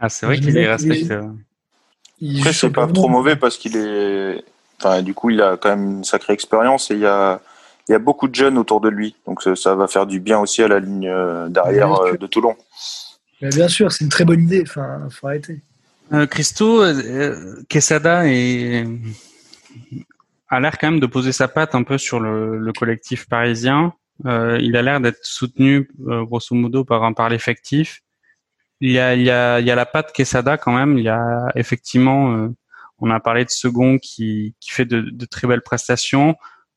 [0.00, 1.18] Ah, c'est vrai qu'il est respecté.
[2.20, 2.40] Il...
[2.40, 4.44] Après, c'est pas trop mauvais parce qu'il est.
[4.80, 7.40] Enfin, du coup, il a quand même une sacrée expérience et il y a,
[7.88, 9.16] il y a beaucoup de jeunes autour de lui.
[9.26, 11.12] Donc, ça, ça va faire du bien aussi à la ligne
[11.48, 12.56] derrière de Toulon.
[13.40, 14.62] Mais bien sûr, c'est une très bonne idée.
[14.62, 15.60] Enfin, faut arrêter.
[16.12, 18.86] Euh, Christo, euh, Quesada est...
[20.48, 23.92] a l'air quand même de poser sa patte un peu sur le, le collectif parisien.
[24.26, 28.00] Euh, il a l'air d'être soutenu, euh, grosso modo, par, par l'effectif.
[28.80, 30.98] Il y, a, il, y a, il y a la patte Quesada quand même.
[30.98, 32.48] Il y a effectivement, euh,
[32.98, 36.36] on a parlé de Second qui, qui fait de, de très belles prestations.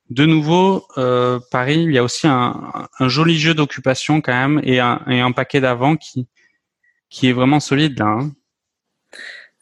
[0.10, 4.60] De nouveau, euh, Paris, il y a aussi un, un joli jeu d'occupation quand même
[4.64, 6.28] et un, et un paquet d'avant qui,
[7.10, 8.08] qui est vraiment solide là.
[8.08, 8.32] Hein.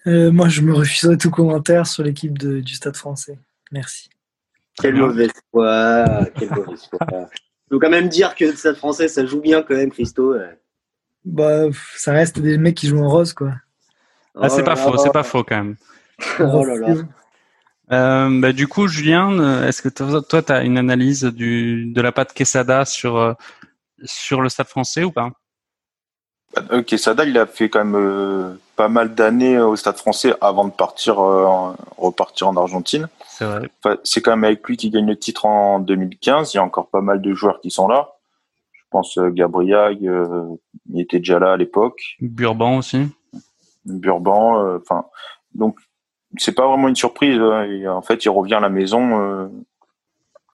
[0.07, 3.37] Euh, moi, je me refuserai tout commentaire sur l'équipe du Stade français.
[3.71, 4.09] Merci.
[4.81, 6.05] Quelle mauvaise foi.
[6.37, 6.99] Quelle mauvaise foi.
[7.69, 10.35] Je veux quand même dire que le Stade français, ça joue bien quand même, Christo.
[11.23, 11.65] Bah,
[11.95, 13.53] ça reste des mecs qui jouent en rose, quoi.
[14.35, 15.75] Ah, c'est oh pas faux, c'est pas faux quand même.
[16.39, 16.95] Oh là là.
[17.91, 22.11] Euh, bah, du coup, Julien, est-ce que toi, tu as une analyse du, de la
[22.11, 23.33] patte Quesada sur, euh,
[24.03, 25.31] sur le Stade français ou pas?
[26.71, 30.65] Euh, Quesada, il a fait quand même euh, pas mal d'années au Stade français avant
[30.65, 33.07] de partir euh, repartir en Argentine.
[33.27, 33.69] C'est vrai.
[33.83, 36.53] Enfin, c'est quand même avec lui qui gagne le titre en 2015.
[36.53, 38.13] Il y a encore pas mal de joueurs qui sont là.
[38.73, 40.55] Je pense euh, Gabriel, euh,
[40.91, 42.01] il était déjà là à l'époque.
[42.19, 43.05] Burban aussi.
[43.85, 44.77] Burban.
[44.77, 45.05] Enfin,
[45.53, 45.77] donc
[46.37, 47.39] c'est pas vraiment une surprise.
[47.39, 47.63] Hein.
[47.63, 49.49] Et, en fait, il revient à la maison.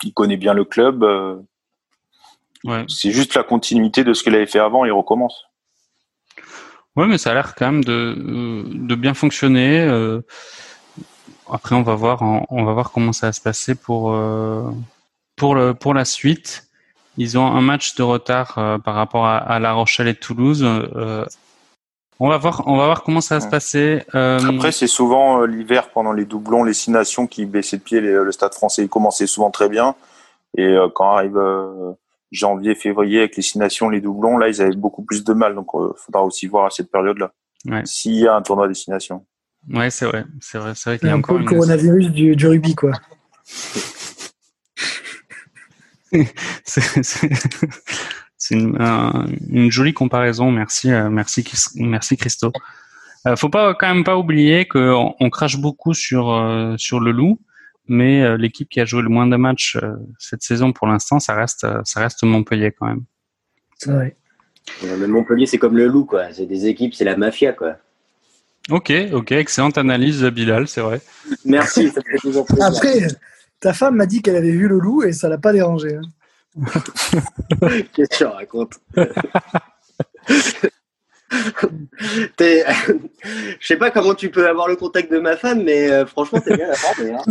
[0.03, 1.03] il connaît bien le club.
[2.63, 2.83] Ouais.
[2.87, 4.85] C'est juste la continuité de ce qu'il avait fait avant.
[4.85, 5.45] Il recommence.
[6.95, 8.15] Ouais, mais ça a l'air quand même de,
[8.65, 9.81] de bien fonctionner.
[9.81, 10.21] Euh,
[11.51, 14.71] après, on va voir, on va voir comment ça va se passer pour euh,
[15.35, 16.67] pour le pour la suite.
[17.17, 20.65] Ils ont un match de retard euh, par rapport à, à, La Rochelle et Toulouse.
[22.21, 24.03] Euh, on va voir, on va voir comment ça va se passer.
[24.15, 28.01] Euh, Après, c'est souvent l'hiver pendant les doublons, les six nations qui baissaient de pied.
[28.01, 29.95] Les, le Stade Français il commençait souvent très bien,
[30.57, 31.37] et quand arrive
[32.35, 35.55] janvier, février avec les six nations, les doublons, là, ils avaient beaucoup plus de mal.
[35.55, 37.33] Donc, il euh, faudra aussi voir à cette période-là.
[37.65, 37.81] Ouais.
[37.85, 39.25] S'il y a un tournoi destination.
[39.69, 40.25] Ouais, c'est vrai.
[40.39, 42.91] C'est vrai, c'est vrai qu'il y a encore le coronavirus du, du, rugby, quoi.
[48.47, 50.51] c'est une, un, une, jolie comparaison.
[50.51, 51.43] Merci, euh, merci,
[51.75, 52.51] merci Christo.
[53.27, 57.11] Euh, faut pas quand même pas oublier qu'on on crache beaucoup sur euh, sur le
[57.11, 57.39] loup
[57.87, 61.19] mais euh, l'équipe qui a joué le moins de matchs euh, cette saison pour l'instant,
[61.19, 63.03] ça reste, euh, ça reste Montpellier quand même.
[63.77, 64.15] C'est vrai.
[64.83, 66.33] Le Montpellier, c'est comme le loup, quoi.
[66.33, 67.77] C'est des équipes, c'est la mafia, quoi.
[68.71, 71.01] Ok, ok, excellente analyse, Bilal, c'est vrai.
[71.45, 72.65] Merci, ça fait toujours plaisir.
[72.65, 73.07] Après,
[73.59, 75.95] ta femme m'a dit qu'elle avait vu le loup et ça l'a pas dérangé.
[75.95, 76.01] hein.
[77.93, 78.79] Qu'est-ce que tu racontes?
[82.37, 82.63] T'es-
[83.59, 86.39] Je sais pas comment tu peux avoir le contact de ma femme, mais euh, franchement,
[86.39, 87.11] t'es bien informé.
[87.13, 87.23] Hein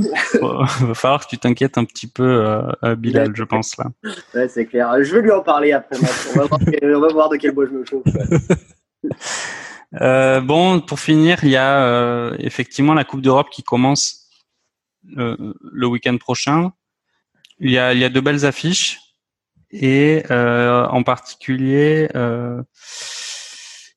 [0.87, 2.45] Va falloir que tu t'inquiètes un petit peu,
[2.83, 3.87] euh, Bilal, je pense là.
[4.35, 4.93] ouais, c'est clair.
[5.03, 5.97] Je vais lui en parler après.
[6.35, 8.05] On va voir, quel- on va voir de quel bois je me chauffe.
[8.07, 9.11] ouais.
[10.01, 14.29] Euh, bon, pour finir, il y a effectivement la Coupe d'Europe qui commence
[15.05, 16.73] le week-end prochain.
[17.61, 18.99] Il y a, il y a de belles affiches
[19.75, 22.63] et euh, en particulier euh,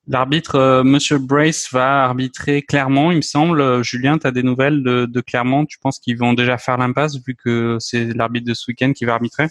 [0.07, 3.83] l'arbitre euh, Monsieur Brace va arbitrer Clermont, il me semble.
[3.83, 5.65] Julien, tu as des nouvelles de, de Clermont?
[5.65, 9.05] Tu penses qu'ils vont déjà faire l'impasse vu que c'est l'arbitre de ce week-end qui
[9.05, 9.47] va arbitrer?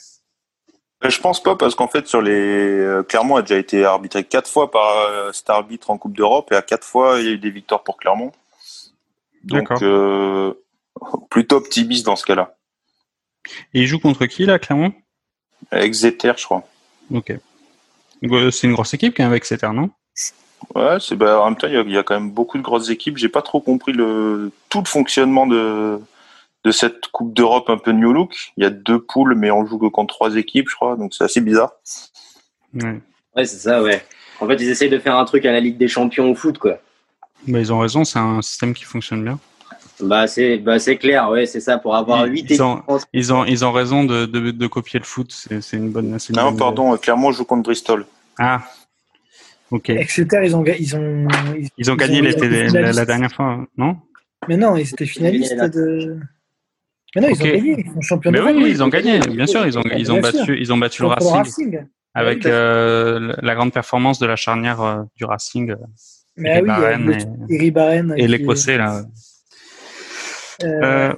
[1.05, 4.51] Euh, Je pense pas parce qu'en fait sur les Clermont a déjà été arbitré quatre
[4.51, 7.39] fois par cet arbitre en Coupe d'Europe et à quatre fois il y a eu
[7.39, 8.33] des victoires pour Clermont.
[9.45, 9.69] Donc
[11.31, 12.57] plutôt optimiste dans ce cas-là.
[13.75, 14.93] Et il joue contre qui là, Clermont?
[15.73, 16.67] Exeter, je crois.
[17.13, 17.33] Ok.
[18.23, 19.91] C'est une grosse équipe quand même avec Exeter, non?
[20.75, 22.89] Ouais, c'est bah, en même temps il y, y a quand même beaucoup de grosses
[22.89, 23.19] équipes.
[23.19, 26.01] J'ai pas trop compris le tout le fonctionnement de
[26.65, 28.53] de cette Coupe d'Europe un peu new look.
[28.57, 30.97] Il y a deux poules, mais on joue que contre trois équipes, je crois.
[30.97, 31.73] Donc c'est assez bizarre.
[32.75, 33.01] Ouais.
[33.37, 34.05] Ouais, c'est ça, ouais.
[34.41, 36.59] En fait, ils essayent de faire un truc à la Ligue des Champions au foot,
[36.59, 36.79] quoi.
[37.47, 39.39] Bah, ils ont raison, c'est un système qui fonctionne bien.
[40.01, 41.79] Bah, c'est bah, c'est clair, ouais, c'est ça.
[41.79, 42.61] Pour avoir Ils- 8 ils équipes.
[42.61, 42.83] ont-
[43.13, 45.33] Ils ont, ils ont raison de, de, de copier le foot.
[45.33, 46.19] C'est c'est une bonne.
[46.19, 48.05] c'est une Non, bonne- pardon, Clermont joue contre Bristol.
[48.39, 48.63] Ah.
[49.71, 49.89] Ok.
[49.91, 51.29] Exeter, ils ont, ils ont,
[51.59, 53.97] ils- Ils ont gagné ils ont la, dernière fois, non?
[54.49, 56.19] Mais non, ils étaient finalistes de.
[57.15, 57.85] Mais non, ils ont gagné.
[57.87, 59.19] Ils sont champions Mais oui, ils ont gagné.
[59.21, 60.41] Bien sûr, ils ont, ils ont Bien sûr.
[60.41, 64.81] battu, ils ont battu le Racing avec Oui, euh, la grande performance de la charnière
[64.83, 65.77] euh, du Racing euh,
[66.37, 67.15] Mais ah oui,
[68.17, 69.03] et qui- l'Écossais là.
[70.63, 71.15] Euh, Euh,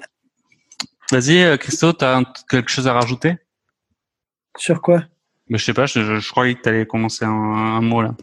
[1.10, 3.36] Vas-y, euh, Christo, t'as un- quelque chose à rajouter?
[4.59, 5.05] Sur quoi?
[5.48, 8.15] Mais je sais pas, je, je, je croyais que t'allais commencer un, un mot là.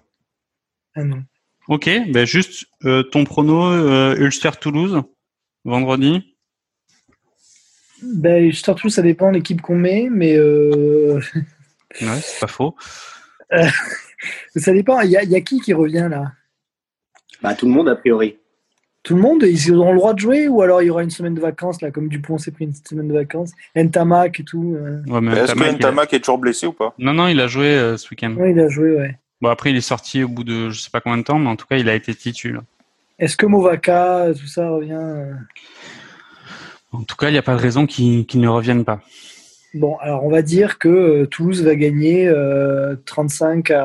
[0.96, 1.24] Ah non.
[1.68, 5.02] Ok, ben juste euh, ton prono euh, Ulster-Toulouse
[5.64, 6.36] vendredi.
[8.04, 11.20] Ben, surtout, ça dépend de l'équipe qu'on met, mais euh,
[12.02, 12.76] Ouais, c'est pas faux.
[14.56, 15.02] ça dépend.
[15.02, 16.34] Il y, a, il y a qui qui revient là?
[17.42, 18.38] Bah, tout le monde, a priori.
[19.06, 21.10] Tout le monde Ils auront le droit de jouer ou alors il y aura une
[21.12, 24.76] semaine de vacances là, comme Dupont s'est pris une semaine de vacances Ntamak et tout.
[24.76, 25.02] euh.
[25.08, 26.94] Ouais, Est-ce que Ntamak, il a- Ntamak est toujours blessé ou pas?
[27.00, 28.34] Non, non, il a joué euh, ce week-end.
[28.36, 29.18] Ouais, il a joué, ouais.
[29.42, 31.50] Bon, après, il est sorti au bout de je sais pas combien de temps, mais
[31.50, 32.64] en tout cas, il a été titulaire.
[33.20, 35.34] Est-ce que Movaka, tout ça revient euh
[36.92, 39.02] En tout cas, il n'y a pas de raison qu'il ne revienne pas.
[39.76, 43.84] Bon, alors on va dire que euh, Toulouse va gagner euh, 35 à,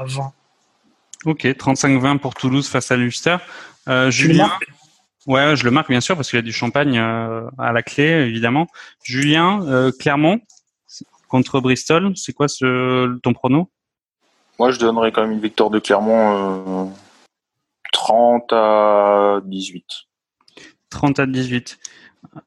[0.00, 0.32] à 20.
[1.24, 3.36] Ok, 35-20 pour Toulouse face à l'Ulster.
[3.88, 4.50] Euh, Julien,
[5.26, 7.72] ouais, ouais, je le marque bien sûr parce qu'il y a du champagne euh, à
[7.72, 8.66] la clé, évidemment.
[9.04, 10.40] Julien, euh, Clermont
[11.28, 13.70] contre Bristol, c'est quoi ce, ton prono?
[14.58, 16.90] Moi, je donnerais quand même une victoire de Clermont euh,
[17.92, 19.84] 30 à 18.
[20.90, 21.78] 30 à 18.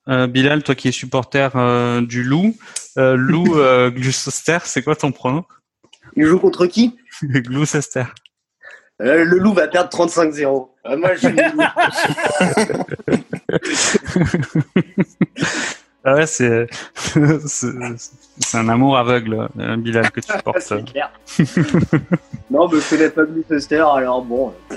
[0.08, 2.56] Euh, Bilal, toi qui es supporter euh, du Loup,
[2.98, 5.46] euh, Loup euh, Gloucester, c'est quoi ton prono?
[6.16, 6.96] Il joue contre qui?
[7.24, 8.06] Gloucester.
[9.02, 10.68] Euh, Le loup va perdre 35-0.
[10.88, 11.28] Euh, moi, je...
[16.08, 16.68] Ah ouais, c'est
[17.48, 20.60] c'est un amour aveugle, euh, Bilal, que tu portes.
[20.62, 21.10] c'est clair.
[22.52, 24.54] non, mais je connais pas Gloucester, alors bon.
[24.72, 24.76] euh,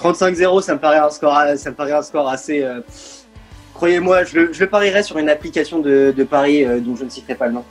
[0.00, 2.62] 35-0, ça me paraît un score, ça me paraît un score assez.
[2.62, 2.80] euh,
[3.74, 7.04] Croyez-moi, je, le- je le parierais sur une application de, de paris euh, dont je
[7.04, 7.64] ne citerai pas le nom.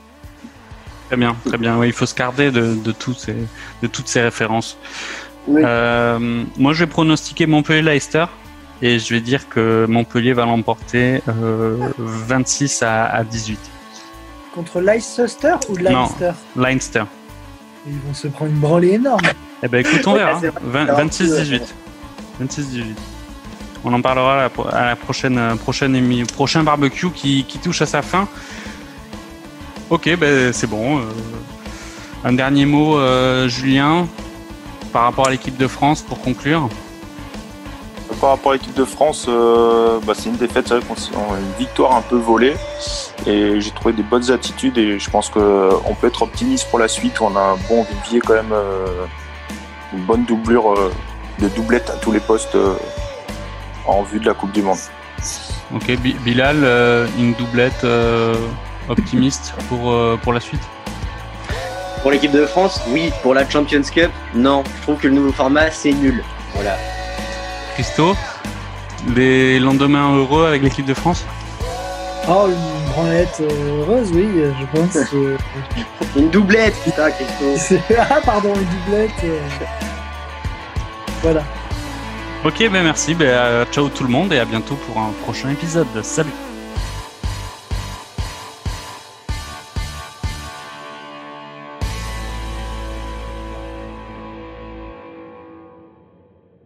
[1.06, 1.78] Très bien, très bien.
[1.78, 3.34] Oui, il faut se garder de, de, ces,
[3.82, 4.76] de toutes ces références.
[5.48, 5.62] Oui.
[5.64, 8.26] Euh, moi, je vais pronostiquer Montpellier-Leicester
[8.82, 13.58] et je vais dire que Montpellier va l'emporter euh, 26 à, à 18.
[14.54, 16.32] Contre Leicester ou Leinster?
[16.56, 17.04] Leinster.
[17.86, 19.22] Ils vont se prendre une branlée énorme.
[19.62, 20.38] Eh ben, écoute, on verra.
[20.40, 20.60] c'est vrai.
[20.64, 21.60] Vingt- Alors, 26-18.
[22.42, 22.84] 26-18.
[23.84, 27.44] On en parlera à la, pro- à la prochaine, euh, prochaine émi- prochain barbecue qui,
[27.44, 28.28] qui touche à sa fin.
[29.90, 30.98] Ok, ben c'est bon.
[30.98, 31.02] euh,
[32.24, 34.06] un dernier mot, euh, Julien,
[34.92, 36.68] par rapport à l'équipe de France pour conclure.
[38.20, 40.82] Par rapport à l'équipe de France, euh, bah, c'est une défaite, c'est vrai
[41.38, 42.56] une victoire un peu volée.
[43.26, 46.88] Et j'ai trouvé des bonnes attitudes et je pense qu'on peut être optimiste pour la
[46.88, 47.20] suite.
[47.20, 49.04] On a un bon vivier quand même, euh,
[49.92, 50.92] une bonne doublure euh,
[51.38, 52.56] de doublette à tous les postes
[53.86, 54.78] en vue de la Coupe du Monde.
[55.74, 56.56] Ok, Bi- Bilal,
[57.18, 57.86] une doublette
[58.88, 60.62] optimiste pour, pour la suite?
[62.02, 63.12] Pour l'équipe de France, oui.
[63.22, 64.62] Pour la Champions Cup, non.
[64.78, 66.22] Je trouve que le nouveau format, c'est nul.
[66.54, 66.76] Voilà.
[67.74, 68.14] Christo,
[69.08, 71.24] des lendemains heureux avec l'équipe de France?
[72.28, 74.28] Oh, une branlette euh, heureuse, oui,
[74.60, 74.96] je pense.
[76.16, 77.74] Une doublette, putain, Christo.
[77.98, 79.10] ah, pardon, une doublette.
[79.24, 79.38] euh.
[81.22, 81.42] Voilà.
[82.44, 85.50] Ok, ben merci, ben, euh, ciao tout le monde et à bientôt pour un prochain
[85.50, 85.86] épisode.
[86.02, 86.30] Salut